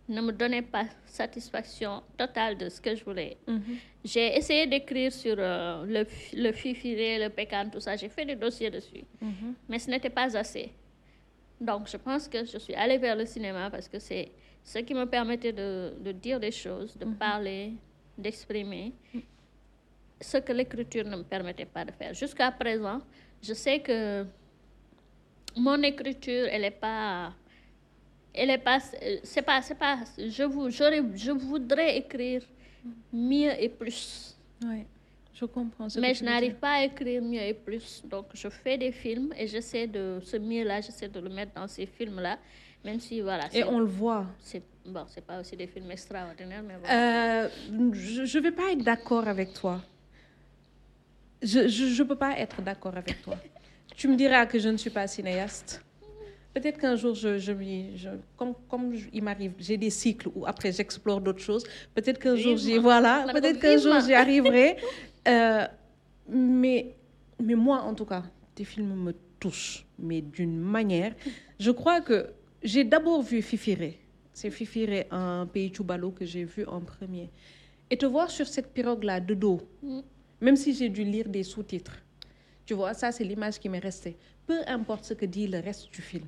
ne 0.09 0.21
me 0.21 0.31
donnait 0.33 0.63
pas 0.63 0.85
satisfaction 1.05 2.03
totale 2.17 2.57
de 2.57 2.69
ce 2.69 2.81
que 2.81 2.95
je 2.95 3.05
voulais. 3.05 3.37
Mhm. 3.47 3.63
J'ai 4.05 4.37
essayé 4.37 4.67
d'écrire 4.67 5.13
sur 5.13 5.35
euh, 5.39 5.85
le, 5.85 6.07
le 6.41 6.53
fifiré, 6.53 7.19
le 7.19 7.29
pécan, 7.31 7.69
tout 7.73 7.81
ça. 7.81 7.97
J'ai 7.97 8.09
fait 8.09 8.25
des 8.25 8.37
dossiers 8.37 8.71
dessus, 8.71 9.05
Mhm. 9.21 9.55
mais 9.69 9.79
ce 9.81 9.91
n'était 9.91 10.11
pas 10.11 10.37
assez. 10.37 10.71
Donc, 11.61 11.89
je 11.89 11.97
pense 11.97 12.29
que 12.29 12.45
je 12.45 12.59
suis 12.59 12.75
allée 12.75 12.99
vers 12.99 13.17
le 13.17 13.25
cinéma 13.27 13.71
parce 13.71 13.89
que 13.89 13.99
c'est 13.99 14.31
ce 14.63 14.79
qui 14.81 14.95
me 14.95 15.07
permettait 15.07 15.53
de, 15.53 15.95
de 16.01 16.13
dire 16.13 16.39
des 16.39 16.53
choses, 16.53 16.97
de 16.97 17.07
parler, 17.07 17.73
d'exprimer 18.17 18.93
ce 20.21 20.39
que 20.39 20.53
l'écriture 20.53 21.05
ne 21.05 21.17
me 21.17 21.23
permettait 21.25 21.65
pas 21.67 21.85
de 21.85 21.91
faire. 21.93 22.15
Jusqu'à 22.15 22.51
présent, 22.53 23.01
je 23.43 23.55
sais 23.55 23.81
que 23.81 24.25
mon 25.57 25.83
écriture, 25.83 26.47
elle 26.51 26.63
n'est 26.63 26.71
pas... 26.71 27.33
Elle 28.37 28.51
est 28.51 28.59
pas... 28.59 28.79
C'est 29.23 29.43
pas... 29.43 29.63
C'est 29.63 29.75
pas... 29.75 29.99
Je, 30.19 30.43
vous, 30.45 30.71
je 30.71 31.31
voudrais 31.31 31.97
écrire 31.99 32.43
mieux 33.13 33.53
et 33.61 33.69
plus. 33.69 34.37
Ouais. 34.63 34.87
Je 35.35 35.45
comprends. 35.45 35.89
Mais 35.99 36.15
je 36.15 36.25
n'arrive 36.25 36.55
pas 36.55 36.75
à 36.75 36.85
écrire 36.85 37.23
mieux 37.23 37.41
et 37.41 37.55
plus. 37.55 38.03
Donc, 38.05 38.27
je 38.35 38.49
fais 38.49 38.79
des 38.79 38.93
films 38.93 39.33
et 39.37 39.47
j'essaie 39.47 39.87
de... 39.87 40.21
Ce 40.23 40.37
mieux-là, 40.37 40.81
j'essaie 40.81 41.09
de 41.09 41.21
le 41.21 41.29
mettre 41.29 41.53
dans 41.55 41.67
ces 41.67 41.87
films-là. 41.87 42.39
Même 42.85 43.01
si, 43.01 43.21
voilà... 43.21 43.49
Et 43.53 43.65
on 43.65 43.81
le 43.81 43.87
voit. 43.87 44.27
C'est 44.41 44.63
bon, 44.85 45.05
c'est 45.09 45.25
pas 45.25 45.41
aussi 45.41 45.57
des 45.57 45.67
films 45.67 45.91
extraordinaires, 45.91 46.63
mais 46.63 46.75
bon. 46.75 46.89
Euh, 46.89 47.49
je 47.93 48.39
ne 48.39 48.43
vais 48.43 48.53
pas 48.53 48.71
être 48.73 48.83
d'accord 48.83 49.27
avec 49.27 49.53
toi. 49.53 49.83
Je 51.43 51.61
ne 51.61 52.03
peux 52.05 52.17
pas 52.17 52.39
être 52.39 52.63
d'accord 52.63 52.97
avec 52.97 53.21
toi. 53.23 53.37
Tu 53.95 54.09
me 54.09 54.17
diras 54.17 54.47
que 54.47 54.59
je 54.59 54.69
ne 54.69 54.77
suis 54.77 54.91
pas 54.91 55.07
cinéaste. 55.07 55.83
Peut-être 56.57 56.79
qu'un 56.79 56.97
jour, 56.97 57.15
je, 57.15 57.37
je, 57.39 57.53
m'y- 57.53 57.99
je- 57.99 58.09
comme, 58.39 58.55
comme 58.71 58.95
il 59.13 59.23
m'arrive, 59.23 59.53
j'ai 59.59 59.77
des 59.77 59.91
cycles 59.91 60.29
où 60.35 60.47
après 60.47 60.73
j'explore 60.73 61.21
d'autres 61.21 61.43
choses. 61.51 61.65
Peut-être 61.95 62.19
qu'un 62.19 62.35
jour, 62.35 62.57
j'y 62.57 62.79
voilà, 62.79 63.27
peut-être 63.31 63.61
qu'un 63.61 63.77
jour 63.77 63.95
j'y 64.07 64.15
arriverai. 64.15 64.77
Euh, 65.29 65.67
mais, 66.31 66.95
mais 67.39 67.55
moi, 67.55 67.83
en 67.83 67.95
tout 67.95 68.07
cas, 68.07 68.23
tes 68.55 68.65
films 68.65 68.95
me 69.07 69.13
touchent, 69.39 69.85
mais 69.99 70.23
d'une 70.23 70.57
manière. 70.59 71.13
Je 71.61 71.71
crois 71.73 72.01
que 72.01 72.19
j'ai 72.63 72.85
d'abord 72.85 73.21
vu 73.23 73.43
Fifiré. 73.43 73.99
C'est 74.33 74.51
Fifiré, 74.51 75.07
un 75.11 75.47
pays 75.47 75.69
Tchoubalo 75.69 76.11
que 76.11 76.25
j'ai 76.25 76.45
vu 76.45 76.65
en 76.65 76.81
premier. 76.81 77.29
Et 77.91 77.99
te 77.99 78.07
voir 78.07 78.31
sur 78.31 78.47
cette 78.47 78.73
pirogue-là 78.73 79.21
de 79.21 79.35
dos, 79.35 79.61
Mm. 79.83 80.01
même 80.41 80.57
si 80.57 80.73
j'ai 80.75 80.89
dû 80.89 81.05
lire 81.05 81.29
des 81.29 81.43
sous-titres, 81.43 81.97
tu 82.65 82.73
vois, 82.73 82.95
ça 82.95 83.13
c'est 83.13 83.25
l'image 83.25 83.59
qui 83.61 83.69
m'est 83.69 83.79
restée. 83.91 84.17
Peu 84.47 84.59
importe 84.67 85.05
ce 85.05 85.13
que 85.15 85.27
dit 85.27 85.47
le 85.49 85.59
reste 85.61 85.91
du 85.93 86.01
film. 86.01 86.25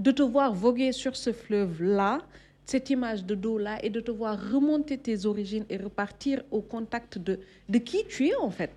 De 0.00 0.10
te 0.12 0.22
voir 0.22 0.54
voguer 0.54 0.92
sur 0.92 1.14
ce 1.14 1.30
fleuve-là, 1.30 2.22
cette 2.64 2.88
image 2.88 3.22
de 3.24 3.34
dos-là, 3.34 3.84
et 3.84 3.90
de 3.90 4.00
te 4.00 4.10
voir 4.10 4.34
remonter 4.52 4.96
tes 4.96 5.26
origines 5.26 5.66
et 5.68 5.76
repartir 5.76 6.42
au 6.50 6.62
contact 6.62 7.18
de, 7.18 7.38
de 7.68 7.78
qui 7.78 8.06
tu 8.08 8.28
es 8.28 8.34
en 8.36 8.50
fait. 8.50 8.70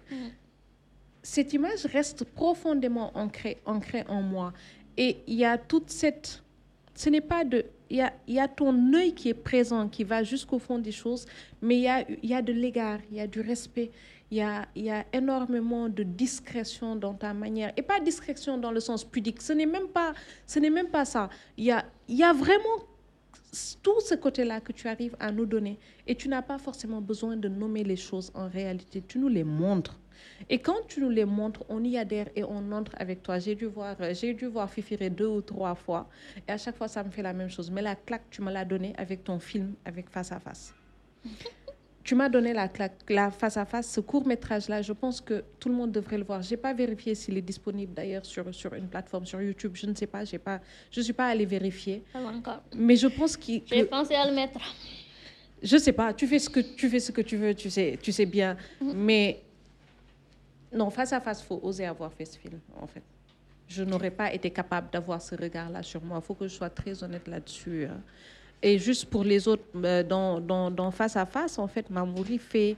Cette 1.22 1.54
image 1.54 1.86
reste 1.86 2.26
profondément 2.26 3.10
ancrée, 3.18 3.58
ancrée 3.66 4.04
en 4.10 4.22
moi. 4.22 4.52
Et 4.98 5.20
il 5.26 5.36
y 5.36 5.46
a 5.46 5.58
toute 5.58 5.90
cette... 5.90 6.44
Ce 6.94 7.10
n'est 7.10 7.22
pas 7.22 7.46
de... 7.46 7.64
Il 7.90 7.98
y 7.98 8.02
a, 8.02 8.12
y 8.28 8.40
a 8.40 8.48
ton 8.50 8.94
œil 8.94 9.14
qui 9.14 9.30
est 9.30 9.34
présent, 9.52 9.88
qui 9.88 10.04
va 10.04 10.24
jusqu'au 10.24 10.60
fond 10.60 10.80
des 10.80 10.92
choses, 10.92 11.26
mais 11.62 11.78
il 11.78 11.84
y 11.84 11.88
a, 11.88 12.06
il 12.24 12.30
y 12.30 12.34
a 12.34 12.42
de 12.42 12.52
l'égard, 12.52 13.00
il 13.12 13.18
y 13.18 13.22
a 13.22 13.28
du 13.28 13.40
respect, 13.40 13.92
il 14.34 14.38
y 14.38 14.42
a, 14.42 14.66
y 14.76 14.90
a 14.90 15.06
énormément 15.14 15.90
de 15.90 16.02
discrétion 16.02 16.96
dans 16.96 17.14
ta 17.14 17.36
manière. 17.36 17.72
Et 17.78 17.84
pas 17.84 18.00
discrétion 18.00 18.58
dans 18.58 18.72
le 18.72 18.80
sens 18.80 19.04
pudique, 19.04 19.40
ce 19.44 19.54
n'est 19.54 19.68
même 19.68 19.90
pas, 19.90 20.14
ce 20.48 20.58
n'est 20.58 20.72
même 20.72 20.88
pas 20.88 21.06
ça. 21.06 21.30
Il 21.56 21.66
y 21.66 21.72
a, 21.72 21.86
y 22.10 22.24
a 22.24 22.34
vraiment 22.34 22.80
tout 23.84 24.02
ce 24.02 24.16
côté-là 24.16 24.60
que 24.60 24.72
tu 24.72 24.88
arrives 24.88 25.16
à 25.20 25.32
nous 25.32 25.46
donner. 25.46 25.78
Et 26.08 26.16
tu 26.16 26.30
n'as 26.30 26.42
pas 26.42 26.58
forcément 26.58 27.00
besoin 27.00 27.38
de 27.38 27.48
nommer 27.48 27.84
les 27.84 27.96
choses 27.96 28.32
en 28.34 28.48
réalité. 28.48 29.04
Tu 29.08 29.20
nous 29.20 29.28
les 29.28 29.44
montres. 29.44 30.00
Et 30.50 30.58
quand 30.58 30.88
tu 30.88 31.02
nous 31.02 31.12
les 31.12 31.26
montres, 31.26 31.64
on 31.70 31.84
y 31.84 31.96
adhère 31.96 32.30
et 32.36 32.44
on 32.44 32.72
entre 32.72 32.94
avec 32.98 33.22
toi. 33.22 33.38
J'ai 33.38 33.54
dû 33.54 33.68
voir, 33.68 33.96
j'ai 34.14 34.34
dû 34.34 34.48
voir 34.48 34.68
Fifiré 34.68 35.12
deux 35.12 35.28
ou 35.28 35.42
trois 35.42 35.76
fois. 35.76 36.10
Et 36.48 36.52
à 36.52 36.58
chaque 36.58 36.78
fois, 36.78 36.88
ça 36.88 37.04
me 37.04 37.12
fait 37.12 37.22
la 37.22 37.34
même 37.34 37.52
chose. 37.52 37.70
Mais 37.70 37.84
la 37.84 37.96
claque, 37.96 38.28
tu 38.32 38.42
me 38.42 38.52
l'as 38.52 38.66
donnée 38.66 38.96
avec 38.98 39.24
ton 39.24 39.38
film, 39.38 39.76
avec 39.86 40.10
Face 40.10 40.32
à 40.32 40.40
Face. 40.40 40.74
Tu 42.04 42.16
m'as 42.16 42.28
donné 42.28 42.52
la 42.54 42.68
claque, 42.68 42.98
la 43.10 43.32
face 43.32 43.56
à 43.56 43.66
face, 43.66 43.90
ce 43.90 44.02
court 44.02 44.28
métrage-là. 44.28 44.82
Je 44.82 44.92
pense 44.92 45.22
que 45.22 45.44
tout 45.60 45.70
le 45.70 45.76
monde 45.76 45.92
devrait 45.92 46.18
le 46.18 46.26
voir. 46.26 46.42
J'ai 46.42 46.58
pas 46.58 46.74
vérifié 46.74 47.16
s'il 47.16 47.38
est 47.38 47.42
disponible 47.42 47.94
d'ailleurs 47.94 48.26
sur, 48.26 48.54
sur 48.54 48.74
une 48.74 48.88
plateforme, 48.88 49.26
sur 49.26 49.42
YouTube. 49.42 49.72
Je 49.76 49.86
ne 49.88 49.96
sais 49.96 50.08
pas. 50.08 50.26
J'ai 50.26 50.38
pas, 50.40 50.60
je 50.92 51.00
suis 51.00 51.14
pas 51.14 51.28
allée 51.28 51.46
vérifier. 51.46 52.04
Pas 52.12 52.20
encore. 52.20 52.62
Mais 52.76 52.98
je 52.98 53.08
pense 53.08 53.38
qu'il. 53.38 53.62
J'ai 53.66 53.86
pensé 53.86 54.16
à 54.16 54.28
le 54.28 54.36
mettre. 54.36 54.60
je 55.62 55.78
sais 55.78 55.94
pas, 55.94 56.14
tu 56.14 56.28
fais 56.28 56.40
ce 56.40 56.50
que 56.50 56.60
tu 56.60 56.90
fais 56.90 57.00
ce 57.00 57.12
que 57.14 57.22
tu 57.22 57.38
veux, 57.38 57.56
tu 57.56 57.70
sais, 57.70 57.98
tu 58.02 58.12
sais 58.12 58.26
bien. 58.26 58.58
Mais 58.82 59.42
non, 60.74 60.90
face 60.90 61.14
à 61.14 61.22
face, 61.22 61.42
faut 61.42 61.60
oser 61.64 61.86
avoir 61.86 62.12
fait 62.12 62.26
ce 62.26 62.38
film, 62.38 62.60
en 62.82 62.88
fait. 62.88 63.04
Je 63.70 63.82
n'aurais 63.84 64.12
pas 64.12 64.34
été 64.34 64.50
capable 64.50 64.90
d'avoir 64.92 65.22
ce 65.22 65.36
regard-là 65.36 65.82
sur 65.84 66.04
moi. 66.04 66.20
Il 66.22 66.26
faut 66.26 66.34
que 66.34 66.48
je 66.50 66.54
sois 66.54 66.70
très 66.70 67.02
honnête 67.02 67.28
là-dessus. 67.30 67.86
hein. 67.86 68.02
Et 68.64 68.80
juste 68.80 69.06
pour 69.06 69.26
les 69.26 69.48
autres, 69.48 69.66
euh, 69.76 70.04
dans, 70.04 70.40
dans, 70.40 70.72
dans 70.72 70.90
face 70.90 71.18
à 71.18 71.26
face, 71.26 71.60
en 71.60 71.68
fait, 71.68 71.90
Mamouri 71.90 72.38
fait 72.38 72.78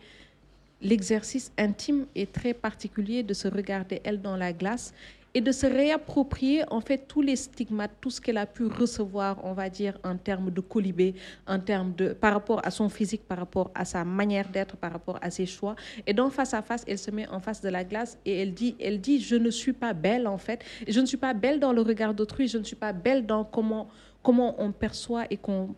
l'exercice 0.82 1.52
intime 1.58 2.08
et 2.16 2.26
très 2.26 2.54
particulier 2.56 3.22
de 3.22 3.34
se 3.34 3.48
regarder 3.48 4.02
elle 4.04 4.20
dans 4.22 4.36
la 4.36 4.52
glace 4.52 4.94
et 5.36 5.42
de 5.42 5.52
se 5.52 5.68
réapproprier 5.68 6.64
en 6.72 6.80
fait 6.80 7.10
tous 7.10 7.22
les 7.22 7.36
stigmates, 7.36 7.92
tout 8.00 8.10
ce 8.10 8.22
qu'elle 8.22 8.38
a 8.38 8.46
pu 8.46 8.66
recevoir, 8.66 9.38
on 9.44 9.52
va 9.52 9.70
dire, 9.70 10.00
en 10.04 10.16
termes 10.16 10.50
de 10.50 10.62
colibé, 10.62 11.14
en 11.46 11.60
termes 11.60 11.94
de, 11.94 12.14
par 12.14 12.34
rapport 12.34 12.66
à 12.66 12.72
son 12.72 12.88
physique, 12.88 13.24
par 13.28 13.40
rapport 13.40 13.70
à 13.76 13.84
sa 13.84 14.06
manière 14.06 14.48
d'être, 14.48 14.78
par 14.78 14.94
rapport 14.94 15.20
à 15.22 15.30
ses 15.30 15.46
choix. 15.46 15.76
Et 16.08 16.14
donc, 16.14 16.32
face 16.32 16.54
à 16.54 16.62
face, 16.62 16.86
elle 16.88 16.98
se 16.98 17.12
met 17.12 17.28
en 17.28 17.42
face 17.42 17.60
de 17.62 17.68
la 17.68 17.84
glace 17.84 18.18
et 18.26 18.42
elle 18.42 18.54
dit, 18.54 18.76
elle 18.80 19.02
dit, 19.02 19.20
je 19.20 19.36
ne 19.36 19.50
suis 19.50 19.74
pas 19.74 19.94
belle 19.94 20.26
en 20.26 20.38
fait. 20.38 20.64
Je 20.88 21.00
ne 21.02 21.06
suis 21.06 21.18
pas 21.18 21.34
belle 21.34 21.60
dans 21.60 21.74
le 21.74 21.82
regard 21.82 22.14
d'autrui, 22.14 22.48
je 22.48 22.58
ne 22.58 22.64
suis 22.64 22.78
pas 22.78 22.94
belle 22.94 23.26
dans 23.26 23.44
comment, 23.44 23.90
comment 24.26 24.56
on 24.58 24.72
perçoit 24.72 25.26
et 25.30 25.38
qu'on, 25.38 25.76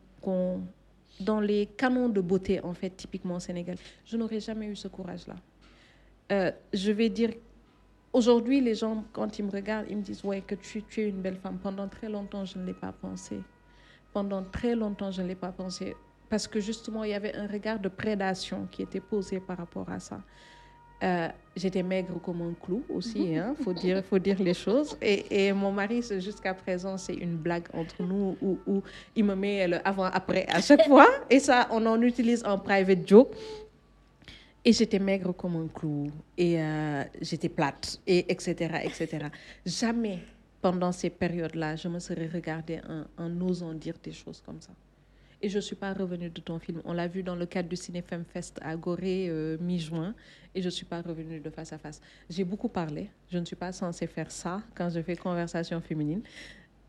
dans 1.20 1.42
les 1.42 1.66
canons 1.66 2.08
de 2.08 2.22
beauté, 2.22 2.64
en 2.64 2.74
fait, 2.74 2.92
typiquement 2.92 3.36
au 3.36 3.40
Sénégal. 3.42 3.76
Je 4.06 4.16
n'aurais 4.16 4.40
jamais 4.40 4.68
eu 4.68 4.76
ce 4.76 4.88
courage-là. 4.88 5.36
Euh, 6.32 6.52
je 6.74 6.92
vais 6.94 7.10
dire, 7.10 7.32
aujourd'hui, 8.14 8.62
les 8.62 8.74
gens, 8.74 9.04
quand 9.12 9.38
ils 9.38 9.44
me 9.44 9.52
regardent, 9.52 9.88
ils 9.90 9.98
me 9.98 10.02
disent, 10.02 10.24
ouais, 10.24 10.40
que 10.40 10.56
tu, 10.56 10.82
tu 10.84 11.02
es 11.02 11.10
une 11.10 11.22
belle 11.22 11.36
femme. 11.36 11.60
Pendant 11.62 11.90
très 11.90 12.08
longtemps, 12.08 12.46
je 12.46 12.58
ne 12.58 12.66
l'ai 12.66 12.74
pas 12.74 12.94
pensé. 12.94 13.38
Pendant 14.14 14.44
très 14.44 14.76
longtemps, 14.76 15.12
je 15.12 15.22
ne 15.22 15.28
l'ai 15.28 15.36
pas 15.36 15.52
pensé. 15.52 15.94
Parce 16.30 16.48
que 16.48 16.62
justement, 16.62 17.04
il 17.04 17.12
y 17.12 17.14
avait 17.14 17.36
un 17.36 17.48
regard 17.48 17.80
de 17.80 17.90
prédation 17.90 18.66
qui 18.72 18.82
était 18.82 19.02
posé 19.02 19.42
par 19.42 19.58
rapport 19.58 19.90
à 19.90 20.00
ça. 20.00 20.22
Euh, 21.04 21.30
J'étais 21.58 21.82
maigre 21.82 22.22
comme 22.22 22.42
un 22.44 22.54
clou 22.54 22.84
aussi, 22.88 23.20
il 23.34 23.56
faut, 23.64 23.74
dire, 23.74 24.04
faut 24.06 24.20
dire 24.20 24.40
les 24.42 24.54
choses. 24.54 24.96
Et, 25.02 25.48
et 25.48 25.54
mon 25.54 25.72
mari, 25.72 26.04
jusqu'à 26.20 26.54
présent, 26.54 26.98
c'est 26.98 27.16
une 27.16 27.36
blague 27.36 27.68
entre 27.74 28.04
nous 28.04 28.38
où, 28.42 28.60
où 28.68 28.84
il 29.16 29.26
me 29.26 29.36
met 29.36 29.68
le 29.68 29.88
avant-après 29.88 30.46
à 30.50 30.62
chaque 30.62 30.84
fois. 30.88 31.08
Et 31.30 31.40
ça, 31.40 31.68
on 31.72 31.84
en 31.88 32.00
utilise 32.02 32.44
en 32.46 32.60
private 32.60 33.08
joke. 33.08 33.36
Et 34.64 34.72
j'étais 34.72 35.00
maigre 35.00 35.32
comme 35.34 35.56
un 35.56 35.68
clou. 35.68 36.12
Et 36.38 36.62
euh, 36.62 37.04
j'étais 37.22 37.50
plate, 37.50 38.00
et 38.06 38.32
etc., 38.32 38.82
etc. 38.84 39.28
Jamais 39.66 40.20
pendant 40.62 40.92
ces 40.92 41.10
périodes-là, 41.10 41.76
je 41.76 41.88
me 41.88 42.00
serais 42.00 42.28
regardée 42.32 42.82
en, 42.88 43.24
en 43.24 43.42
osant 43.42 43.74
dire 43.74 43.96
des 44.04 44.12
choses 44.12 44.44
comme 44.46 44.62
ça. 44.62 44.74
Et 45.42 45.50
je 45.50 45.58
ne 45.58 45.62
suis 45.62 45.76
pas 45.76 45.94
revenue 45.94 46.30
de 46.30 46.42
ton 46.42 46.58
film. 46.58 46.82
On 46.86 46.94
l'a 46.94 47.08
vu 47.08 47.22
dans 47.22 47.36
le 47.36 47.46
cadre 47.46 47.70
du 47.70 47.76
Cinéfem 47.76 48.26
Fest 48.26 48.60
à 48.64 48.76
Gorée, 48.76 49.28
euh, 49.30 49.58
mi-juin, 49.60 50.16
et 50.56 50.62
je 50.62 50.66
ne 50.66 50.72
suis 50.72 50.86
pas 50.86 51.02
revenue 51.02 51.40
de 51.40 51.50
face 51.52 51.72
à 51.74 51.78
face. 51.78 52.02
J'ai 52.30 52.44
beaucoup 52.44 52.70
parlé. 52.70 53.10
Je 53.32 53.38
ne 53.38 53.46
suis 53.46 53.56
pas 53.56 53.72
censée 53.72 54.08
faire 54.08 54.32
ça 54.32 54.62
quand 54.76 54.90
je 54.90 55.00
fais 55.02 55.16
conversation 55.16 55.80
féminine. 55.82 56.22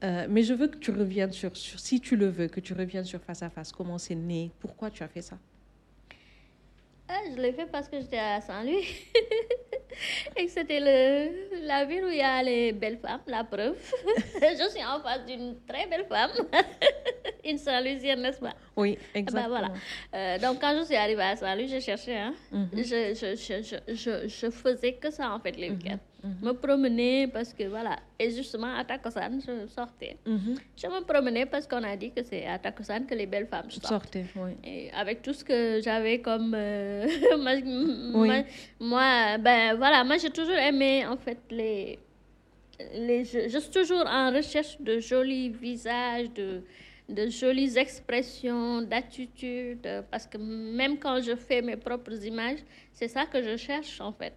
Euh, 0.05 0.27
mais 0.31 0.43
je 0.43 0.55
veux 0.55 0.69
que 0.69 0.79
tu 0.79 0.93
reviennes 0.93 1.33
sur, 1.33 1.57
si 1.57 2.01
tu 2.01 2.17
le 2.17 2.29
veux, 2.29 2.49
que 2.49 2.61
tu 2.61 2.73
reviennes 2.73 3.05
sur 3.05 3.21
face 3.21 3.43
à 3.43 3.51
face. 3.51 3.73
Comment 3.73 3.99
c'est 3.99 4.15
né? 4.15 4.51
Pourquoi 4.61 4.91
tu 4.91 5.03
as 5.03 5.09
fait 5.09 5.23
ça? 5.23 5.39
Ah, 7.09 7.21
je 7.31 7.41
l'ai 7.41 7.53
fait 7.53 7.67
parce 7.67 7.89
que 7.89 7.99
j'étais 7.99 8.19
à 8.19 8.41
Saint-Louis. 8.41 8.87
Et 10.37 10.45
que 10.47 10.51
c'était 10.51 10.79
la 11.63 11.85
ville 11.85 12.05
où 12.05 12.09
il 12.09 12.19
y 12.19 12.23
a 12.23 12.43
les 12.43 12.73
belles 12.73 12.99
femmes, 12.99 13.23
la 13.27 13.45
preuve. 13.45 13.77
je 14.17 14.69
suis 14.71 14.85
en 14.85 15.01
face 15.01 15.25
d'une 15.27 15.57
très 15.67 15.87
belle 15.87 16.07
femme. 16.07 16.31
Une 17.49 18.21
n'est-ce 18.23 18.41
pas? 18.41 18.55
Oui, 18.77 18.97
Eh 18.99 19.03
ben, 19.15 19.21
exactement. 19.21 19.49
voilà. 19.49 19.69
Euh, 20.15 20.39
donc, 20.39 20.61
quand 20.61 20.77
je 20.79 20.85
suis 20.85 20.97
arrivée 20.97 21.23
à 21.23 21.35
Saint-Louis, 21.37 21.69
je 21.69 21.81
cherchais. 21.81 22.17
Hein. 22.19 22.35
Mhm. 22.53 22.69
je, 22.75 23.15
je, 23.21 23.29
je, 23.37 23.63
je, 23.63 23.95
je, 23.95 24.29
je 24.29 24.51
faisais 24.51 24.93
que 24.95 25.11
ça, 25.11 25.33
en 25.33 25.41
fait, 25.41 25.57
les 25.57 25.71
week-ends. 25.71 25.99
mhm. 26.23 26.37
Me 26.43 26.53
promener 26.53 27.27
parce 27.29 27.53
que, 27.55 27.65
voilà. 27.65 27.97
Et 28.19 28.31
justement, 28.31 28.75
à 28.77 28.85
Takosan, 28.85 29.39
je 29.47 29.67
sortais. 29.69 30.17
Je 30.27 30.87
me 30.87 31.01
promenais 31.05 31.47
parce 31.47 31.67
qu'on 31.67 31.83
a 31.85 31.97
dit 31.97 32.11
que 32.13 32.23
c'est 32.23 32.45
à 32.47 32.59
Takosan 32.59 33.07
que 33.09 33.15
les 33.15 33.27
belles 33.27 33.47
femmes 33.47 33.71
sortent. 33.71 33.87
Sortez, 33.87 34.25
oui. 34.37 34.51
Et 34.65 34.91
avec 34.93 35.23
tout 35.23 35.33
ce 35.33 35.43
que 35.45 35.81
j'avais 35.83 36.19
comme... 36.21 36.55
euh, 36.57 37.07
moi, 37.39 37.53
Oui. 37.65 38.29
moi- 38.29 38.45
moi, 38.81 39.39
ben 39.39 39.75
voilà, 39.77 40.05
moi 40.05 40.17
j'ai 40.19 40.31
toujours 40.31 40.57
aimé 40.71 41.07
en 41.07 41.17
fait 41.17 41.39
les... 41.51 41.99
les 42.95 43.25
je, 43.25 43.49
je 43.49 43.59
suis 43.59 43.71
toujours 43.71 44.05
en 44.07 44.31
recherche 44.33 44.81
de 44.81 44.99
jolis 45.01 45.49
visages, 45.51 46.31
de, 46.33 46.63
de 47.09 47.29
jolies 47.29 47.79
expressions, 47.79 48.83
d'attitude, 48.83 49.87
euh, 49.87 50.03
parce 50.11 50.27
que 50.27 50.37
même 50.37 50.99
quand 50.99 51.21
je 51.23 51.35
fais 51.35 51.63
mes 51.63 51.77
propres 51.77 52.23
images, 52.25 52.59
c'est 52.93 53.09
ça 53.09 53.25
que 53.27 53.43
je 53.43 53.57
cherche 53.57 54.01
en 54.01 54.13
fait. 54.13 54.35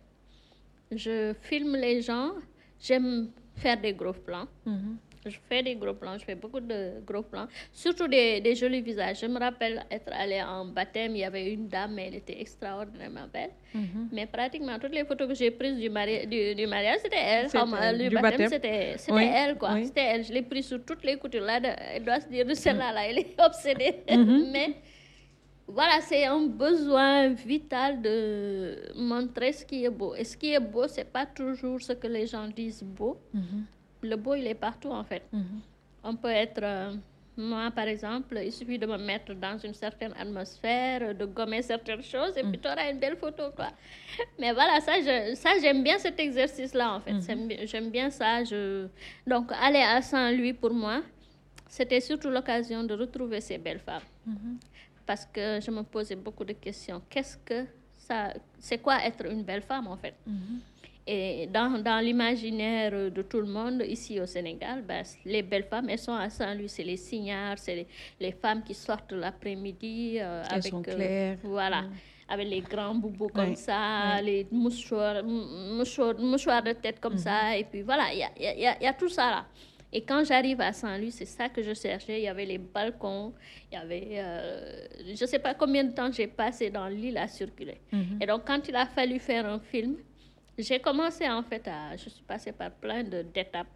Je 0.92 1.34
filme 1.42 1.76
les 1.76 2.02
gens, 2.02 2.32
j'aime 2.80 3.32
faire 3.56 3.80
des 3.80 3.94
gros 3.94 4.14
plans. 4.14 4.48
Mhm. 4.66 4.98
Je 5.26 5.38
fais 5.48 5.62
des 5.62 5.76
gros 5.76 5.94
plans, 5.94 6.18
je 6.18 6.26
fais 6.26 6.34
beaucoup 6.34 6.60
de 6.60 7.00
gros 7.06 7.22
plans, 7.22 7.48
surtout 7.72 8.08
des, 8.08 8.42
des 8.42 8.56
jolis 8.56 8.82
visages. 8.82 9.20
Je 9.22 9.28
me 9.28 9.40
rappelle 9.40 9.84
être 9.92 10.12
allée 10.12 10.42
en 10.42 10.66
baptême, 10.66 11.16
il 11.16 11.20
y 11.20 11.24
avait 11.24 11.54
une 11.54 11.68
dame, 11.68 11.94
mais 11.94 12.08
elle 12.08 12.16
était 12.16 12.42
extraordinairement 12.42 13.28
belle. 13.32 13.52
Mhm. 13.76 14.10
Mais 14.12 14.26
pratiquement 14.26 14.80
toutes 14.80 14.96
les 14.96 15.06
photos 15.06 15.28
que 15.28 15.36
j'ai 15.36 15.52
prises 15.52 15.78
du, 15.78 15.90
mari- 15.90 16.26
du, 16.26 16.56
du 16.56 16.66
mariage, 16.66 17.00
c'était 17.04 17.18
elle. 17.34 17.52
Comme, 17.52 17.74
euh, 17.76 17.94
Du 17.94 18.10
baptême, 18.10 18.22
baptême. 18.32 18.50
c'était 18.50 18.96
Oui, 19.10 19.30
elle, 19.32 19.58
quoi. 19.58 19.74
oui. 19.76 19.86
C'était 19.86 20.02
elle. 20.12 20.24
Je 20.24 20.34
l'ai 20.34 20.42
prise 20.42 20.66
sur 20.68 20.84
toutes 20.84 21.04
les 21.04 21.18
coutures. 21.18 21.44
Là, 21.44 21.60
elle 21.94 22.04
doit 22.04 22.20
se 22.20 22.28
dire, 22.28 22.46
celle-là, 22.56 22.92
là, 22.92 23.08
elle 23.08 23.20
est 23.20 23.36
obsédée. 23.40 23.98
Mhm. 24.10 24.50
Mais 24.54 24.70
voilà, 25.68 26.02
c'est 26.02 26.26
un 26.26 26.48
besoin 26.48 27.30
vital 27.30 28.02
de 28.02 28.92
montrer 28.96 29.54
ce 29.54 29.64
qui 29.66 29.86
est 29.86 29.90
beau. 29.90 30.16
Et 30.16 30.24
ce 30.24 30.36
qui 30.36 30.52
est 30.54 30.60
beau, 30.60 30.88
c'est 30.88 31.10
pas 31.10 31.26
toujours 31.28 31.80
ce 31.80 31.94
que 31.94 32.08
les 32.08 32.26
gens 32.28 32.48
disent 32.48 32.84
beau. 32.84 33.18
Mhm. 33.34 33.66
Le 34.04 34.16
beau, 34.16 34.34
il 34.36 34.48
est 34.48 34.56
partout, 34.56 34.90
en 34.92 35.04
fait. 35.04 35.24
Mhm. 35.32 35.60
On 36.04 36.16
peut 36.16 36.30
être, 36.30 36.62
euh, 36.64 36.94
moi 37.38 37.70
par 37.72 37.88
exemple, 37.88 38.38
il 38.44 38.52
suffit 38.52 38.78
de 38.80 38.86
me 38.88 38.98
mettre 38.98 39.34
dans 39.36 39.58
une 39.60 39.74
certaine 39.76 40.14
atmosphère, 40.20 41.14
de 41.16 41.26
gommer 41.26 41.62
certaines 41.62 42.02
choses 42.02 42.36
et 42.38 42.42
puis 42.44 42.58
tu 42.60 42.68
auras 42.68 42.90
une 42.92 43.00
belle 43.00 43.16
photo. 43.18 43.44
Quoi. 43.56 43.70
Mais 44.40 44.52
voilà, 44.52 44.80
ça, 44.82 44.94
je, 45.00 45.36
ça 45.36 45.52
j'aime 45.62 45.84
bien 45.84 45.98
cet 46.00 46.20
exercice-là 46.20 46.96
en 46.96 47.00
fait. 47.00 47.14
J'aime 47.22 47.48
bi- 47.48 47.68
J'aime 47.68 47.90
bien 47.92 48.10
ça. 48.10 48.44
Je... 48.44 48.88
Donc 49.28 49.52
aller 49.62 49.84
à 49.84 50.02
Saint-Louis 50.02 50.54
pour 50.54 50.74
moi, 50.74 51.04
c'était 51.68 52.02
surtout 52.02 52.30
l'occasion 52.32 52.84
de 52.84 52.96
retrouver 52.96 53.40
ces 53.42 53.58
belles 53.60 53.80
femmes. 53.80 54.08
Parce 55.06 55.26
que 55.26 55.60
je 55.62 55.70
me 55.72 55.84
posais 55.84 56.16
beaucoup 56.16 56.44
de 56.46 56.54
questions. 56.54 57.02
Qu'est-ce 57.10 57.38
que 57.38 57.66
ça... 58.08 58.34
C'est 58.60 58.80
quoi 58.80 59.04
être 59.06 59.26
une 59.30 59.44
belle 59.44 59.62
femme 59.62 59.88
en 59.88 59.98
fait? 59.98 60.16
Et 61.08 61.48
dans, 61.48 61.82
dans 61.82 62.00
l'imaginaire 62.04 62.92
de 63.12 63.22
tout 63.24 63.40
le 63.42 63.48
monde 63.48 63.84
ici 63.88 64.20
au 64.20 64.26
Sénégal, 64.26 64.84
ben, 64.88 65.04
les 65.26 65.42
belles 65.42 65.64
femmes, 65.64 65.90
elles 65.90 65.98
sont 66.00 66.14
à 66.14 66.30
Saint-Louis, 66.30 66.70
c'est 66.70 66.84
les 66.84 66.98
signares, 66.98 67.58
c'est 67.58 67.76
les, 67.76 67.88
les 68.20 68.32
femmes 68.32 68.64
qui 68.64 68.74
sortent 68.74 69.12
l'après-midi 69.14 70.18
euh, 70.20 70.44
avec 70.56 70.72
sont 70.72 70.82
euh, 70.90 71.36
voilà, 71.44 71.84
avec 72.30 72.48
les 72.48 72.62
grands 72.62 72.96
boubous 72.96 73.30
comme 73.30 73.56
ça, 73.56 74.22
les 74.22 74.48
mouchoirs, 74.52 75.24
mouchoirs, 75.24 76.18
mouchoirs 76.20 76.64
de 76.64 76.74
tête 76.74 77.00
comme 77.00 77.18
ça, 77.18 77.58
et 77.58 77.64
puis 77.64 77.82
voilà, 77.82 78.14
il 78.14 78.20
y 78.20 78.24
a, 78.24 78.30
y 78.62 78.66
a- 78.68 78.82
y 78.84 78.86
a- 78.88 78.94
tout 78.94 79.10
ça 79.10 79.30
là. 79.32 79.46
Et 79.94 80.02
quand 80.02 80.24
j'arrive 80.24 80.62
à 80.62 80.72
Saint-Louis, 80.72 81.12
c'est 81.12 81.26
ça 81.26 81.50
que 81.50 81.62
je 81.62 81.74
cherchais. 81.74 82.20
Il 82.22 82.24
y 82.24 82.28
avait 82.30 82.46
les 82.46 82.58
balcons, 82.58 83.34
il 83.70 83.76
y 83.76 83.78
avait... 83.78 84.08
euh, 84.20 84.86
je 85.06 85.22
ne 85.22 85.28
sais 85.28 85.40
pas 85.40 85.54
combien 85.54 85.84
de 85.84 85.92
temps 85.92 86.10
j'ai 86.10 86.28
passé 86.28 86.70
dans 86.70 86.88
l'île 86.88 87.18
à 87.18 87.28
circuler. 87.28 87.82
Et 88.22 88.26
donc, 88.26 88.44
quand 88.48 88.66
il 88.70 88.76
a 88.78 88.86
fallu 88.86 89.20
faire 89.20 89.46
un 89.46 89.60
film, 89.60 89.98
j'ai 90.58 90.80
commencé 90.80 91.28
en 91.28 91.44
fait 91.44 91.68
à... 91.68 91.96
Je 91.98 92.10
suis 92.10 92.24
passée 92.24 92.52
par 92.52 92.72
plein 92.72 93.04
d'étapes. 93.04 93.68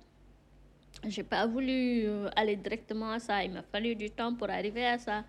J'ai 1.08 1.24
pas 1.24 1.46
voulu 1.46 2.06
euh, 2.06 2.30
aller 2.36 2.56
directement 2.56 3.12
à 3.12 3.20
ça. 3.20 3.44
Il 3.44 3.52
m'a 3.52 3.62
fallu 3.64 3.96
du 3.96 4.10
temps 4.12 4.34
pour 4.34 4.50
arriver 4.50 4.86
à 4.86 4.98
ça. 4.98 5.24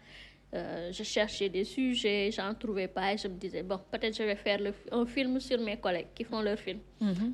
Euh, 0.55 0.92
je 0.92 1.03
cherchais 1.03 1.49
des 1.49 1.64
sujets, 1.64 2.30
j'en 2.30 2.55
trouvais 2.55 2.86
pas 2.88 3.12
et 3.12 3.18
je 3.18 3.26
me 3.28 3.34
disais, 3.34 3.62
bon, 3.64 3.80
peut-être 3.90 4.16
je 4.16 4.22
vais 4.22 4.36
faire 4.36 4.61
le- 4.61 4.72
un 4.92 5.05
film 5.05 5.40
sur 5.40 5.61
mes 5.61 5.76
collègues 5.76 6.07
qui 6.14 6.22
font 6.24 6.40
leur 6.40 6.59
film. 6.59 6.78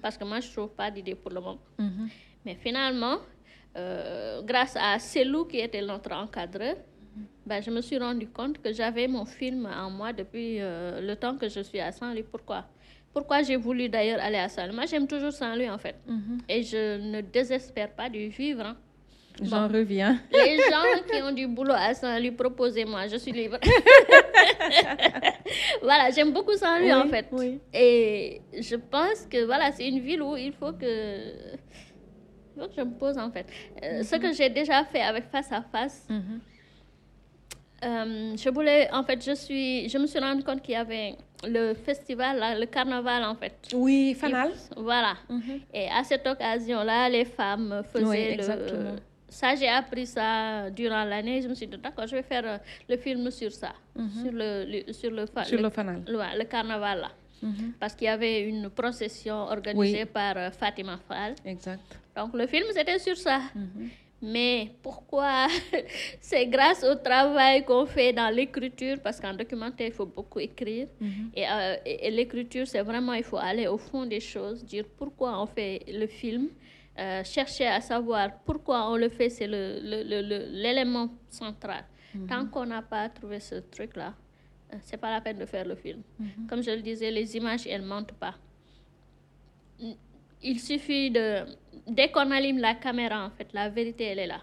Parce 0.00 0.16
que 0.16 0.24
moi, 0.24 0.40
je 0.40 0.50
trouve 0.50 0.70
pas 0.70 0.90
d'idée 0.90 1.14
pour 1.14 1.30
le 1.30 1.40
moment. 1.40 1.58
Mais 2.44 2.54
finalement, 2.56 3.18
euh, 3.76 4.40
grâce 4.42 4.76
à 4.76 4.98
Selou 4.98 5.44
qui 5.44 5.58
était 5.58 5.82
notre 5.82 6.12
encadreur, 6.12 6.76
bah, 7.46 7.60
je 7.60 7.70
me 7.70 7.80
suis 7.82 7.98
rendu 7.98 8.26
compte 8.28 8.60
que 8.62 8.72
j'avais 8.72 9.06
mon 9.06 9.26
film 9.26 9.66
en 9.66 9.90
moi 9.90 10.12
depuis 10.12 10.56
euh, 10.60 11.00
le 11.02 11.14
temps 11.14 11.36
que 11.36 11.48
je 11.48 11.60
suis 11.60 11.80
à 11.80 11.92
Saint-Louis. 11.92 12.24
Pourquoi? 12.24 12.64
Pourquoi 13.12 13.42
j'ai 13.42 13.56
voulu 13.56 13.88
d'ailleurs 13.88 14.20
aller 14.22 14.38
à 14.38 14.48
Saint-Louis? 14.48 14.74
Moi, 14.74 14.86
j'aime 14.86 15.06
toujours 15.06 15.32
Saint-Louis 15.32 15.68
en 15.70 15.78
fait. 15.78 15.96
Et 16.48 16.62
je 16.62 16.98
ne 16.98 17.20
désespère 17.20 17.90
pas 17.90 18.08
de 18.08 18.18
vivre. 18.18 18.64
hein. 18.66 18.76
J'en 19.42 19.66
reviens. 19.68 20.20
Les 20.32 20.58
gens 20.58 21.02
qui 21.10 21.22
ont 21.22 21.32
du 21.32 21.46
boulot 21.46 21.72
à 21.74 21.94
Saint-Louis, 21.94 22.32
proposez-moi, 22.32 23.06
je 23.08 23.16
suis 23.16 23.32
libre. 23.32 23.58
voilà, 25.82 26.10
j'aime 26.10 26.32
beaucoup 26.32 26.54
Saint-Louis 26.54 26.92
en 26.92 27.06
fait. 27.08 27.26
oui. 27.32 27.60
Et 27.72 28.40
je 28.60 28.76
pense 28.76 29.26
que 29.30 29.44
voilà, 29.44 29.72
c'est 29.72 29.88
une 29.88 30.00
ville 30.00 30.22
où 30.22 30.36
il 30.36 30.52
faut 30.52 30.72
que, 30.72 31.32
il 32.56 32.60
faut 32.60 32.68
que 32.68 32.74
je 32.76 32.82
me 32.82 32.94
pose 32.98 33.18
en 33.18 33.30
fait. 33.30 33.46
Euh, 33.82 34.02
Ce 34.02 34.16
que 34.16 34.32
j'ai 34.32 34.50
déjà 34.50 34.84
fait 34.84 35.02
avec 35.02 35.24
Face 35.30 35.50
à 35.52 35.62
Face, 35.62 36.06
Mhm. 36.10 36.40
euh, 37.84 38.36
je 38.36 38.48
voulais, 38.50 38.90
en 38.92 39.02
fait, 39.02 39.24
je, 39.24 39.34
suis, 39.34 39.88
je 39.88 39.98
me 39.98 40.06
suis 40.06 40.18
rendu 40.18 40.42
compte 40.44 40.62
qu'il 40.62 40.74
y 40.74 40.76
avait 40.76 41.14
le 41.46 41.74
festival, 41.74 42.58
le 42.60 42.66
carnaval 42.66 43.24
en 43.24 43.34
fait. 43.34 43.54
Oui, 43.74 44.14
Fanal. 44.14 44.50
Il- 44.76 44.82
Voilà. 44.82 45.14
Et 45.72 45.88
à 45.88 46.02
cette 46.04 46.26
occasion-là, 46.26 47.08
les 47.08 47.24
femmes 47.24 47.82
faisaient 47.92 48.04
Oui, 48.04 48.24
le. 48.26 48.32
exactement. 48.32 48.96
Ça, 49.28 49.54
j'ai 49.54 49.68
appris 49.68 50.06
ça 50.06 50.68
durant 50.70 51.04
l'année. 51.04 51.40
Je 51.40 51.48
me 51.48 51.54
suis 51.54 51.66
dit, 51.66 51.78
d'accord, 51.78 52.06
je 52.06 52.16
vais 52.16 52.22
faire 52.22 52.42
euh, 52.44 52.58
le 52.88 52.96
film 52.98 53.30
sur 53.30 53.50
ça, 53.50 53.72
sur 54.22 54.30
le, 54.30 54.64
le- 54.86 54.92
sur 54.92 55.10
le, 55.10 55.24
Sur 55.44 55.60
le 55.62 55.70
Fanal. 55.70 56.02
ouais, 56.06 56.38
le 56.38 56.44
carnaval 56.44 57.00
là. 57.00 57.10
Parce 57.80 57.94
qu'il 57.96 58.04
y 58.06 58.08
avait 58.08 58.42
une 58.48 58.70
procession 58.70 59.34
organisée 59.34 60.04
par 60.04 60.36
euh, 60.36 60.50
Fatima 60.52 60.96
Fall. 61.08 61.34
Exact. 61.44 61.80
Donc 62.16 62.34
le 62.34 62.46
film, 62.46 62.66
c'était 62.72 62.98
sur 63.00 63.16
ça. 63.16 63.40
Mais 64.24 64.70
pourquoi 64.82 65.48
C'est 66.20 66.46
grâce 66.46 66.84
au 66.84 66.94
travail 66.94 67.64
qu'on 67.64 67.86
fait 67.86 68.12
dans 68.12 68.28
l'écriture, 68.32 68.96
parce 69.02 69.18
qu'en 69.20 69.34
documentaire, 69.34 69.88
il 69.88 69.92
faut 69.92 70.06
beaucoup 70.06 70.38
écrire. 70.38 70.86
Et, 71.34 71.44
euh, 71.48 71.76
et- 71.84 72.06
et 72.06 72.10
l'écriture, 72.10 72.66
c'est 72.66 72.82
vraiment, 72.82 73.14
il 73.14 73.24
faut 73.24 73.36
aller 73.38 73.66
au 73.66 73.78
fond 73.78 74.06
des 74.06 74.20
choses, 74.20 74.64
dire 74.64 74.84
pourquoi 74.96 75.40
on 75.42 75.46
fait 75.46 75.80
le 75.88 76.06
film, 76.06 76.48
euh, 76.98 77.24
chercher 77.24 77.66
à 77.66 77.80
savoir 77.80 78.30
pourquoi 78.44 78.88
on 78.90 78.96
le 78.96 79.08
fait, 79.08 79.28
c'est 79.28 79.48
le- 79.48 79.80
le- 79.82 80.04
le- 80.04 80.22
le- 80.30 80.46
l'élément 80.62 81.08
central. 81.28 81.84
Tant 82.28 82.46
qu'on 82.46 82.66
n'a 82.66 82.82
pas 82.82 83.08
trouvé 83.08 83.40
ce 83.40 83.56
truc-là, 83.56 84.14
euh, 84.72 84.76
c'est 84.82 84.98
pas 84.98 85.10
la 85.10 85.20
peine 85.20 85.38
de 85.38 85.46
faire 85.46 85.64
le 85.66 85.74
film. 85.74 86.02
Comme 86.48 86.62
je 86.62 86.70
le 86.70 86.82
disais, 86.82 87.10
les 87.10 87.36
images, 87.36 87.66
elles 87.66 87.82
mentent 87.82 88.12
pas 88.12 88.34
il 90.44 90.58
suffit 90.60 91.10
de... 91.10 91.44
Dès 91.86 92.10
qu'on 92.10 92.30
allume 92.30 92.58
la 92.58 92.74
caméra, 92.74 93.26
en 93.26 93.30
fait, 93.30 93.48
la 93.52 93.68
vérité, 93.68 94.04
elle 94.04 94.18
est 94.20 94.26
là. 94.26 94.42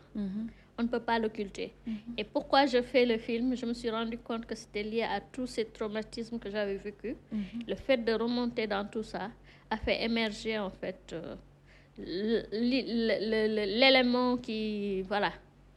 On 0.77 0.83
ne 0.83 0.87
peut 0.87 1.01
pas 1.01 1.19
l'occulter. 1.19 1.73
Et 2.17 2.23
pourquoi 2.23 2.65
je 2.65 2.81
fais 2.81 3.05
le 3.05 3.17
film? 3.17 3.55
Je 3.55 3.65
me 3.65 3.73
suis 3.73 3.89
rendu 3.89 4.17
compte 4.17 4.45
que 4.45 4.55
c'était 4.55 4.83
lié 4.83 5.03
à 5.03 5.19
tous 5.19 5.47
ces 5.47 5.65
traumatismes 5.65 6.39
que 6.39 6.49
j'avais 6.49 6.77
vécus. 6.77 7.15
Le 7.67 7.75
fait 7.75 7.97
de 7.97 8.13
remonter 8.13 8.65
dans 8.67 8.85
tout 8.85 9.03
ça 9.03 9.29
a 9.69 9.77
fait 9.77 10.03
émerger, 10.03 10.57
en 10.57 10.69
fait, 10.69 11.13
euh, 11.13 11.35
l'élément 13.71 14.37
qui... 14.37 15.01
Voilà 15.03 15.31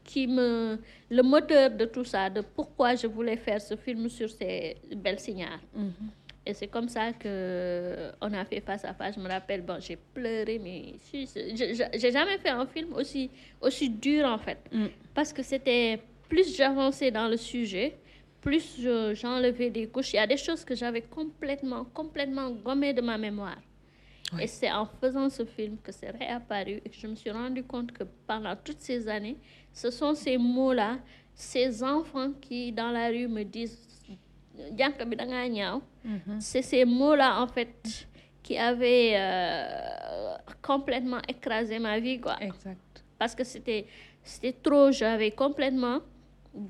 qui 0.05 0.27
me... 0.27 0.79
Le 1.11 1.23
moteur 1.23 1.71
de 1.71 1.85
tout 1.85 2.05
ça, 2.05 2.31
de 2.31 2.41
pourquoi 2.41 2.95
je 2.95 3.07
voulais 3.07 3.37
faire 3.37 3.61
ce 3.61 3.77
film 3.77 4.09
sur 4.09 4.29
ces 4.31 4.77
belles 4.97 5.21
signales. 5.21 5.61
Et 6.45 6.55
c'est 6.55 6.67
comme 6.67 6.89
ça 6.89 7.13
que 7.13 8.11
on 8.21 8.33
a 8.33 8.45
fait 8.45 8.61
face 8.61 8.85
à 8.85 8.93
face. 8.95 9.15
Je 9.15 9.21
me 9.21 9.29
rappelle, 9.29 9.63
bon, 9.63 9.79
j'ai 9.81 9.97
pleuré, 9.97 10.59
mais 10.59 10.95
j'ai 11.13 12.11
jamais 12.11 12.39
fait 12.39 12.49
un 12.51 12.67
film 12.67 12.93
aussi, 12.95 13.31
aussi 13.61 13.89
dur 13.89 14.27
en 14.27 14.39
fait. 14.39 14.59
Parce 15.15 15.33
que 15.33 15.43
c'était 15.43 16.01
plus 16.29 16.57
j'avançais 16.57 17.11
dans 17.13 17.29
le 17.29 17.37
sujet, 17.37 17.97
plus 18.41 18.77
je- 18.81 19.15
j'enlevais 19.15 19.71
des 19.71 19.87
couches. 19.87 20.15
Il 20.15 20.17
y 20.17 20.19
a 20.19 20.27
des 20.27 20.37
choses 20.37 20.65
que 20.65 20.75
j'avais 20.75 21.03
complètement, 21.03 21.85
complètement 21.85 22.51
gommées 22.51 22.93
de 22.93 23.03
ma 23.03 23.17
mémoire. 23.19 23.59
Et 24.41 24.47
c'est 24.47 24.73
en 24.73 24.87
faisant 24.87 25.29
ce 25.29 25.45
film 25.45 25.77
que 25.85 25.93
c'est 25.93 26.09
réapparu 26.11 26.81
et 26.85 26.89
que 26.89 26.97
je 26.97 27.07
me 27.07 27.15
suis 27.15 27.31
rendu 27.31 27.63
compte 27.63 27.93
que 27.93 28.05
pendant 28.27 28.57
toutes 28.57 28.81
ces 28.81 29.07
années, 29.07 29.37
ce 29.75 29.91
sont 29.91 30.15
ces 30.15 30.39
mots-là, 30.39 30.99
ces 31.35 31.83
enfants 31.85 32.33
qui 32.41 32.73
dans 32.73 32.91
la 32.91 33.09
rue 33.09 33.29
me 33.29 33.43
disent 33.45 33.79
Jank 34.79 35.03
bi 35.09 35.17
da 35.17 35.25
ngaa 35.27 35.49
ñaaw. 35.49 35.81
C'est 36.39 36.63
ces 36.63 36.85
mots-là 36.85 37.41
en 37.43 37.47
fait 37.47 38.07
qui 38.43 38.59
avaient 38.59 39.15
euh, 39.17 40.35
complètement 40.61 41.21
écrasé 41.29 41.79
ma 41.79 41.99
vie 42.01 42.21
quoi. 42.21 42.37
Exact. 42.41 43.05
Parce 43.19 43.35
que 43.35 43.45
c'était 43.45 43.87
c'était 44.23 44.53
trop, 44.63 44.91
j'avais 44.93 45.31
complètement 45.31 46.01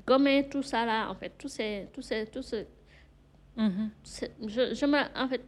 gommé 0.05 0.47
tout 0.49 0.63
ça 0.63 0.85
là 0.85 1.09
en 1.09 1.15
fait, 1.15 1.33
tous 1.37 1.49
ces 1.49 1.87
tous 1.93 2.01
ces 2.01 2.25
tous 2.27 2.41
ces 2.43 2.67
Mhm. 3.55 3.89
c'est- 4.03 4.31
je, 4.47 4.73
je 4.73 4.85
me, 4.87 4.97
en 5.15 5.27
fait, 5.27 5.41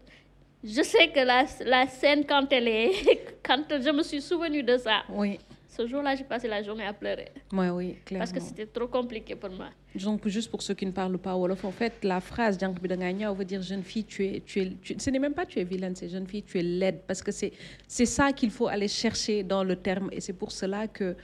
je 0.63 0.81
sais 0.83 1.07
que 1.11 1.21
la, 1.21 1.45
la 1.65 1.87
scène, 1.87 2.23
quand 2.23 2.45
elle 2.51 2.67
est, 2.67 2.91
quand 3.43 3.65
je 3.81 3.89
me 3.89 4.03
suis 4.03 4.21
souvenue 4.21 4.61
de 4.61 4.77
ça, 4.77 5.01
Oui, 5.09 5.39
ce 5.67 5.85
jour-là, 5.87 6.15
j'ai 6.15 6.23
passé 6.23 6.47
la 6.47 6.61
journée 6.63 6.85
à 6.85 6.93
pleurer. 6.93 7.29
ouais, 7.53 7.69
oui, 7.69 7.95
clairement. 8.05 8.19
Parce 8.25 8.31
que 8.31 8.39
c'était 8.39 8.65
trop 8.65 8.87
compliqué 8.87 9.35
pour 9.35 9.49
moi. 9.49 9.69
Donc, 9.95 10.27
juste 10.27 10.49
pour 10.51 10.61
ceux 10.61 10.73
qui 10.73 10.85
ne 10.85 10.91
parlent 10.91 11.17
pas 11.17 11.35
Wolof, 11.35 11.63
en 11.65 11.71
fait, 11.71 11.93
la 12.03 12.19
phrase 12.21 12.57
Jank 12.59 12.79
Bidanganya 12.81 13.31
veut 13.33 13.45
dire 13.45 13.61
jeune 13.61 13.83
fille, 13.83 14.03
tu 14.05 14.25
es, 14.25 14.41
tu 14.45 14.61
es, 14.61 14.71
tu- 14.81 14.95
ce 14.97 15.09
n'est 15.09 15.19
même 15.19 15.33
pas 15.33 15.45
tu 15.45 15.59
es 15.59 15.63
vilaine, 15.63 15.95
c'est 15.95 16.09
jeune 16.09 16.27
fille, 16.27 16.43
tu 16.43 16.59
es 16.59 16.63
laide. 16.63 16.99
Parce 17.07 17.21
que 17.21 17.31
c'est 17.31 17.51
c'est 17.87 18.05
ça 18.05 18.31
qu'il 18.31 18.51
faut 18.51 18.67
aller 18.67 18.87
chercher 18.87 19.43
dans 19.43 19.63
le 19.63 19.75
terme. 19.75 20.09
Et 20.11 20.21
c'est 20.21 20.33
pour 20.33 20.51
cela 20.51 20.87
que 20.87 21.15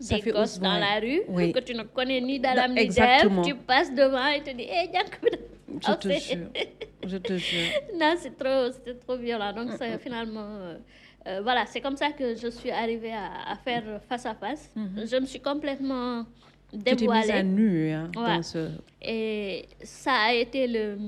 ça 0.00 0.16
Des 0.16 0.22
fait 0.22 0.30
gosses 0.32 0.52
aussi- 0.52 0.60
dans 0.60 0.74
ouais. 0.74 0.80
la 0.80 1.00
rue, 1.00 1.20
Oui. 1.28 1.52
que 1.52 1.60
tu 1.60 1.74
ne 1.74 1.82
connais 1.82 2.20
ni 2.20 2.38
Dalam 2.40 2.72
ni 2.74 2.88
tu 3.44 3.54
passes 3.54 3.92
devant 3.94 4.26
et 4.28 4.42
tu 4.42 4.54
dis, 4.54 4.62
hé, 4.64 4.90
Jank, 4.92 5.20
Je 5.86 5.92
te 5.94 6.08
jure. 6.08 6.48
Je 7.06 7.16
te 7.18 7.36
jure. 7.36 7.68
Non, 8.00 8.14
c'est 8.18 8.36
trop, 8.36 8.70
c'était 8.72 8.94
trop 8.94 9.16
violent. 9.16 9.52
Donc, 9.52 9.72
ça, 9.72 9.98
finalement, 9.98 10.46
euh, 10.60 10.78
euh, 11.28 11.40
voilà, 11.42 11.66
c'est 11.66 11.80
comme 11.80 11.96
ça 11.96 12.10
que 12.12 12.34
je 12.34 12.48
suis 12.48 12.70
arrivée 12.70 13.12
à, 13.12 13.50
à 13.52 13.56
faire 13.56 14.00
face 14.08 14.26
à 14.26 14.34
face. 14.34 14.72
Je 14.76 15.16
me 15.20 15.26
suis 15.26 15.40
complètement 15.40 16.24
Tu 16.72 16.78
t'es 16.78 16.90
mise 16.92 17.00
dévoilée. 17.00 17.30
à 17.30 17.42
nu 17.42 17.90
hein, 17.90 18.10
Ouais. 18.16 18.36
dans 18.36 18.42
ce. 18.42 18.70
Et 19.02 19.66
ça 19.82 20.12
a 20.28 20.32
été 20.32 20.66
le, 20.66 20.98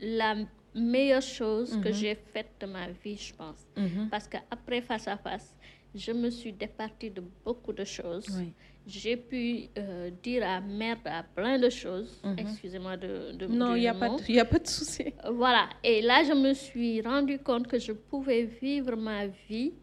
la 0.00 0.34
meilleure 0.74 1.22
chose 1.22 1.78
que 1.82 1.92
j'ai 1.92 2.14
faite 2.14 2.50
de 2.60 2.66
ma 2.66 2.88
vie, 3.02 3.16
je 3.16 3.34
pense. 3.34 3.66
Mhm. 3.76 4.08
Parce 4.10 4.28
qu'après 4.28 4.80
Face 4.82 5.08
à 5.08 5.16
Face, 5.16 5.54
je 5.94 6.12
me 6.12 6.30
suis 6.30 6.52
départie 6.52 7.10
de 7.10 7.22
beaucoup 7.44 7.72
de 7.72 7.84
choses. 7.84 8.26
Oui. 8.38 8.52
J'ai 8.90 9.18
pu 9.18 9.68
euh, 9.76 10.08
dire 10.22 10.42
à 10.48 10.60
merde 10.62 11.00
à 11.04 11.22
plein 11.22 11.58
de 11.58 11.68
choses. 11.68 12.22
Excusez-moi 12.38 12.96
de, 12.96 13.32
de 13.32 13.46
Non, 13.46 13.74
il 13.74 13.80
n'y 13.82 13.86
a, 13.86 13.90
a 13.92 14.44
pas 14.46 14.58
de 14.58 14.66
souci. 14.66 15.12
Voilà. 15.30 15.68
Et 15.84 16.00
là, 16.00 16.22
je 16.24 16.32
me 16.32 16.54
suis 16.54 17.02
rendu 17.02 17.38
compte 17.38 17.66
que 17.66 17.78
je 17.78 17.92
pouvais 17.92 18.44
vivre 18.44 18.96
ma 18.96 19.26
vie 19.26 19.74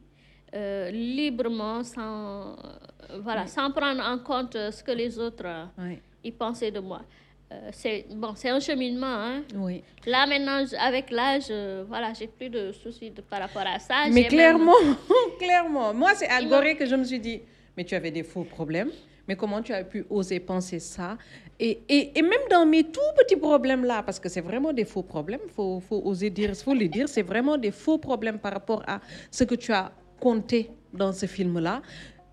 euh, 0.55 0.89
librement, 0.89 1.83
sans, 1.83 2.53
euh, 2.53 3.19
voilà, 3.21 3.45
sans 3.45 3.69
prendre 3.71 4.01
en 4.03 4.17
compte 4.17 4.55
euh, 4.55 4.71
ce 4.71 4.83
que 4.83 4.91
les 4.91 5.19
autres 5.19 5.45
euh, 5.45 5.65
Oui. 5.77 5.99
y 6.23 6.31
pensaient 6.31 6.71
de 6.71 6.79
moi. 6.79 7.01
Euh, 7.51 7.69
c'est 7.73 8.07
bon, 8.09 8.33
c'est 8.35 8.49
un 8.49 8.59
cheminement. 8.59 9.05
Hein. 9.05 9.43
Oui. 9.55 9.83
Là 10.07 10.25
maintenant, 10.25 10.63
avec 10.79 11.11
l'âge, 11.11 11.43
euh, 11.51 11.83
voilà, 11.87 12.11
j'ai 12.13 12.25
plus 12.25 12.49
de 12.49 12.71
soucis 12.71 13.11
de- 13.11 13.21
par 13.21 13.39
rapport 13.41 13.67
à 13.67 13.77
ça. 13.77 14.05
Mais 14.11 14.23
clairement, 14.25 14.73
même- 14.83 14.95
clairement. 15.37 15.93
Moi, 15.93 16.11
c'est 16.15 16.27
à 16.27 16.41
Gorée 16.43 16.75
que 16.75 16.87
je 16.87 16.95
me 16.95 17.03
suis 17.03 17.19
dit, 17.19 17.41
mais 17.75 17.83
tu 17.83 17.95
avais 17.95 18.11
des 18.11 18.23
faux 18.23 18.43
problèmes. 18.43 18.89
Mais 19.27 19.35
comment 19.35 19.61
tu 19.61 19.73
as 19.73 19.83
pu 19.83 20.05
oser 20.09 20.39
penser 20.39 20.79
ça? 20.79 21.17
Et, 21.59 21.81
et, 21.89 22.17
et 22.17 22.21
même 22.21 22.45
dans 22.49 22.65
mes 22.65 22.83
tout 22.83 22.99
petits 23.17 23.35
problèmes-là, 23.35 24.03
parce 24.03 24.19
que 24.19 24.29
c'est 24.29 24.41
vraiment 24.41 24.71
des 24.71 24.85
faux 24.85 25.01
problèmes, 25.01 25.39
il 25.45 25.51
faut, 25.51 25.79
faut 25.79 26.01
oser 26.05 26.29
dire, 26.29 26.55
faut 26.55 26.75
le 26.75 26.87
dire, 26.87 27.09
c'est 27.09 27.23
vraiment 27.23 27.57
des 27.57 27.71
faux 27.71 27.97
problèmes 27.97 28.37
par 28.37 28.53
rapport 28.53 28.83
à 28.85 29.01
ce 29.31 29.43
que 29.43 29.55
tu 29.55 29.71
as 29.71 29.91
compté 30.19 30.69
dans 30.93 31.11
ce 31.11 31.25
film-là, 31.25 31.81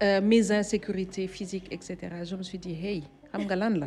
euh, 0.02 0.20
mes 0.20 0.50
insécurités 0.50 1.26
physiques, 1.28 1.68
etc. 1.70 1.96
Je 2.24 2.36
me 2.36 2.42
suis 2.42 2.58
dit, 2.58 2.76
hey, 2.84 3.02
Hamgalan 3.32 3.70
là. 3.70 3.86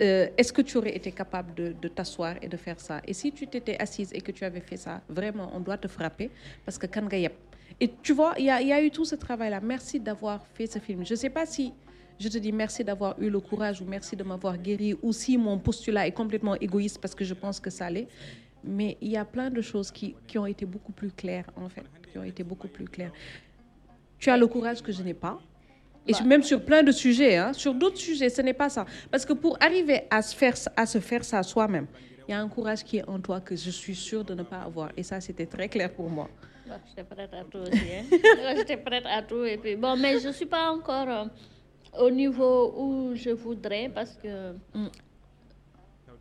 Euh, 0.00 0.28
est-ce 0.38 0.52
que 0.52 0.62
tu 0.62 0.78
aurais 0.78 0.96
été 0.96 1.12
capable 1.12 1.54
de, 1.54 1.74
de 1.80 1.88
t'asseoir 1.88 2.36
et 2.40 2.48
de 2.48 2.56
faire 2.56 2.80
ça? 2.80 3.00
Et 3.06 3.12
si 3.12 3.30
tu 3.30 3.46
t'étais 3.46 3.76
assise 3.78 4.10
et 4.12 4.20
que 4.20 4.32
tu 4.32 4.44
avais 4.44 4.60
fait 4.60 4.78
ça, 4.78 5.02
vraiment, 5.08 5.50
on 5.54 5.60
doit 5.60 5.76
te 5.76 5.86
frapper 5.86 6.30
parce 6.64 6.78
que 6.78 6.86
quand 6.86 7.06
Et 7.80 7.90
tu 8.02 8.12
vois, 8.12 8.34
il 8.38 8.44
y, 8.44 8.50
a- 8.50 8.60
il 8.60 8.68
y 8.68 8.72
a 8.72 8.82
eu 8.82 8.90
tout 8.90 9.04
ce 9.04 9.14
travail-là. 9.14 9.60
Merci 9.60 9.98
d'avoir 10.00 10.46
fait 10.54 10.66
ce 10.66 10.78
film. 10.78 11.04
Je 11.04 11.12
ne 11.12 11.18
sais 11.18 11.30
pas 11.30 11.46
si 11.46 11.72
je 12.18 12.28
te 12.28 12.38
dis 12.38 12.52
merci 12.52 12.84
d'avoir 12.84 13.20
eu 13.20 13.28
le 13.30 13.40
courage 13.40 13.80
ou 13.80 13.84
merci 13.84 14.14
de 14.16 14.22
m'avoir 14.22 14.56
guéri 14.58 14.94
ou 15.02 15.12
si 15.12 15.36
mon 15.36 15.58
postulat 15.58 16.06
est 16.06 16.12
complètement 16.12 16.54
égoïste 16.56 16.98
parce 17.00 17.14
que 17.14 17.24
je 17.24 17.34
pense 17.34 17.58
que 17.60 17.70
ça 17.70 17.90
l'est. 17.90 18.06
Mais 18.64 18.96
il 19.00 19.10
y 19.10 19.16
a 19.16 19.24
plein 19.24 19.50
de 19.50 19.60
choses 19.60 19.90
qui, 19.90 20.14
qui 20.26 20.38
ont 20.38 20.46
été 20.46 20.64
beaucoup 20.64 20.92
plus 20.92 21.10
claires, 21.10 21.46
en 21.56 21.68
fait, 21.68 21.84
qui 22.12 22.18
ont 22.18 22.22
été 22.22 22.44
beaucoup 22.44 22.68
plus 22.68 22.84
claires. 22.86 23.10
Tu 24.18 24.30
as 24.30 24.36
le 24.36 24.46
courage 24.46 24.82
que 24.82 24.92
je 24.92 25.02
n'ai 25.02 25.14
pas. 25.14 25.40
Et 26.06 26.12
Bah. 26.12 26.22
même 26.24 26.42
sur 26.44 26.64
plein 26.64 26.82
de 26.84 26.92
sujets, 26.92 27.36
hein, 27.36 27.52
sur 27.52 27.74
d'autres 27.74 27.96
sujets, 27.98 28.28
ce 28.28 28.40
n'est 28.42 28.52
pas 28.54 28.68
ça. 28.68 28.86
Parce 29.10 29.24
que 29.24 29.32
pour 29.32 29.56
arriver 29.60 30.02
à 30.10 30.22
se 30.22 30.34
faire, 30.36 30.54
à 30.76 30.86
se 30.86 30.98
faire 31.00 31.24
ça 31.24 31.42
soi-même, 31.42 31.86
il 32.28 32.30
y 32.30 32.34
a 32.34 32.40
un 32.40 32.48
courage 32.48 32.84
qui 32.84 32.98
est 32.98 33.08
en 33.08 33.18
toi 33.18 33.40
que 33.40 33.56
je 33.56 33.70
suis 33.70 33.96
sûre 33.96 34.24
de 34.24 34.34
ne 34.34 34.44
pas 34.44 34.58
avoir. 34.60 34.90
Et 34.96 35.02
ça, 35.02 35.20
c'était 35.20 35.46
très 35.46 35.68
clair 35.68 35.92
pour 35.92 36.08
moi. 36.08 36.28
J'étais 36.88 37.04
prête 37.04 37.32
à 37.34 37.44
tout 37.44 37.58
aussi. 37.58 37.72
Hein. 37.92 38.54
J'étais 38.56 38.76
prête 38.76 39.04
à 39.06 39.22
tout. 39.22 39.44
Et 39.44 39.56
puis, 39.58 39.76
bon, 39.76 39.96
mais 39.96 40.18
je 40.20 40.28
ne 40.28 40.32
suis 40.32 40.46
pas 40.46 40.70
encore. 40.70 41.08
euh, 41.08 41.24
au 41.98 42.10
niveau 42.10 42.72
où 42.74 43.14
je 43.14 43.30
voudrais 43.30 43.90
parce 43.94 44.16
que 44.22 44.52
Mm. 44.74 44.88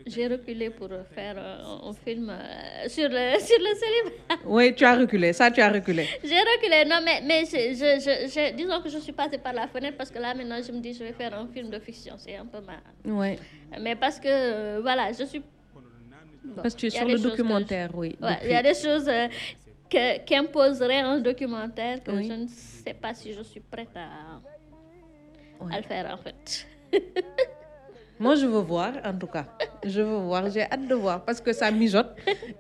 j'ai 0.06 0.28
reculé 0.28 0.70
pour 0.70 0.90
faire 1.16 1.36
euh, 1.38 1.90
un 1.90 1.94
film 1.94 2.30
euh, 2.30 2.90
sur 2.90 3.08
le, 3.08 3.40
sur 3.48 3.58
le 3.60 3.74
célibat. 3.82 4.42
Oui, 4.46 4.74
tu 4.76 4.84
as 4.84 4.96
reculé. 4.98 5.32
Ça, 5.32 5.50
tu 5.52 5.62
as 5.62 5.72
reculé. 5.72 6.08
J'ai 6.24 6.40
reculé, 6.40 6.84
non, 6.90 6.98
mais, 7.06 7.22
mais 7.24 7.46
je, 7.46 7.74
je, 7.74 8.00
je- 8.06 8.28
je- 8.28 8.54
disons 8.56 8.82
que 8.82 8.90
je 8.90 8.98
suis 8.98 9.14
passée 9.14 9.38
par 9.38 9.54
la 9.54 9.68
fenêtre 9.68 9.96
parce 9.98 10.10
que 10.12 10.20
là, 10.20 10.34
maintenant, 10.34 10.60
je 10.62 10.72
me 10.74 10.80
dis, 10.80 10.94
je 10.94 11.04
vais 11.06 11.14
faire 11.14 11.34
un 11.40 11.48
film 11.48 11.70
de 11.70 11.80
fiction. 11.80 12.16
C'est 12.18 12.36
un 12.36 12.46
peu 12.48 12.60
mal. 12.62 12.82
Oui. 13.06 13.38
Mais 13.80 13.96
parce 13.96 14.20
que, 14.20 14.80
voilà, 14.82 15.12
je 15.14 15.24
suis. 15.26 15.42
Bon, 16.44 16.64
Parce 16.64 16.74
que 16.74 16.80
tu 16.80 16.88
es 16.88 16.90
sur 16.90 17.08
le 17.08 17.20
documentaire, 17.20 17.92
oui. 17.94 18.18
Ouais, 18.20 18.38
il 18.44 18.50
y 18.50 18.56
a 18.56 18.64
des 18.64 18.74
choses 18.74 19.08
euh, 19.08 19.28
qu'imposerait 20.26 21.00
un 21.02 21.20
documentaire 21.20 22.02
que 22.04 22.12
Oui. 22.12 22.28
je 22.28 22.34
ne 22.34 22.48
sais 22.48 22.94
pas 22.94 23.14
si 23.14 23.34
je 23.34 23.42
suis 23.44 23.60
prête 23.60 23.90
à, 23.96 24.40
le 25.78 25.84
faire, 25.84 26.12
en 26.14 26.18
fait. 26.18 26.68
Moi, 28.20 28.36
je 28.36 28.46
veux 28.46 28.60
voir, 28.62 28.94
en 29.04 29.14
tout 29.18 29.26
cas. 29.28 29.46
Je 29.84 30.02
veux 30.02 30.18
voir. 30.18 30.48
J'ai 30.50 30.62
hâte 30.62 30.88
de 30.88 30.94
voir 30.94 31.26
parce 31.26 31.42
que 31.42 31.52
ça 31.54 31.72
mijote 31.72 32.16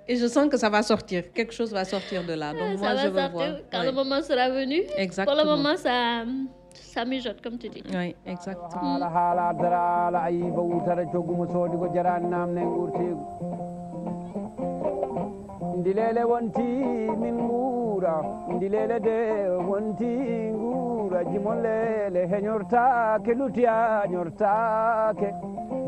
et 0.07 0.15
je 0.15 0.25
sens 0.25 0.49
que 0.49 0.57
ça 0.57 0.69
va 0.69 0.82
sortir. 0.82 1.32
Quelque 1.32 1.53
chose 1.53 1.71
va 1.71 1.86
sortir 1.86 2.23
de 2.25 2.34
là. 2.34 2.51
Donc, 2.51 2.79
moi, 2.79 2.95
ça 2.95 2.95
je 3.03 3.07
va 3.09 3.27
veux 3.27 3.34
sortir 3.34 3.51
voir. 3.51 3.61
quand 3.71 3.79
Ouais. 3.79 3.86
le 3.86 3.91
moment 3.91 4.21
sera 4.23 4.49
venu. 4.49 4.82
Exactement. 4.97 5.38
Pour 5.38 5.45
le 5.45 5.55
moment, 5.55 5.77
ça, 5.77 6.23
ça 6.73 7.05
mijote, 7.05 7.41
comme 7.43 7.59
tu 7.59 7.69
dis. 7.69 7.84
Oui, 7.93 8.15
exactement. 8.25 8.97
ndilele 15.82 16.23
wonti 16.23 16.61
min 17.21 17.36
nguura 17.43 18.15
ndilele 18.55 18.99
de 18.99 19.17
wonti 19.69 20.05
nguura 20.53 21.23
jimollele 21.32 22.21
heñortake 22.32 23.34
lutiya 23.39 24.03
ñortake 24.11 25.29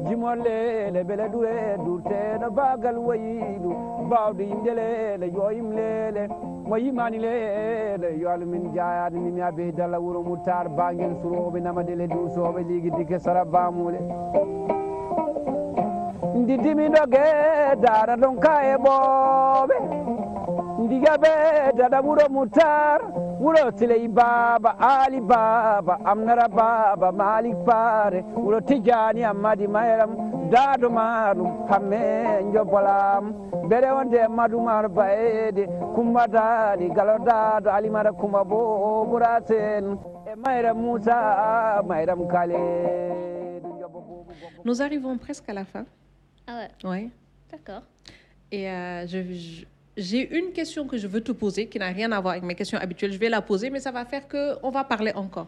jimollele 0.07 1.03
bele 1.03 1.25
ɗure 1.33 1.77
durteno 1.85 2.47
bagal 2.57 2.97
wayilu 3.07 3.71
bawɗo 4.09 4.41
yimdelele 4.49 5.25
yoyimlele 5.37 6.23
mo 6.67 6.75
yimani 6.77 7.17
lele 7.25 8.07
yo 8.21 8.29
allah 8.31 8.47
min 8.47 8.73
jayade 8.73 9.17
nimi 9.19 9.41
a 9.41 9.51
beydalla 9.51 9.97
wuuro 9.99 10.23
muttar 10.23 10.65
banguel 10.77 11.13
suroɓe 11.21 11.59
namadele 11.61 12.07
dusoɓe 12.07 12.61
ligidike 12.67 13.19
sara 13.19 13.45
bamule 13.45 13.99
bamuɗe 16.33 16.39
ndi 16.43 16.57
dimiɗoge 16.57 17.25
dara 17.81 18.15
ɗon 18.21 18.35
daɗa 21.77 22.01
wuuro 22.05 22.25
muttar 22.29 22.99
wuuro 23.39 23.71
siley 23.77 24.07
baba 24.07 24.71
ali 24.79 25.19
baba 25.21 25.97
amnara 26.05 26.47
baba 26.47 27.11
malik 27.11 27.55
paare 27.65 28.23
wuuro 28.35 28.59
tijani 28.61 29.23
ammadi 29.23 29.67
mayram 29.67 30.11
daado 30.51 30.89
maɗum 30.89 31.67
hamme 31.69 32.01
jobbolam 32.53 33.23
beɗe 33.69 33.89
wonde 33.95 34.27
madumar 34.27 34.85
bayede 34.89 35.67
kumba 35.95 36.27
daali 36.27 36.89
galo 36.95 37.17
daado 37.25 37.69
alimara 37.71 38.11
kumba 38.11 38.43
bo 38.43 39.05
ɓura 39.09 39.41
sen 39.47 39.97
e 40.31 40.35
mayram 40.35 40.77
moussa 40.77 41.81
mayram 41.87 42.27
kale. 42.27 42.59
Nous 44.65 44.81
arrivons 44.81 45.17
presque 45.17 45.49
à 45.49 45.53
la 45.53 45.65
fin. 45.65 45.85
Ah 46.47 46.57
ouais, 46.57 46.69
Oui. 46.83 47.09
d'accord. 47.51 47.83
Et 48.51 48.69
euh, 48.69 49.07
je- 49.07 49.65
j'ai 49.95 50.37
une 50.37 50.51
question 50.53 50.87
que 50.87 50.97
je 50.97 51.07
veux 51.07 51.21
te 51.21 51.31
poser 51.31 51.67
qui 51.67 51.79
n'a 51.79 51.87
rien 51.87 52.11
à 52.11 52.19
voir 52.19 52.33
avec 52.33 52.43
mes 52.43 52.55
questions 52.55 52.77
habituelles. 52.79 53.13
Je 53.13 53.17
vais 53.17 53.29
la 53.29 53.41
poser, 53.41 53.69
mais 53.69 53.79
ça 53.79 53.91
va 53.91 54.05
faire 54.05 54.27
que 54.27 54.57
on 54.63 54.69
va 54.71 54.83
parler 54.83 55.11
encore. 55.13 55.47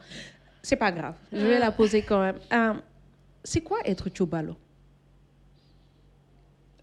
C'est 0.62 0.76
pas 0.76 0.92
grave. 0.92 1.16
Je 1.32 1.46
vais 1.46 1.60
la 1.60 1.72
poser 1.72 2.02
quand 2.04 2.20
même. 2.22 2.40
Euh, 2.54 2.74
c'est 3.44 3.62
quoi 3.62 3.80
être 3.86 4.10
Tchobalo 4.10 4.56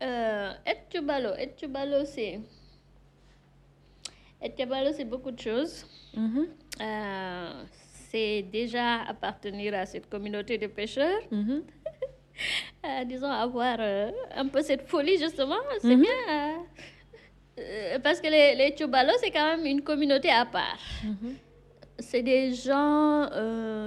Euh, 0.02 0.52
être 0.66 0.90
Tchubalo, 0.90 1.30
être 1.38 1.56
Tchubalo, 1.58 2.04
c'est. 2.04 2.40
Être 4.40 4.56
Tchubalo, 4.56 4.90
c'est 4.96 5.04
beaucoup 5.04 5.30
de 5.30 5.38
choses. 5.40 5.86
Mhm, 6.16 6.46
Euh, 6.80 7.64
c'est 8.10 8.42
déjà 8.42 9.02
appartenir 9.02 9.74
à 9.74 9.86
cette 9.86 10.08
communauté 10.08 10.58
de 10.58 10.66
pêcheurs. 10.66 11.20
mhm. 11.30 11.62
Euh, 12.84 13.04
disons, 13.04 13.30
avoir 13.30 13.76
euh, 13.78 14.10
un 14.34 14.48
peu 14.48 14.60
cette 14.60 14.88
folie, 14.88 15.16
justement. 15.16 15.54
C'est 15.80 15.94
bien. 15.94 16.10
euh, 17.58 17.98
parce 18.00 18.20
que 18.20 18.26
les, 18.28 18.56
les 18.56 18.70
Tchoubalos, 18.76 19.12
c'est 19.20 19.30
quand 19.30 19.56
même 19.56 19.64
une 19.66 19.82
communauté 19.82 20.30
à 20.30 20.44
part. 20.46 20.78
C'est 21.98 22.22
des 22.22 22.52
gens 22.54 23.28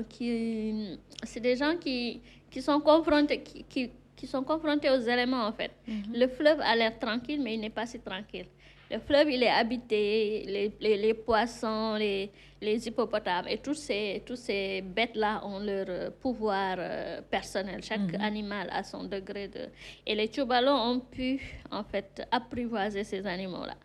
qui. 0.08 0.98
C'est 1.24 1.42
des 1.42 1.58
gens 1.58 1.76
qui, 1.78 2.22
qui 2.50 2.62
sont 2.62 2.80
confrontés. 2.80 3.42
Qui, 3.42 3.64
qui, 3.66 3.92
qui 4.16 4.28
sont 4.28 4.44
confrontés 4.44 4.90
aux 4.90 5.02
éléments 5.02 5.46
en 5.46 5.52
fait. 5.52 5.72
Le 6.14 6.28
fleuve 6.28 6.62
a 6.62 6.74
l'air 6.76 6.98
tranquille, 6.98 7.42
mais 7.44 7.56
il 7.56 7.60
n'est 7.60 7.70
pas 7.70 7.86
si 7.86 8.00
tranquille. 8.00 8.46
Le 8.92 9.00
fleuve, 9.00 9.32
il 9.32 9.44
est 9.44 9.50
habité, 9.50 10.44
les, 10.48 10.72
les, 10.80 10.98
les 10.98 11.14
poissons, 11.14 11.96
les, 11.96 12.32
les 12.62 12.88
hippopotames 12.88 13.48
et 13.48 13.58
tous 13.58 13.74
ces, 13.74 14.24
tous 14.26 14.36
ces 14.36 14.82
bêtes-là 14.82 15.42
ont 15.46 15.60
leur 15.60 15.86
euh, 15.90 16.10
pouvoir 16.12 16.76
euh, 16.80 17.22
personnel. 17.30 17.82
Chaque 17.84 18.14
animal 18.20 18.70
a 18.72 18.84
son 18.84 19.04
degré 19.04 19.48
de... 19.48 19.70
Et 20.06 20.16
les 20.16 20.28
Tchoubalos 20.28 20.72
ont 20.72 21.00
pu, 21.00 21.40
en 21.72 21.84
fait, 21.84 22.22
apprivoiser 22.32 23.04
ces 23.04 23.26
animaux-là. 23.26 23.76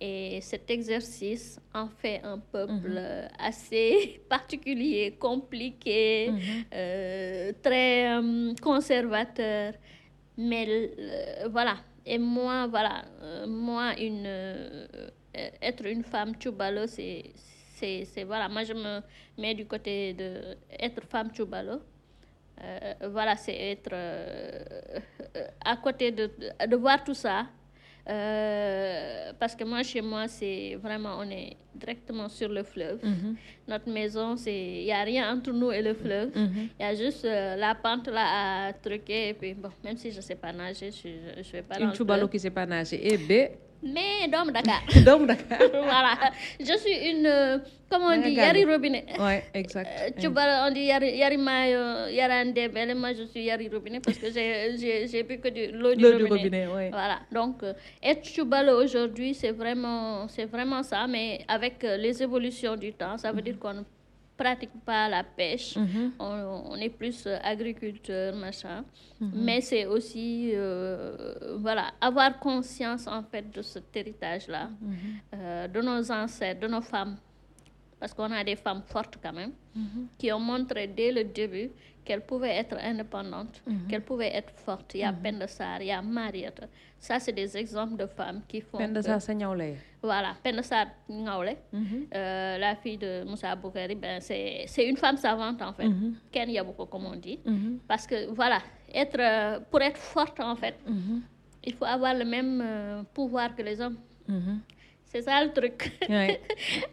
Et 0.00 0.40
cet 0.40 0.70
exercice 0.70 1.60
en 1.74 1.88
fait 1.88 2.20
un 2.24 2.38
peuple 2.38 2.94
euh, 2.96 3.28
assez 3.38 4.20
particulier, 4.28 5.16
compliqué, 5.18 6.30
euh, 6.74 7.52
très 7.62 8.16
euh, 8.16 8.54
conservateur. 8.60 9.74
Mais 10.36 10.90
voilà. 11.50 11.76
Et 12.10 12.16
moi, 12.16 12.66
voilà, 12.66 13.04
euh, 13.20 13.46
moi, 13.46 13.92
une, 14.00 14.24
euh, 14.26 14.86
être 15.60 15.84
une 15.84 16.02
femme 16.02 16.34
Tchoubalo, 16.36 16.86
c'est, 16.86 17.32
c'est, 17.76 18.24
voilà, 18.24 18.48
moi 18.48 18.64
je 18.64 18.72
me 18.72 19.02
mets 19.36 19.54
du 19.54 19.66
côté 19.66 20.14
de 20.14 20.56
être 20.80 21.04
femme 21.04 21.30
Tchoubalo. 21.30 21.82
Euh, 22.64 22.94
voilà, 23.10 23.36
c'est 23.36 23.54
être 23.54 23.94
à 25.62 25.76
côté 25.76 26.10
de, 26.10 26.30
de 26.66 26.76
voir 26.76 27.04
tout 27.04 27.12
ça. 27.12 27.46
Euh, 28.10 29.32
parce 29.38 29.54
que 29.54 29.64
moi, 29.64 29.82
chez 29.82 30.00
moi, 30.00 30.28
c'est 30.28 30.76
vraiment, 30.82 31.16
on 31.18 31.30
est 31.30 31.56
directement 31.74 32.28
sur 32.28 32.48
le 32.48 32.62
fleuve. 32.62 33.00
Notre 33.66 33.90
maison, 33.90 34.34
il 34.46 34.84
n'y 34.84 34.92
a 34.92 35.02
rien 35.02 35.34
entre 35.36 35.52
nous 35.52 35.70
et 35.70 35.82
le 35.82 35.94
fleuve. 35.94 36.30
Il 36.34 36.68
y 36.80 36.84
a 36.84 36.94
juste 36.94 37.24
euh, 37.24 37.56
la 37.56 37.74
pente 37.74 38.08
là 38.08 38.68
à 38.68 38.72
truquer. 38.72 39.28
Et 39.28 39.34
puis, 39.34 39.54
bon, 39.54 39.70
même 39.84 39.96
si 39.96 40.10
je 40.10 40.16
ne 40.16 40.22
sais 40.22 40.34
pas 40.36 40.52
nager, 40.52 40.90
je 40.90 41.08
ne 41.08 41.42
vais 41.52 41.62
pas 41.62 41.74
dans 41.76 41.82
Une 41.84 41.90
le 41.90 41.94
Tchobalo 41.94 42.20
fleuve. 42.20 42.30
qui 42.30 42.38
sait 42.40 42.50
pas 42.50 42.66
nager. 42.66 42.98
Eh 43.02 43.16
ben, 43.18 43.50
Mais 43.82 44.26
d'homme 44.30 44.50
Dakar. 44.52 44.82
d'accord. 45.26 45.68
voilà. 45.72 46.14
Je 46.58 46.76
suis 46.78 47.10
une, 47.10 47.26
euh, 47.26 47.58
comment 47.90 48.06
on 48.08 48.20
dit. 48.20 48.32
Yari 48.32 48.64
Robinet. 48.64 49.04
Ouais, 49.18 49.44
exact. 49.54 49.88
Euh, 49.88 50.10
tu 50.20 50.26
vois, 50.28 50.66
on 50.66 50.72
dit 50.72 50.80
Yari, 50.82 51.16
Yari 51.16 51.36
Mayo, 51.36 52.08
Yari 52.10 52.50
Ndebele, 52.50 52.94
moi 52.96 53.12
je 53.14 53.24
suis 53.24 53.44
Yari 53.44 53.68
Robinet 53.68 54.00
parce 54.00 54.18
que 54.18 54.32
j'ai- 54.32 54.76
j'ai 54.78 55.06
j'ai 55.06 55.22
bu 55.22 55.38
que 55.38 55.48
l'eau 55.48 55.94
du 55.94 56.02
L'eau 56.02 56.18
du 56.18 56.24
robinet. 56.24 56.66
ouais. 56.66 56.90
Voilà, 56.90 57.20
donc 57.32 57.62
euh, 57.62 57.72
être 58.02 58.24
Choubalo 58.28 58.82
aujourd'hui, 58.82 59.32
c'est 59.34 59.52
vraiment, 59.52 60.26
c'est 60.28 60.46
vraiment 60.46 60.82
ça, 60.82 61.06
mais 61.06 61.40
avec 61.46 61.84
euh, 61.84 61.96
les 61.96 62.20
évolutions 62.22 62.74
du 62.76 62.92
temps, 62.92 63.16
ça 63.16 63.30
veut 63.32 63.42
dire 63.42 63.58
qu'on 63.60 63.84
pratique 64.38 64.70
pas 64.86 65.08
la 65.08 65.24
pêche, 65.24 65.76
on, 66.18 66.62
on 66.72 66.76
est 66.76 66.88
plus 67.00 67.26
euh, 67.26 67.36
agriculteur, 67.42 68.34
machin, 68.34 68.84
mais 69.20 69.60
c'est 69.60 69.84
aussi, 69.86 70.52
euh, 70.54 71.56
voilà, 71.58 71.90
avoir 72.00 72.38
conscience 72.38 73.06
en 73.08 73.22
fait 73.24 73.50
de 73.50 73.62
cet 73.62 73.94
héritage-là, 73.96 74.70
euh, 75.34 75.68
de 75.68 75.80
nos 75.82 76.10
ancêtres, 76.10 76.60
de 76.60 76.68
nos 76.68 76.80
femmes 76.80 77.16
parce 78.00 78.14
qu'on 78.14 78.30
a 78.32 78.44
des 78.44 78.56
femmes 78.56 78.82
fortes 78.86 79.18
quand 79.22 79.32
même, 79.32 79.52
qui 80.18 80.32
ont 80.32 80.40
montré 80.40 80.86
dès 80.86 81.12
le 81.12 81.24
début 81.24 81.70
qu'elles 82.04 82.24
pouvaient 82.24 82.56
être 82.56 82.76
indépendantes, 82.82 83.62
qu'elles 83.88 84.02
pouvaient 84.02 84.34
être 84.34 84.52
fortes. 84.54 84.94
Il 84.94 85.00
y 85.00 85.04
a 85.04 85.12
Penda 85.12 85.46
Sarr, 85.46 85.82
il 85.82 85.88
y 85.88 85.90
a 85.92 86.00
Mariette. 86.00 86.62
Ça, 86.98 87.20
c'est 87.20 87.32
des 87.32 87.54
exemples 87.56 87.96
de 87.96 88.06
femmes 88.06 88.40
qui 88.48 88.60
font. 88.62 88.78
Penda 88.78 89.02
Sarr 89.02 89.20
lay. 89.54 89.76
Voilà, 90.02 90.34
Penda 90.42 90.62
Sarr 90.62 90.86
euh, 92.14 92.58
la 92.58 92.74
fille 92.76 92.96
de 92.96 93.24
Moussa 93.24 93.54
Boukari, 93.54 93.94
ben, 93.94 94.20
c'est 94.20 94.64
c'est 94.66 94.86
une 94.88 94.96
femme 94.96 95.16
savante 95.16 95.60
en 95.60 95.72
fait. 95.72 95.88
Ken 96.32 96.48
Yabouko, 96.48 96.86
comme 96.86 97.06
on 97.06 97.16
dit. 97.16 97.38
Parce 97.86 98.06
que 98.06 98.30
voilà, 98.32 98.60
être, 98.92 99.18
euh, 99.20 99.60
pour 99.70 99.82
être 99.82 99.98
forte 99.98 100.40
en 100.40 100.56
fait, 100.56 100.76
il 101.64 101.74
faut 101.74 101.84
avoir 101.84 102.14
le 102.14 102.24
même 102.24 102.62
euh, 102.64 103.02
pouvoir 103.12 103.54
que 103.54 103.62
les 103.62 103.80
hommes. 103.80 103.98
C'est 105.10 105.22
ça 105.22 105.42
le 105.42 105.50
truc. 105.52 105.90
Ouais. 106.08 106.40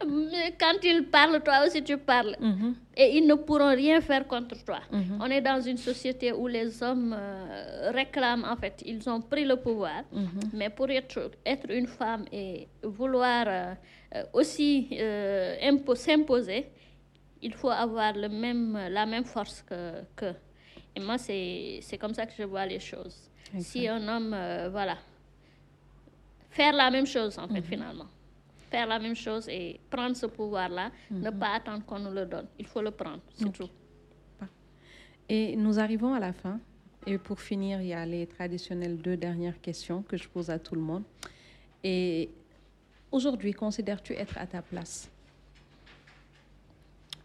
Quand 0.58 0.78
ils 0.82 1.04
parlent, 1.10 1.42
toi 1.42 1.66
aussi 1.66 1.82
tu 1.82 1.96
parles. 1.98 2.34
Mhm. 2.40 2.74
Et 2.96 3.18
ils 3.18 3.26
ne 3.26 3.34
pourront 3.34 3.74
rien 3.74 4.00
faire 4.00 4.26
contre 4.26 4.56
toi. 4.64 4.80
On 5.20 5.26
est 5.26 5.42
dans 5.42 5.60
une 5.60 5.76
société 5.76 6.32
où 6.32 6.46
les 6.46 6.82
hommes 6.82 7.14
euh, 7.16 7.90
réclament, 7.92 8.44
en 8.44 8.56
fait, 8.56 8.82
ils 8.86 9.06
ont 9.10 9.20
pris 9.20 9.44
le 9.44 9.56
pouvoir. 9.56 10.02
Mais 10.54 10.70
pour 10.70 10.88
être, 10.90 11.30
être 11.44 11.70
une 11.70 11.86
femme 11.86 12.24
et 12.32 12.68
vouloir 12.82 13.44
euh, 13.48 13.74
aussi 14.32 14.88
euh, 14.92 15.56
impo- 15.62 15.94
s'imposer, 15.94 16.66
il 17.42 17.52
faut 17.52 17.70
avoir 17.70 18.14
le 18.14 18.28
même, 18.28 18.78
la 18.90 19.04
même 19.04 19.24
force 19.24 19.62
que 19.62 20.02
que. 20.16 20.32
Et 20.94 21.00
moi, 21.00 21.18
c'est 21.18 21.80
c'est 21.82 21.98
comme 21.98 22.14
ça 22.14 22.24
que 22.24 22.32
je 22.38 22.44
vois 22.44 22.64
les 22.64 22.80
choses. 22.80 23.30
Si 23.58 23.86
un 23.86 24.08
homme, 24.08 24.32
euh, 24.34 24.68
voilà, 24.70 24.96
faire 26.56 26.72
la 26.72 26.90
même 26.90 27.06
chose 27.06 27.38
en 27.38 27.46
fait 27.48 27.62
finalement, 27.62 28.06
faire 28.70 28.86
la 28.86 28.98
même 28.98 29.14
chose 29.14 29.46
et 29.48 29.78
prendre 29.90 30.16
ce 30.16 30.26
pouvoir-là, 30.26 30.90
ne 31.10 31.30
pas 31.30 31.54
attendre 31.54 31.84
qu'on 31.84 31.98
nous 31.98 32.12
le 32.12 32.24
donne. 32.26 32.46
Il 32.58 32.66
faut 32.66 32.82
le 32.82 32.90
prendre, 32.90 33.20
c'est 33.34 33.52
tout. 33.52 33.68
Et 35.28 35.56
nous 35.56 35.78
arrivons 35.78 36.14
à 36.14 36.20
la 36.20 36.32
fin. 36.32 36.60
Et 37.04 37.18
pour 37.18 37.40
finir, 37.40 37.80
il 37.80 37.88
y 37.88 37.92
a 37.94 38.04
les 38.06 38.26
traditionnelles 38.26 38.96
deux 38.98 39.16
dernières 39.16 39.60
questions 39.60 40.02
que 40.02 40.16
je 40.16 40.28
pose 40.28 40.50
à 40.50 40.58
tout 40.58 40.74
le 40.74 40.80
monde. 40.80 41.04
Et 41.84 42.30
aujourd'hui, 43.12 43.52
considères-tu 43.52 44.12
être 44.14 44.36
à 44.38 44.46
ta 44.46 44.62
place? 44.62 45.08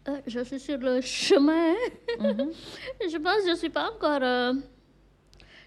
Euh, 0.08 0.20
je 0.26 0.40
suis 0.44 0.58
sur 0.60 0.78
le 0.78 1.00
chemin. 1.00 1.74
je 2.18 3.18
pense 3.18 3.36
que 3.38 3.46
je 3.46 3.50
ne 3.50 3.56
suis 3.56 3.70
pas 3.70 3.90
encore. 3.92 4.22
euh, 4.22 4.54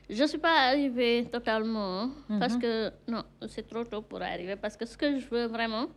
je 0.09 0.21
ne 0.21 0.27
suis 0.27 0.37
pas 0.37 0.69
arrivée 0.69 1.25
totalement. 1.31 2.01
hein, 2.03 2.11
Parce 2.39 2.57
que. 2.57 2.91
Non, 3.07 3.23
c'est 3.47 3.67
trop 3.67 3.83
tôt 3.83 4.01
pour 4.01 4.21
arriver. 4.21 4.55
Parce 4.55 4.75
que 4.77 4.85
ce 4.85 4.95
que 4.97 5.19
je 5.19 5.27
veux 5.29 5.45
vraiment, 5.47 5.87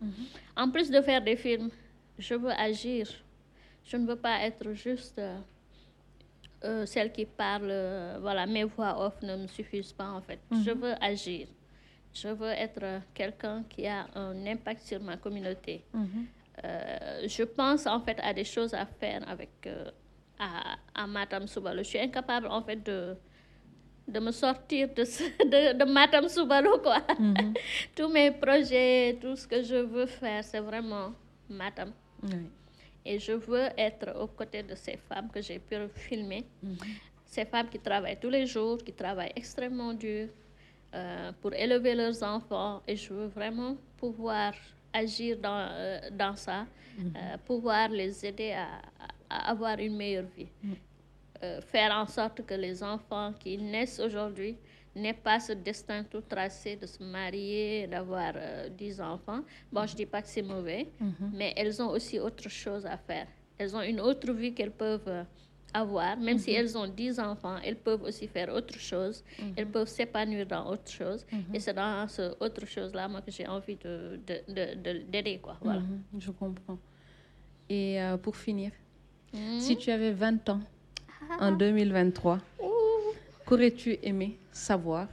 en 0.57 0.71
plus 0.71 0.91
de 0.91 1.01
faire 1.01 1.23
des 1.23 1.37
films, 1.37 1.71
je 2.19 2.35
veux 2.35 2.53
agir. 2.53 3.07
Je 3.85 3.97
ne 3.97 4.07
veux 4.07 4.17
pas 4.17 4.41
être 4.43 4.73
juste. 4.73 5.19
euh, 5.19 5.39
euh, 6.65 6.85
celle 6.87 7.13
qui 7.13 7.25
parle, 7.25 7.69
euh, 7.71 8.19
voilà, 8.21 8.45
mes 8.45 8.65
voix 8.65 9.07
off 9.07 9.23
ne 9.23 9.37
me 9.37 9.47
suffisent 9.47 9.93
pas 9.93 10.09
en 10.11 10.21
fait. 10.21 10.41
Je 10.65 10.73
veux 10.73 10.95
agir. 11.01 11.47
Je 12.13 12.29
veux 12.29 12.51
être 12.51 13.01
quelqu'un 13.15 13.63
qui 13.69 13.87
a 13.87 14.07
un 14.17 14.45
impact 14.47 14.83
sur 14.83 15.01
ma 15.01 15.17
communauté. 15.19 15.85
Euh, 16.65 17.23
je 17.29 17.45
pense 17.45 17.87
en 17.87 18.01
fait 18.01 18.19
à 18.21 18.33
des 18.35 18.43
choses 18.45 18.75
à 18.75 18.85
faire 18.87 19.23
avec 19.29 19.69
à, 20.41 20.77
à 20.95 21.07
Matam 21.07 21.47
Soubalo. 21.47 21.79
Je 21.85 21.89
suis 21.91 21.99
incapable 22.01 22.49
en 22.49 22.63
fait 22.63 22.85
de, 22.85 23.17
de 24.09 24.19
me 24.21 24.31
sortir 24.33 24.89
de, 24.95 25.05
ce- 25.05 25.23
de, 25.45 25.79
de 25.79 25.85
Matam 25.85 26.27
quoi. 26.83 27.03
Tous 27.95 28.09
mes 28.09 28.31
projets, 28.31 29.19
tout 29.21 29.37
ce 29.37 29.47
que 29.47 29.63
je 29.63 29.77
veux 29.77 30.07
faire, 30.07 30.43
c'est 30.45 30.61
vraiment 30.61 31.13
Matam. 31.49 31.93
Oui. 32.23 32.49
Et 33.05 33.19
je 33.19 33.33
veux 33.33 33.69
être 33.77 34.17
aux 34.21 34.27
côtés 34.29 34.63
de 34.63 34.75
ces 34.75 34.97
femmes 35.09 35.29
que 35.33 35.41
j'ai 35.41 35.59
pu 35.59 35.77
filmer. 35.95 36.45
Ces 37.25 37.45
femmes 37.45 37.69
qui 37.69 37.79
travaillent 37.79 38.19
tous 38.21 38.31
les 38.31 38.47
jours, 38.47 38.79
qui 38.79 38.93
travaillent 38.93 39.33
extrêmement 39.37 39.93
dur 39.95 40.29
euh, 40.95 41.33
pour 41.41 41.53
élever 41.55 41.95
leurs 41.95 42.23
enfants. 42.23 42.83
Et 42.87 42.97
je 42.97 43.13
veux 43.13 43.27
vraiment 43.29 43.77
pouvoir 43.97 44.53
agir 44.93 45.37
dans, 45.39 45.69
euh, 45.71 46.01
dans 46.11 46.35
ça, 46.37 46.67
euh, 46.99 47.37
pouvoir 47.47 47.89
les 47.91 48.25
aider 48.27 48.53
à, 48.53 48.67
à 49.31 49.51
avoir 49.51 49.79
une 49.79 49.97
meilleure 49.97 50.27
vie. 50.37 50.49
Euh, 51.43 51.61
faire 51.61 51.93
en 51.93 52.07
sorte 52.07 52.45
que 52.45 52.55
les 52.55 52.83
enfants 52.83 53.33
qui 53.39 53.57
naissent 53.59 54.01
aujourd'hui 54.01 54.57
n'aient 54.97 55.13
pas 55.15 55.39
ce 55.39 55.53
destin 55.53 56.03
tout 56.03 56.21
tracé 56.23 56.75
de 56.75 56.85
se 56.87 57.01
marier, 57.03 57.87
d'avoir 57.87 58.33
euh, 58.35 58.69
10 58.69 59.01
enfants. 59.01 59.43
Bon, 59.73 59.87
je 59.87 59.93
ne 59.93 59.97
dis 59.99 60.07
pas 60.07 60.21
que 60.23 60.27
c'est 60.29 60.43
mauvais, 60.43 60.89
mais 61.33 61.53
elles 61.57 61.81
ont 61.81 61.91
aussi 61.91 62.19
autre 62.19 62.49
chose 62.49 62.85
à 62.87 62.97
faire. 62.97 63.29
Elles 63.57 63.77
ont 63.77 63.83
une 63.83 64.01
autre 64.01 64.33
vie 64.33 64.53
qu'elles 64.53 64.73
peuvent 64.73 65.07
euh, 65.07 65.23
avoir. 65.73 66.17
Même 66.17 66.39
si 66.39 66.51
elles 66.51 66.77
ont 66.77 66.89
10 66.89 67.21
enfants, 67.21 67.59
elles 67.65 67.77
peuvent 67.77 68.03
aussi 68.03 68.27
faire 68.27 68.49
autre 68.53 68.77
chose. 68.79 69.23
Elles 69.57 69.69
peuvent 69.69 69.87
s'épanouir 69.89 70.45
dans 70.47 70.69
autre 70.73 70.91
chose. 70.91 71.25
Et 71.55 71.61
c'est 71.61 71.75
dans 71.75 72.09
ce 72.09 72.35
autre 72.41 72.67
chose-là, 72.67 73.07
moi, 73.07 73.21
que 73.23 73.31
j'ai 73.31 73.47
envie 73.47 73.77
de, 73.77 74.19
de, 74.27 74.37
de, 74.53 74.75
de- 74.83 75.03
d'aider, 75.13 75.39
quoi. 75.39 75.57
Voilà. 75.61 75.81
Mhm, 75.81 76.03
je 76.19 76.31
comprends. 76.33 76.79
Et 77.69 78.03
euh, 78.03 78.17
pour 78.17 78.35
finir, 78.37 78.73
Mhm. 79.33 79.61
si 79.61 79.77
tu 79.77 79.91
avais 79.91 80.11
20 80.13 80.49
ans 80.49 80.61
en 81.41 81.53
2023, 81.53 82.39
qu'aurais-tu 83.47 83.99
aimé 84.03 84.39
savoir, 84.53 85.09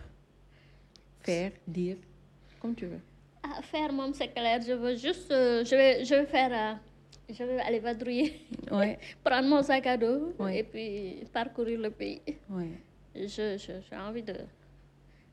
faire, 1.21 1.51
dire, 1.67 1.97
comme 2.59 2.75
tu 2.75 2.85
veux? 2.85 3.01
Ah, 3.43 3.61
faire, 3.61 3.91
moom, 3.93 4.13
c'est 4.13 4.27
clair. 4.29 4.59
Je 4.61 4.73
veux 4.73 4.95
juste... 4.95 5.31
euh, 5.31 5.63
je, 5.63 5.75
vais, 5.75 6.03
je 6.05 6.15
vais 6.15 6.25
faire... 6.25 6.51
euh, 6.51 7.33
je 7.33 7.43
vais 7.43 7.59
aller 7.59 7.79
vadrouiller, 7.79 8.41
Ouais, 8.71 8.99
prendre 9.23 9.47
mon 9.47 9.61
sac 9.63 9.85
à 9.87 9.97
dos 9.97 10.33
Ouais. 10.39 10.59
et 10.59 10.63
puis 10.63 11.23
parcourir 11.31 11.79
le 11.79 11.89
pays. 11.91 12.21
ouais. 12.49 12.71
Je, 13.15 13.57
je- 13.57 13.81
j'ai 13.89 13.95
envie 13.95 14.23
de 14.23 14.35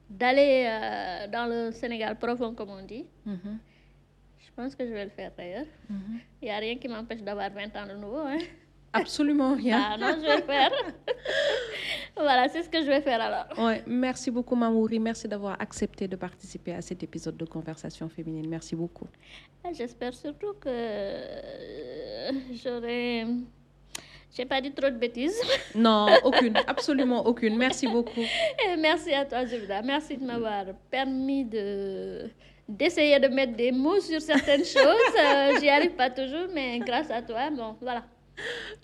d'aller 0.08 0.66
euh, 0.68 1.26
dans 1.28 1.46
le 1.46 1.72
Sénégal 1.72 2.16
profond, 2.18 2.54
comme 2.54 2.70
on 2.70 2.84
dit. 2.84 3.04
Mhm, 3.24 3.58
Je 4.38 4.50
pense 4.54 4.76
que 4.76 4.86
je 4.86 4.92
vais 4.92 5.04
le 5.04 5.10
faire 5.10 5.32
d'ailleurs. 5.36 5.64
Il 6.40 6.44
n'y 6.44 6.50
a 6.50 6.58
rien 6.58 6.76
qui 6.76 6.86
m'empêche 6.86 7.22
d'avoir 7.22 7.50
20 7.50 7.74
ans 7.76 7.86
de 7.86 7.94
nouveau. 7.96 8.18
Hein. 8.18 8.38
Absolument 8.92 9.54
rien. 9.54 9.80
Ah 9.92 9.96
non, 9.98 10.16
je 10.20 10.26
vais 10.26 10.42
faire. 10.42 10.70
voilà, 12.16 12.48
c'est 12.48 12.62
ce 12.62 12.68
que 12.68 12.80
je 12.82 12.86
vais 12.88 13.00
faire 13.00 13.20
alors. 13.20 13.46
Ouais, 13.58 13.82
merci 13.86 14.30
beaucoup 14.30 14.54
Mamouri, 14.54 14.98
merci 14.98 15.26
d'avoir 15.28 15.60
accepté 15.60 16.06
de 16.08 16.16
participer 16.16 16.74
à 16.74 16.82
cet 16.82 17.02
épisode 17.02 17.36
de 17.36 17.44
Conversation 17.44 18.08
féminine. 18.08 18.48
Merci 18.48 18.76
beaucoup. 18.76 19.06
Ah, 19.64 19.70
J'espère 19.72 20.12
surtout 20.14 20.54
que 20.60 20.68
euh, 20.68 22.30
j'aurai... 22.62 23.26
J'ai 24.34 24.46
pas 24.46 24.60
dit 24.62 24.72
trop 24.72 24.88
de 24.88 24.96
bêtises. 24.96 25.38
Non, 25.74 26.06
aucune, 26.24 26.54
absolument 26.66 27.26
aucune. 27.26 27.56
Merci 27.56 27.86
beaucoup. 27.86 28.20
Et 28.22 28.76
merci 28.78 29.12
à 29.12 29.26
toi, 29.26 29.44
Jovida. 29.44 29.82
Merci 29.82 30.16
de 30.16 30.24
m'avoir 30.24 30.64
permis 30.90 31.44
de 31.44 32.30
d'essayer 32.68 33.18
de 33.20 33.28
mettre 33.28 33.54
des 33.54 33.72
mots 33.72 34.00
sur 34.00 34.20
certaines 34.22 34.64
choses. 34.76 35.14
Euh, 35.20 35.58
J'y 35.60 35.68
arrive 35.68 35.90
pas 35.94 36.08
toujours, 36.08 36.46
mais 36.54 36.78
grâce 36.78 37.10
à 37.10 37.20
toi, 37.20 37.50
bon, 37.50 37.76
voilà. 37.82 38.04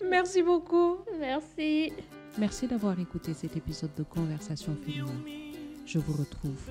Merci 0.09 0.43
beaucoup. 0.43 0.97
Merci. 1.19 1.91
Merci 2.37 2.67
d'avoir 2.67 2.99
écouté 2.99 3.33
cet 3.33 3.57
épisode 3.57 3.93
de 3.97 4.03
Conversation 4.03 4.75
féminine. 4.85 5.53
Je 5.85 5.99
vous 5.99 6.13
retrouve 6.13 6.61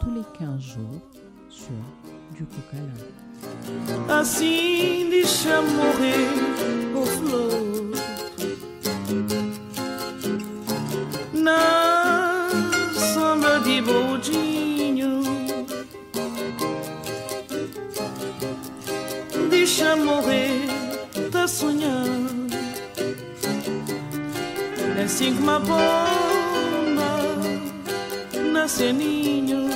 tous 0.00 0.10
les 0.10 0.24
15 0.38 0.60
jours 0.60 1.00
sur 1.48 1.70
Du 2.32 2.44
Coca 2.44 2.76
assim 4.08 5.08
deixa 5.10 5.60
morrer 5.62 6.28
o 6.94 7.06
flor 7.06 7.94
na 11.32 12.48
sombra 12.94 13.58
de 13.60 13.80
boldinho 13.80 15.22
deixa 19.50 19.96
morrer 19.96 20.73
tá 21.44 21.48
sonhando 21.48 22.54
é 24.96 25.02
assim 25.02 25.34
que 25.34 25.42
uma 25.42 25.60
bomba 25.60 25.76
nasce 28.50 28.90
ninho 28.94 29.68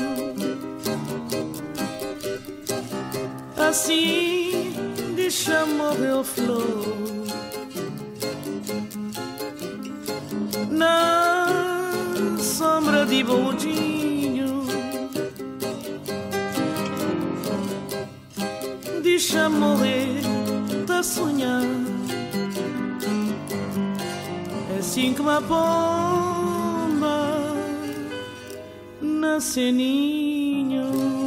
assim 3.59 4.73
deixa 5.15 5.67
morrer 5.67 6.25
flor. 6.25 6.87
Na 10.71 11.49
sombra 12.41 13.05
de 13.05 13.23
boldinho 13.23 14.65
deixa 19.03 19.51
morrer 19.51 20.23
tá 20.89 21.03
sonhando 21.03 21.87
é 24.75 24.79
assim 24.79 25.13
que 25.13 25.21
uma 25.21 25.43
pomba 25.43 27.05
nasce 29.03 29.71
ninho 29.71 31.18